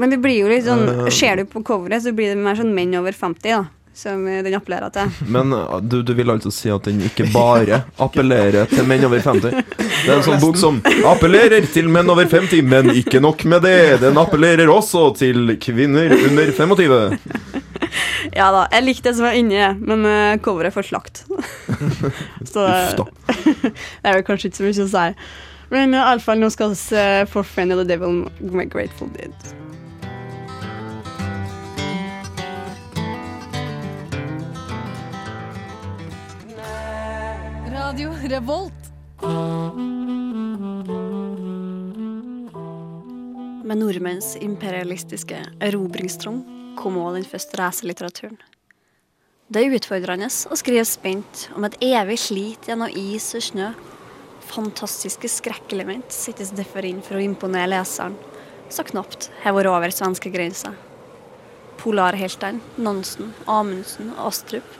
Men 0.00 0.14
det 0.14 0.20
blir 0.22 0.40
jo 0.42 0.48
litt 0.50 0.64
sånn 0.68 0.86
uh, 0.88 1.10
Ser 1.12 1.40
du 1.40 1.46
på 1.50 1.62
coveret, 1.66 2.04
så 2.04 2.14
blir 2.16 2.34
det 2.34 2.40
mer 2.40 2.58
sånn 2.58 2.72
menn 2.76 2.96
over 2.98 3.16
50, 3.16 3.52
da. 3.52 3.66
Som 4.00 4.22
den 4.24 4.54
appellerer 4.54 4.92
til. 4.94 5.10
Men 5.34 5.52
uh, 5.52 5.76
du, 5.82 6.00
du 6.06 6.14
vil 6.16 6.30
altså 6.32 6.52
si 6.54 6.70
at 6.72 6.86
den 6.88 7.02
ikke 7.04 7.26
bare 7.34 7.82
appellerer 8.00 8.70
til 8.70 8.86
menn 8.88 9.04
over 9.08 9.22
50? 9.24 9.50
Det 9.76 10.06
er 10.06 10.14
en 10.16 10.24
sånn 10.24 10.40
bok 10.42 10.60
som 10.60 10.78
appellerer 11.10 11.66
til 11.74 11.90
menn 11.92 12.08
over 12.08 12.28
50, 12.30 12.62
men 12.64 12.94
ikke 12.96 13.20
nok 13.20 13.44
med 13.50 13.66
det. 13.66 14.00
Den 14.00 14.16
appellerer 14.20 14.70
også 14.72 15.10
til 15.18 15.58
kvinner 15.60 16.14
under 16.16 16.54
25. 16.56 17.68
Ja 18.38 18.50
da, 18.54 18.64
jeg 18.72 18.86
likte 18.86 19.10
det 19.10 19.16
som 19.18 19.26
var 19.28 19.38
inni, 19.38 19.60
men 19.80 20.06
uh, 20.06 20.40
coveret 20.42 20.74
får 20.74 20.90
slakt. 20.90 21.24
Så 22.52 22.66
det 24.02 24.06
er 24.06 24.18
vel 24.18 24.26
kanskje 24.26 24.50
ikke 24.50 24.60
så 24.60 24.66
mye 24.66 24.84
å 24.86 24.90
si. 24.92 25.06
Men 25.70 25.94
uh, 25.94 26.02
iallfall, 26.02 26.40
nå 26.42 26.50
skal 26.52 26.74
vi 26.74 26.80
se 26.80 27.06
For 27.30 27.46
Friend 27.46 27.74
of 27.74 27.82
the 27.82 27.88
Devil 27.88 28.24
med 28.40 28.70
Grateful 28.72 29.10
Dead. 29.16 29.34
Radio 37.70 38.14
Revolt. 38.30 38.86
Med 43.70 43.78
nordmenns 43.78 44.32
imperialistiske 44.40 45.38
erobringstrang 45.60 46.40
kom 46.80 46.98
også 47.00 47.18
den 47.18 47.28
første 47.28 47.60
racerlitteraturen. 47.60 48.40
Det 49.50 49.64
er 49.64 49.76
utfordrende 49.76 50.28
å 50.30 50.58
skrive 50.58 50.84
spent 50.86 51.48
om 51.58 51.66
et 51.66 51.76
evig 51.82 52.20
slit 52.22 52.68
gjennom 52.70 52.92
is 52.94 53.26
og 53.34 53.42
snø. 53.42 53.70
Fantastiske 54.50 55.30
skrekkelement 55.30 56.14
settes 56.14 56.52
derfor 56.54 56.86
inn 56.86 57.02
for 57.02 57.18
å 57.18 57.24
imponere 57.24 57.72
leseren, 57.72 58.16
så 58.70 58.86
knapt 58.86 59.28
har 59.42 59.56
vært 59.56 59.70
over 59.70 59.94
svenskegrensa. 59.94 60.72
Polarheltene 61.80 62.82
Nansen, 62.82 63.32
Amundsen 63.50 64.12
og 64.16 64.30
Astrup 64.30 64.76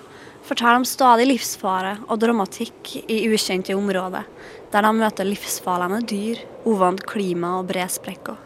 forteller 0.47 0.81
om 0.81 0.87
stadig 0.89 1.27
livsfare 1.29 1.97
og 2.07 2.21
dramatikk 2.23 2.95
i 3.11 3.25
ukjente 3.31 3.77
områder, 3.77 4.27
der 4.71 4.87
de 4.87 4.93
møter 4.97 5.29
livsfarlige 5.29 6.07
dyr, 6.15 6.45
uvant 6.69 7.03
klima 7.11 7.57
og 7.59 7.69
bresprekker. 7.71 8.39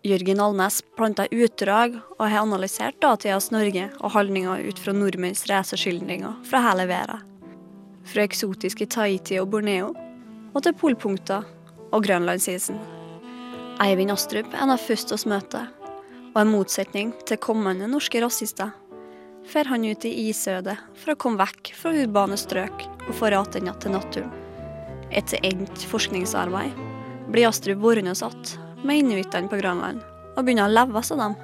Jørgen 0.00 0.38
Alnes 0.40 0.78
planta 0.96 1.26
utdrag 1.28 1.98
og 2.16 2.22
har 2.24 2.40
analysert 2.40 2.96
datidas 3.02 3.50
Norge 3.52 3.90
og 3.98 4.14
holdninger 4.14 4.62
ut 4.70 4.78
fra 4.80 4.94
nordmenns 4.96 5.42
reiseskildringer 5.50 6.38
fra 6.48 6.62
hele 6.64 6.86
verden. 6.88 7.26
Fra 8.08 8.24
eksotiske 8.24 8.86
Tahiti 8.94 9.36
og 9.42 9.50
Borneo 9.52 9.90
og 10.54 10.64
til 10.64 10.72
polpunkter 10.80 11.44
og 11.92 12.06
grønlandsisen. 12.06 12.78
Eivind 13.84 14.14
Astrup 14.14 14.48
er 14.54 14.64
en 14.64 14.72
av 14.72 14.80
første 14.80 15.18
oss 15.18 15.26
møter, 15.28 15.68
og 16.32 16.40
en 16.40 16.54
motsetning 16.54 17.12
til 17.28 17.42
kommende 17.44 17.90
norske 17.90 18.24
rasister 18.24 18.72
fer 19.52 19.68
han 19.68 19.84
ut 19.84 20.08
i 20.08 20.14
isødet 20.30 20.78
for 20.94 21.12
å 21.12 21.18
komme 21.20 21.44
vekk 21.44 21.74
fra 21.76 21.92
urbane 21.92 22.40
strøk 22.40 22.88
og 23.04 23.12
få 23.20 23.28
tilbake 23.28 23.76
til 23.84 23.96
naturen. 23.98 24.32
Etter 25.12 25.44
endt 25.44 25.84
forskningsarbeid 25.92 26.84
blir 27.28 27.50
Astrup 27.52 27.84
værende 27.84 28.16
satt 28.16 28.56
med 28.82 29.02
inuittene 29.02 29.50
på 29.50 29.58
Grønland 29.60 30.02
og 30.36 30.44
begynner 30.44 30.68
å 30.68 30.72
leve 30.72 31.00
av 31.00 31.22
dem. 31.22 31.34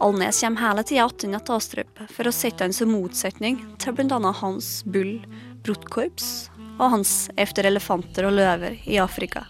Alnes 0.00 0.40
kommer 0.40 0.64
hele 0.64 0.84
tida 0.86 1.04
attende 1.04 1.40
til 1.44 1.56
Astrup 1.58 2.02
for 2.08 2.28
å 2.28 2.32
sette 2.32 2.64
han 2.64 2.72
som 2.76 2.92
motsetning 2.94 3.58
til 3.82 3.96
bl.a. 3.96 4.20
hans 4.40 4.70
Bull 4.88 5.18
Brotkorps 5.66 6.48
og 6.78 6.86
hans 6.94 7.14
Efter 7.36 7.68
elefanter 7.68 8.28
og 8.28 8.38
løver 8.38 8.78
i 8.88 8.96
Afrika. 9.02 9.44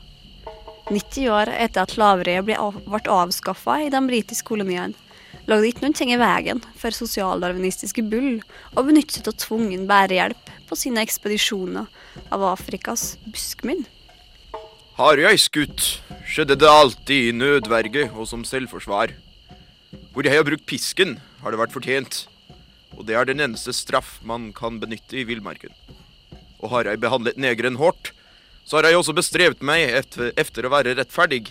90 0.90 1.30
år 1.30 1.52
etter 1.54 1.84
at 1.84 1.94
slaveriet 1.94 2.48
ble 2.48 2.56
avskaffa 2.58 3.76
i 3.84 3.92
de 3.94 4.00
britiske 4.08 4.48
koloniene, 4.48 4.96
lå 5.46 5.60
det 5.60 5.70
ikke 5.70 5.84
noen 5.84 5.94
ting 6.00 6.10
i 6.10 6.18
veien 6.18 6.58
for 6.80 6.94
sosialdarwinistiske 6.94 8.02
Bull 8.10 8.40
å 8.74 8.82
benytte 8.86 9.20
seg 9.20 9.30
av 9.30 9.38
tvungen 9.44 9.86
bærehjelp 9.90 10.50
på 10.66 10.78
sine 10.78 11.04
ekspedisjoner 11.06 11.86
av 12.34 12.46
Afrikas 12.50 13.12
buskmenn. 13.30 13.86
Har 15.00 15.16
jeg 15.16 15.38
skutt, 15.40 15.82
skjedde 16.28 16.58
det 16.60 16.68
alltid 16.68 17.30
i 17.30 17.32
nødverge 17.32 18.02
og 18.10 18.26
som 18.28 18.42
selvforsvar. 18.44 19.14
Hvor 20.12 20.26
jeg 20.26 20.36
har 20.36 20.44
brukt 20.44 20.66
pisken, 20.68 21.14
har 21.40 21.54
det 21.54 21.60
vært 21.62 21.72
fortjent. 21.72 22.18
Og 22.98 23.06
det 23.08 23.16
er 23.16 23.24
den 23.24 23.40
eneste 23.40 23.72
straff 23.72 24.18
man 24.28 24.50
kan 24.52 24.76
benytte 24.82 25.16
i 25.16 25.24
villmarken. 25.24 25.72
Og 26.60 26.74
har 26.74 26.90
jeg 26.90 27.00
behandlet 27.00 27.40
negeren 27.40 27.78
hardt, 27.80 28.10
så 28.68 28.76
har 28.76 28.90
jeg 28.90 28.98
også 28.98 29.14
bestrevet 29.16 29.64
meg 29.64 29.88
efter 30.36 30.68
å 30.68 30.72
være 30.74 30.92
rettferdig. 30.98 31.46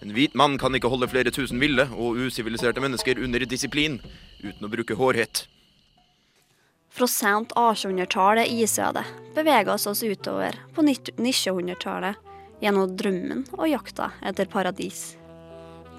En 0.00 0.16
hvit 0.16 0.32
mann 0.32 0.56
kan 0.56 0.72
ikke 0.72 0.88
holde 0.88 1.10
flere 1.12 1.34
tusen 1.36 1.60
ville 1.60 1.84
og 1.92 2.16
usiviliserte 2.16 2.80
mennesker 2.80 3.20
under 3.20 3.44
disiplin 3.44 4.00
uten 4.40 4.64
å 4.64 4.72
bruke 4.72 4.96
hårhet. 4.96 5.44
Fra 6.96 7.12
sent 7.12 7.52
1800-tallet 7.52 8.48
i 8.48 8.64
isødet 8.64 9.04
beveger 9.36 9.76
oss 9.76 9.84
oss 9.84 10.00
utover 10.00 10.56
på 10.72 10.88
1900-tallet 10.88 12.29
gjennom 12.60 12.96
drømmen 12.96 13.46
og 13.56 13.68
jakta 13.70 14.10
etter 14.26 14.48
paradis. 14.50 15.14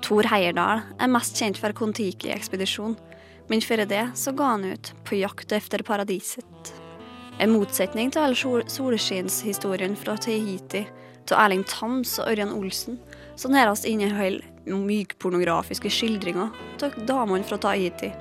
Tor 0.01 0.25
Heierdal 0.31 0.81
er 0.97 1.11
mest 1.13 1.37
kjent 1.37 1.59
for 1.61 1.73
Kon-Tiki-ekspedisjonen, 1.77 2.97
men 3.51 3.61
før 3.61 3.83
det 3.89 4.03
så 4.17 4.33
ga 4.37 4.53
han 4.55 4.65
ut 4.65 4.93
på 5.05 5.19
jakt 5.19 5.51
etter 5.53 5.83
paradiset. 5.85 6.73
En 7.41 7.53
motsetning 7.53 8.11
til 8.13 8.23
all 8.23 8.35
sol 8.37 8.63
solskinnshistorien 8.69 9.95
fra 9.97 10.15
Tahiti 10.21 10.83
til 11.25 11.37
Erling 11.37 11.63
Tams 11.69 12.17
og 12.21 12.31
Ørjan 12.31 12.53
Olsen, 12.53 12.99
som 13.35 13.53
nærmest 13.53 13.87
inneholder 13.89 14.45
mykpornografiske 14.65 15.89
skildringer 15.89 16.51
av 16.85 16.97
damene 17.07 17.45
fra 17.47 17.57
Tahiti, 17.61 18.11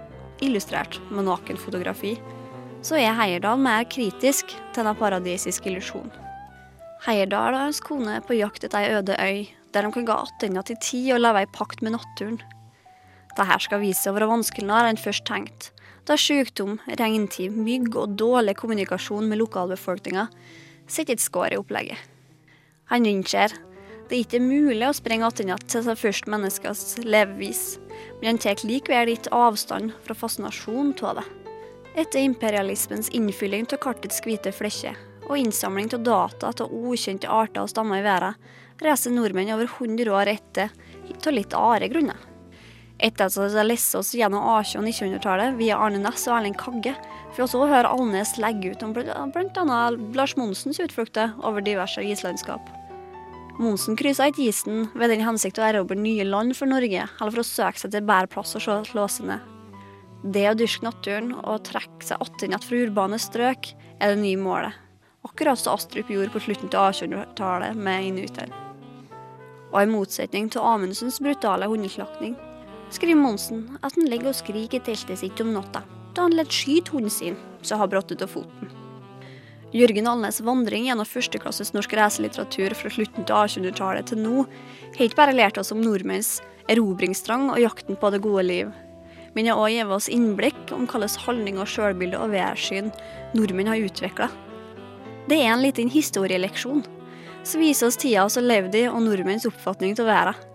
illustrert 0.45 1.01
med 1.11 1.29
nakenfotografi, 1.29 2.17
så 2.83 2.97
er 2.97 3.17
Heierdal 3.19 3.61
mer 3.61 3.85
kritisk 3.93 4.55
til 4.75 4.89
den 4.89 4.97
paradisiske 4.97 5.69
illusjonen. 5.69 6.30
Heyerdahl 7.07 7.55
og 7.57 7.63
hans 7.65 7.81
kone 7.81 8.19
er 8.19 8.25
på 8.25 8.37
jakt 8.37 8.67
etter 8.67 8.85
ei 8.85 8.97
øde 8.99 9.15
øy, 9.17 9.47
der 9.73 9.87
de 9.87 9.93
kan 9.95 10.05
gå 10.05 10.17
tilbake 10.41 10.67
til 10.69 10.81
tid 10.85 11.13
og 11.15 11.23
leve 11.25 11.47
i 11.47 11.53
pakt 11.55 11.81
med 11.83 11.95
naturen. 11.95 12.41
Dette 13.39 13.57
skal 13.65 13.81
vise 13.81 14.03
seg 14.03 14.13
å 14.13 14.19
være 14.19 14.29
vanskeligere 14.29 14.91
enn 14.93 15.01
først 15.01 15.25
tenkt, 15.25 15.71
da 16.05 16.19
sykdom, 16.21 16.77
regntid, 17.01 17.57
mygg 17.57 17.97
og 17.97 18.19
dårlig 18.21 18.59
kommunikasjon 18.61 19.29
med 19.31 19.41
lokalbefolkninga 19.41 20.29
setter 20.91 21.17
et 21.17 21.25
skår 21.25 21.55
i 21.55 21.61
opplegget. 21.63 21.99
Han 22.93 23.09
innser 23.09 23.55
det 24.11 24.17
er 24.19 24.25
ikke 24.25 24.43
mulig 24.43 24.83
å 24.85 24.95
springe 24.97 25.29
tilbake 25.39 25.71
til 25.71 25.85
seg 25.87 26.01
først 26.01 26.27
menneskers 26.29 26.97
levevis, 27.07 27.79
men 28.19 28.35
han 28.35 28.41
tar 28.43 28.61
likevel 28.67 29.07
litt 29.07 29.31
avstand 29.33 29.95
fra 30.05 30.17
fascinasjonen 30.19 30.97
av 31.07 31.23
det. 31.23 31.29
Etter 31.95 32.27
imperialismens 32.27 33.09
innfylling 33.15 33.71
av 33.71 33.81
kartets 33.87 34.21
hvite 34.27 34.53
flekker 34.53 34.99
og 35.31 35.39
innsamling 35.39 35.91
av 35.95 36.03
data 36.03 36.51
av 36.51 36.73
ukjente 36.75 37.31
arter 37.31 37.63
og 37.63 37.71
stammer 37.71 38.03
i 38.03 38.07
verden, 38.07 38.35
reiser 38.83 39.15
nordmenn 39.15 39.53
over 39.55 39.69
100 39.69 40.11
år 40.11 40.33
etter 40.35 40.73
av 41.21 41.37
litt 41.37 41.55
andre 41.55 41.89
grunner. 41.93 42.27
Etter 43.01 43.31
at 43.31 43.37
vi 43.37 43.57
har 43.57 43.69
lest 43.69 43.95
oss 43.97 44.11
gjennom 44.13 44.43
18- 44.45 44.83
og 44.83 44.89
1900-tallet 44.91 45.57
via 45.57 45.79
Arne 45.81 46.03
Næss 46.03 46.27
og 46.29 46.37
Erling 46.37 46.57
Kagge, 46.59 46.93
får 47.31 47.39
vi 47.39 47.45
også 47.47 47.69
høre 47.71 47.93
Alnes 47.95 48.35
legge 48.43 48.75
ut 48.75 48.83
om 48.85 48.93
bl.a. 48.93 49.79
Lars 50.19 50.37
Monsens 50.37 50.83
utflukter 50.83 51.33
over 51.41 51.65
diverse 51.65 52.05
islandskap. 52.05 52.61
Monsen 53.61 53.97
kryssa 53.97 54.29
ikke 54.31 54.47
isen 54.49 54.87
ved 54.97 55.13
den 55.13 55.25
hensikt 55.25 55.61
å 55.61 55.65
erobre 55.67 55.97
nye 55.97 56.25
land 56.25 56.57
for 56.57 56.69
Norge, 56.69 57.07
eller 57.21 57.33
for 57.33 57.43
å 57.43 57.47
søke 57.47 57.83
seg 57.83 57.93
til 57.93 58.07
bedre 58.09 58.31
plass 58.33 58.57
og 58.57 58.65
slå 58.89 59.09
seg. 59.13 59.35
Det 60.21 60.47
å 60.51 60.57
dyrke 60.57 60.85
naturen 60.85 61.33
og 61.41 61.65
trekke 61.69 62.05
seg 62.05 62.21
attende 62.25 62.61
fra 62.61 62.85
urbane 62.85 63.21
strøk 63.21 63.73
er 64.01 64.15
det 64.15 64.23
nye 64.23 64.41
målet. 64.41 64.90
Akkurat 65.23 65.59
som 65.59 65.75
Astrup 65.75 66.11
gjorde 66.11 66.33
på 66.33 66.41
slutten 66.41 66.71
av 66.73 66.93
1800-tallet 66.93 67.77
med 67.77 68.07
inuittene. 68.09 68.57
Og 69.71 69.83
i 69.83 69.91
motsetning 69.91 70.49
til 70.49 70.65
Amundsens 70.65 71.21
brutale 71.21 71.69
hundeslakting, 71.69 72.39
skriver 72.91 73.21
Monsen 73.21 73.67
at 73.85 73.95
han 73.99 74.09
ligger 74.09 74.33
og 74.33 74.39
skriker 74.39 74.81
i 74.81 74.85
teltet 74.89 75.21
sitt 75.21 75.43
om 75.45 75.53
natta, 75.53 75.85
da 76.17 76.25
han 76.25 76.35
lett 76.35 76.57
skyte 76.57 76.97
hunden 76.97 77.13
sin, 77.13 77.37
som 77.61 77.79
har 77.83 77.93
brottet 77.93 78.25
av 78.25 78.33
foten. 78.33 78.73
Jørgen 79.77 80.09
Alnes' 80.11 80.41
vandring 80.43 80.89
gjennom 80.89 81.07
førsteklasses 81.07 81.75
norsk 81.77 81.93
racerlitteratur 81.95 82.75
fra 82.75 82.91
slutten 82.91 83.29
av 83.29 83.45
1800-tallet 83.45 84.09
til 84.11 84.25
nå 84.25 84.47
har 84.97 85.05
ikke 85.05 85.21
bare 85.21 85.37
lært 85.37 85.61
oss 85.61 85.71
om 85.71 85.85
nordmenns 85.85 86.39
erobringstrang 86.73 87.51
og 87.53 87.61
jakten 87.61 88.01
på 88.01 88.11
det 88.11 88.25
gode 88.25 88.49
liv, 88.49 88.73
men 89.37 89.47
har 89.53 89.61
også 89.61 89.77
gitt 89.77 89.99
oss 90.01 90.11
innblikk 90.11 90.73
om 90.75 90.89
hvilke 90.91 91.27
holdninger, 91.29 91.69
sjølbilde 91.69 92.19
og 92.19 92.33
værsyn 92.33 92.89
nordmenn 93.37 93.71
har 93.71 93.85
utvikla. 93.85 94.33
Det 95.31 95.37
er 95.39 95.53
en 95.53 95.61
liten 95.63 95.87
historieleksjon 95.87 96.81
som 97.47 97.63
viser 97.63 97.87
oss 97.87 97.99
tida 98.03 98.25
vi 98.35 98.41
levde 98.43 98.81
i 98.81 98.89
og 98.91 98.99
nordmenns 99.05 99.47
oppfatning 99.47 99.93
av 100.03 100.09
verden. 100.09 100.47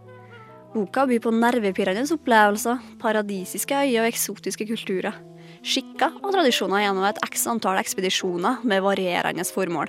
Boka 0.74 1.06
byr 1.08 1.22
på 1.24 1.32
nervepirrende 1.32 2.04
opplevelser, 2.12 2.82
paradisiske 3.00 3.72
øyer 3.72 4.02
og 4.04 4.10
eksotiske 4.10 4.66
kulturer. 4.68 5.16
Skikker 5.64 6.18
og 6.20 6.34
tradisjoner 6.36 6.84
gjennom 6.84 7.06
et 7.08 7.22
x 7.24 7.46
antall 7.48 7.80
ekspedisjoner 7.80 8.66
med 8.68 8.84
varierende 8.84 9.46
formål. 9.48 9.88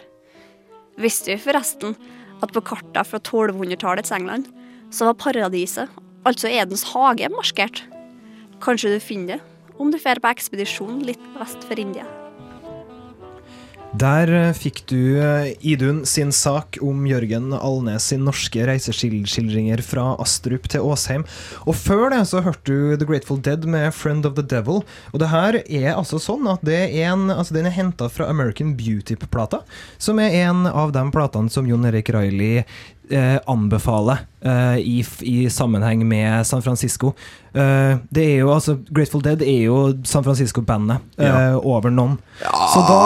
Visste 1.02 1.32
vi 1.32 1.42
forresten 1.42 1.96
at 2.38 2.54
på 2.54 2.62
karta 2.70 3.02
fra 3.02 3.18
1200-tallets 3.18 4.14
England 4.14 4.52
så 4.94 5.08
var 5.10 5.18
paradiset, 5.18 5.90
altså 6.22 6.52
Edens 6.52 6.86
hage, 6.92 7.26
markert? 7.34 7.82
Kanskje 8.62 8.94
du 8.94 9.02
finner 9.02 9.34
det 9.34 9.42
om 9.82 9.90
du 9.90 9.98
drar 9.98 10.22
på 10.22 10.30
ekspedisjon 10.30 11.02
litt 11.10 11.26
vest 11.40 11.66
for 11.66 11.82
India. 11.82 12.06
Der 13.96 14.28
eh, 14.34 14.52
fikk 14.56 14.80
du 14.90 14.98
eh, 15.22 15.52
Idun 15.64 16.00
sin 16.10 16.32
sak 16.34 16.76
om 16.84 17.04
Jørgen 17.08 17.52
Alnes 17.54 18.08
sin 18.10 18.24
norske 18.26 18.64
reiseskildringer 18.68 19.78
fra 19.86 20.08
Astrup 20.20 20.66
til 20.72 20.82
Åsheim. 20.84 21.22
Og 21.64 21.76
før 21.78 22.10
det 22.12 22.24
så 22.28 22.42
hørte 22.44 22.66
du 22.66 22.96
The 22.98 23.06
Grateful 23.08 23.38
Dead 23.46 23.62
med 23.70 23.94
Friend 23.94 24.26
of 24.26 24.34
the 24.36 24.42
Devil. 24.44 24.82
Og 25.14 25.22
det 25.22 25.30
her 25.30 25.60
er 25.64 25.92
altså 25.94 26.18
sånn 26.20 26.48
at 26.50 26.64
det 26.66 26.80
er 26.90 27.12
en, 27.12 27.28
altså 27.32 27.54
den 27.56 27.68
er 27.70 27.76
henta 27.76 28.08
fra 28.12 28.26
American 28.32 28.74
Beauty-plata, 28.76 29.62
som 30.02 30.18
er 30.20 30.34
en 30.42 30.66
av 30.66 30.90
de 30.96 31.04
platene 31.14 31.52
som 31.54 31.68
Jon 31.70 31.86
Erik 31.88 32.10
Riley 32.12 32.64
eh, 32.64 33.38
anbefaler 33.48 34.26
eh, 34.42 34.82
i, 34.82 34.98
i 35.24 35.36
sammenheng 35.52 36.02
med 36.10 36.42
San 36.50 36.64
Francisco. 36.66 37.14
Eh, 37.54 37.94
det 38.10 38.26
er 38.34 38.42
jo 38.42 38.50
altså 38.58 38.76
Grateful 38.90 39.24
Dead 39.24 39.46
er 39.46 39.62
jo 39.70 39.78
San 40.04 40.26
Francisco-bandet 40.26 41.06
eh, 41.16 41.30
Ja. 41.30 41.54
over 41.62 41.94
noen. 41.94 42.18
Så 42.74 42.84
da 42.90 43.00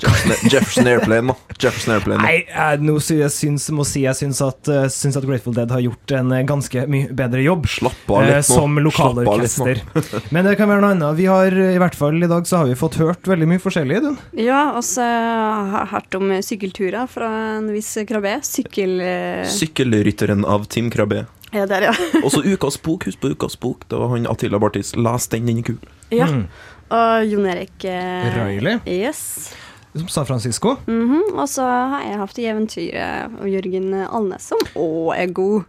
Jefferson, 0.00 0.86
Airplane, 0.90 1.26
da. 1.32 1.54
Jefferson 1.60 1.94
Airplane. 1.94 2.20
da. 2.22 2.26
Nei, 2.28 2.44
jeg, 2.48 2.80
nå 2.86 2.94
sy- 3.04 3.18
jeg 3.20 3.32
syns, 3.34 3.66
må 3.76 3.84
si 3.86 4.02
jeg 4.06 4.16
syns 4.18 4.40
at, 4.46 4.68
eh, 4.72 4.86
syns 4.92 5.18
at 5.20 5.26
Grateful 5.28 5.54
Dead 5.56 5.70
har 5.74 5.82
gjort 5.84 6.14
en 6.18 6.32
eh, 6.36 6.44
ganske 6.48 6.84
mye 6.90 7.10
bedre 7.16 7.42
jobb. 7.44 7.66
Slapp 7.70 8.10
av 8.14 8.22
eh, 8.22 8.30
litt 8.30 8.48
nå. 8.50 8.56
som 8.60 8.78
lokalorkester. 8.86 9.82
Men 10.34 10.48
det 10.48 10.56
kan 10.60 10.70
være 10.72 10.84
noe 10.84 10.94
annet. 10.96 11.16
Vi 11.20 11.26
har 11.30 11.52
eh, 11.52 11.74
i 11.76 11.80
hvert 11.82 11.98
fall 11.98 12.16
i 12.22 12.30
dag 12.30 12.48
så 12.48 12.62
har 12.62 12.70
vi 12.70 12.78
fått 12.80 12.96
hørt 13.02 13.28
veldig 13.30 13.50
mye 13.50 13.62
forskjellig. 13.62 14.00
Du. 14.06 14.10
Ja, 14.40 14.62
og 14.78 14.84
så 14.86 15.04
har 15.04 15.84
jeg 15.84 15.92
hørt 15.96 16.18
om 16.20 16.32
sykkelturer 16.46 17.10
fra 17.10 17.30
en 17.58 17.68
viss 17.74 17.92
krabbe. 18.08 18.38
Sykkel... 18.46 18.96
eh, 19.04 19.44
Sykkelrytteren 19.50 20.44
av 20.48 20.64
Tim 20.72 20.90
Krabbe. 20.92 21.26
Ja, 21.52 21.64
der, 21.66 21.88
ja. 21.88 21.94
Også 22.22 22.44
Ukas 22.46 22.76
bok. 22.78 23.08
Husk 23.08 23.18
på 23.24 23.32
Ukas 23.34 23.56
bok. 23.58 23.82
Det 23.90 23.98
var 23.98 24.12
han 24.12 24.28
Attila 24.30 24.60
Bartis. 24.62 24.92
Les 24.94 25.26
den, 25.32 25.48
den 25.50 25.58
er 25.64 25.70
kul. 25.72 25.80
ja. 26.14 26.28
Mm. 26.30 26.44
Og 26.90 27.24
Jon 27.30 27.44
Erik 27.46 27.84
eh, 27.86 28.24
Riley. 28.34 28.80
Yes. 28.90 29.20
Som 29.96 30.08
San 30.08 30.26
Francisco. 30.26 30.76
Mhm, 30.86 31.32
Og 31.34 31.48
så 31.48 31.64
har 31.66 32.02
jeg 32.06 32.18
hatt 32.20 32.38
eventyret 32.38 33.40
av 33.40 33.48
Jørgen 33.50 33.92
Alnes, 34.06 34.42
som 34.52 34.58
òg 34.78 35.16
er 35.18 35.32
god. 35.34 35.64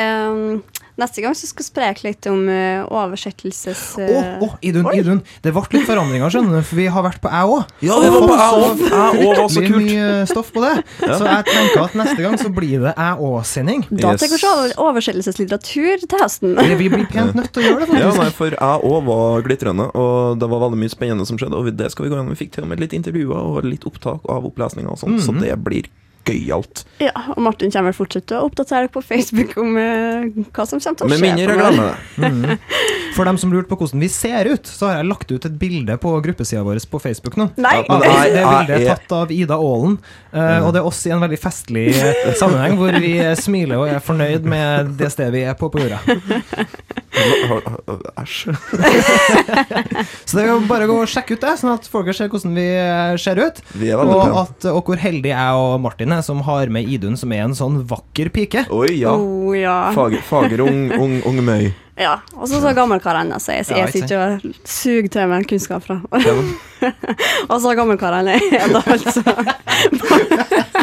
Em, 0.00 0.62
neste 0.96 1.20
gang 1.20 1.34
så 1.36 1.46
skal 1.46 1.62
vi 1.62 1.66
spreke 1.68 2.04
litt 2.06 2.26
om 2.30 2.46
uh, 2.48 2.86
oversettelses... 2.88 3.82
Å, 4.00 4.06
uh... 4.06 4.14
oh, 4.40 4.44
oh, 4.46 4.54
Idun, 4.64 4.86
Oi. 4.88 4.94
Idun. 5.02 5.18
Det 5.44 5.52
ble 5.52 5.62
litt 5.76 5.84
forandringer, 5.88 6.32
skjønner 6.32 6.60
du, 6.60 6.64
for 6.64 6.80
vi 6.80 6.86
har 6.94 7.04
vært 7.04 7.20
på 7.22 7.28
æ 7.28 7.42
òg. 7.44 7.74
Ja, 7.84 7.98
vi 8.00 8.08
var 8.14 8.24
på 8.30 8.38
æ 8.38 8.46
òg. 8.56 8.82
Æ 8.88 9.02
òg 9.26 9.40
var 9.42 9.50
så 9.52 9.64
kult. 9.66 9.76
mye 9.84 10.06
stoff 10.30 10.52
på 10.54 10.64
det. 10.64 10.72
Så 11.02 11.20
jeg 11.28 11.46
tenker 11.50 11.84
at 11.84 11.96
neste 12.00 12.24
gang 12.24 12.38
så 12.40 12.48
blir 12.56 12.86
det 12.88 12.94
æ 12.96 13.08
òg-sending. 13.20 13.84
Da 13.92 14.14
Yes. 14.14 14.24
tenker 14.24 14.40
vi 14.40 14.74
oversettelseslitteratur 14.88 16.06
til 16.08 16.18
høsten. 16.24 16.56
Vi 16.56 16.88
blir 16.92 17.06
pent 17.12 17.36
nødt 17.38 17.52
til 17.52 17.62
å 17.62 17.68
gjøre 17.72 17.88
det, 17.92 18.00
Ja, 18.02 18.12
nei, 18.16 18.30
for 18.34 18.48
jeg 18.56 18.58
òg 18.92 19.04
var 19.08 19.44
glitrende, 19.46 19.90
og 19.94 20.38
det 20.40 20.48
var 20.48 20.64
veldig 20.66 20.80
mye 20.82 20.92
spennende 20.92 21.26
som 21.28 21.36
skjedde. 21.40 21.58
Og 21.60 21.68
det 21.76 21.92
skal 21.92 22.06
vi 22.08 22.12
gå 22.12 22.16
gjennom. 22.16 22.32
Vi 22.32 22.40
fikk 22.46 22.56
til 22.56 22.64
og 22.64 22.72
med 22.72 22.80
litt 22.80 22.96
intervjuer 22.96 23.36
og 23.36 23.64
litt 23.68 23.84
opptak 23.88 24.24
av 24.28 24.48
opplesninger 24.48 24.88
og 24.92 24.98
sånn, 25.00 25.20
så 25.20 25.32
Mhm. 25.36 25.40
det 25.44 25.56
blir 25.64 25.90
gøyalt. 26.28 26.84
Ja, 27.02 27.12
og 27.34 27.40
Martin 27.42 27.72
kommer 27.74 27.90
vel 27.90 27.96
fortsatt 27.98 28.26
til 28.30 28.38
å 28.38 28.46
oppdatere 28.48 28.84
dere 28.86 28.92
på 28.94 29.02
Facebook 29.04 29.56
om 29.60 29.76
eh, 29.80 30.26
hva 30.54 30.66
som 30.68 30.80
kommer 30.80 30.98
til 31.00 31.06
å 31.06 31.10
Med 31.10 31.18
skje. 31.18 31.26
mindre 31.28 31.46
jeg 31.46 31.60
glemmer 31.60 31.92
det. 31.92 31.98
Mhm. 32.22 32.58
For 33.12 33.28
dem 33.28 33.36
som 33.36 33.50
lurte 33.52 33.68
på 33.68 33.76
hvordan 33.76 34.00
vi 34.00 34.08
ser 34.08 34.48
ut, 34.48 34.64
så 34.68 34.88
har 34.88 34.94
jeg 35.00 35.08
lagt 35.10 35.32
ut 35.34 35.44
et 35.44 35.56
bilde 35.60 35.96
på 36.00 36.14
gruppesida 36.24 36.62
vår 36.64 36.80
på 36.88 37.00
Facebook 37.02 37.34
nå. 37.36 37.50
Nei! 37.60 37.74
Ja, 37.82 37.84
men 37.90 38.00
det, 38.00 38.12
det 38.32 38.44
bildet 38.46 38.76
er 38.78 38.86
tatt 38.94 39.12
av 39.18 39.34
Ida 39.34 39.58
Aalen, 39.60 39.98
uh, 40.32 40.64
og 40.64 40.70
det 40.72 40.80
er 40.80 40.88
oss 40.88 41.02
i 41.04 41.12
en 41.12 41.20
veldig 41.20 41.38
festlig 41.42 41.90
eh, 41.92 42.30
sammenheng, 42.40 42.78
hvor 42.80 42.96
vi 43.02 43.12
smiler 43.36 43.82
og 43.82 43.92
er 43.92 44.00
fornøyd 44.00 44.48
med 44.48 44.94
det 44.96 45.10
stedet 45.12 45.34
vi 45.34 45.44
er 45.44 45.58
på 45.60 45.68
på 45.72 45.84
jorda. 45.84 46.00
Æsj. 47.12 48.48
Så 50.26 50.36
det 50.38 50.42
er 50.44 50.48
jo 50.48 50.58
bare 50.68 50.86
å 50.86 50.90
gå 50.90 50.96
og 51.02 51.10
sjekke 51.12 51.36
ut 51.36 51.42
det, 51.44 51.52
sånn 51.60 51.74
at 51.74 51.88
folk 51.92 52.08
ser 52.16 52.30
hvordan 52.32 52.54
vi 52.56 52.64
eh, 52.72 53.12
ser 53.20 53.40
ut. 53.42 53.60
Vi 53.78 53.90
er 53.92 54.00
Og, 54.00 54.22
at, 54.42 54.66
og 54.72 54.80
hvor 54.88 55.00
heldig 55.02 55.32
jeg 55.34 55.60
og 55.60 55.76
Martin 55.84 56.14
er 56.16 56.22
som 56.24 56.40
har 56.46 56.72
med 56.72 56.88
Idun, 56.88 57.16
som 57.20 57.32
er 57.36 57.44
en 57.46 57.56
sånn 57.58 57.82
vakker 57.90 58.32
pike. 58.34 58.64
Oi, 58.72 58.94
ja. 59.02 59.12
Oh, 59.12 59.52
ja. 59.56 59.76
Fager, 59.96 60.24
fager 60.26 60.64
ung, 60.64 60.86
ung, 60.96 61.18
ung 61.28 61.42
møy. 61.44 61.68
ja. 62.00 62.16
Og 62.38 62.48
så 62.50 62.62
så 62.64 62.72
gammelkar 62.76 63.20
ennå, 63.20 63.38
så 63.42 63.58
jeg, 63.58 63.68
sitter 63.68 63.82
jeg 63.82 63.92
sitter 63.98 64.16
og 64.24 64.30
suger 64.64 65.08
til 65.12 65.28
meg 65.30 65.48
kunnskap 65.50 65.84
fra. 65.86 66.00
Og 67.52 67.58
så 67.62 67.76
gammelkar 67.78 68.16
han 68.16 68.32
er 68.32 68.72
da, 68.72 68.80
altså. 68.90 69.22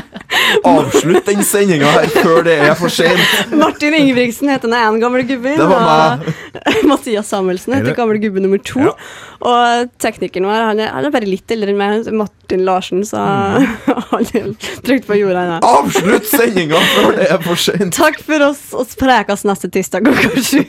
Avslutt 0.70 1.26
den 1.28 1.44
sendinga 1.46 1.90
her 1.94 2.08
før 2.14 2.44
det 2.48 2.58
er 2.66 2.76
for 2.80 2.92
sent. 2.94 3.54
Martin 3.56 3.96
Ingebrigtsen 3.98 4.50
heter 4.52 4.70
den 4.70 4.78
ene 4.80 5.02
gamle 5.02 5.24
gubben. 5.28 5.58
Det 5.60 5.68
var 5.70 6.20
og 6.20 6.86
Mathias 6.90 7.30
Samuelsen 7.32 7.74
Er 7.76 7.84
heter 7.84 7.98
gamle 7.98 8.20
gubbe 8.22 8.42
nummer 8.44 8.62
to. 8.66 8.80
Ja. 8.90 8.94
Og 9.40 9.92
teknikeren 10.04 10.48
vår 10.50 10.66
han 10.72 10.82
er, 10.84 10.90
han 10.92 11.06
er 11.08 11.14
bare 11.14 11.30
litt 11.30 11.52
eldre 11.54 11.72
enn 11.72 11.80
meg, 11.80 12.10
Martin 12.20 12.66
Larsen, 12.68 13.06
så 13.08 13.22
Mm. 13.30 13.66
han 14.12 14.26
er 14.36 14.50
trygt 14.86 15.06
på 15.08 15.16
jorda 15.20 15.44
ennå. 15.46 15.60
Avslutt 15.66 16.28
sendinga 16.30 16.80
før 16.96 17.16
det 17.18 17.28
er 17.32 17.42
for 17.46 17.60
sent. 17.62 17.94
Takk 17.96 18.20
for 18.26 18.46
oss, 18.50 18.66
og 18.74 18.90
prekes 19.00 19.46
neste 19.48 19.70
tirsdag 19.72 20.08
klokka 20.08 20.44
sju. 20.44 20.64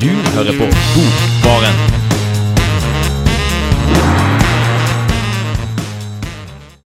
Du 0.00 0.10
hører 0.36 0.52
på 0.58 0.66
Bokbaren. 0.94 2.05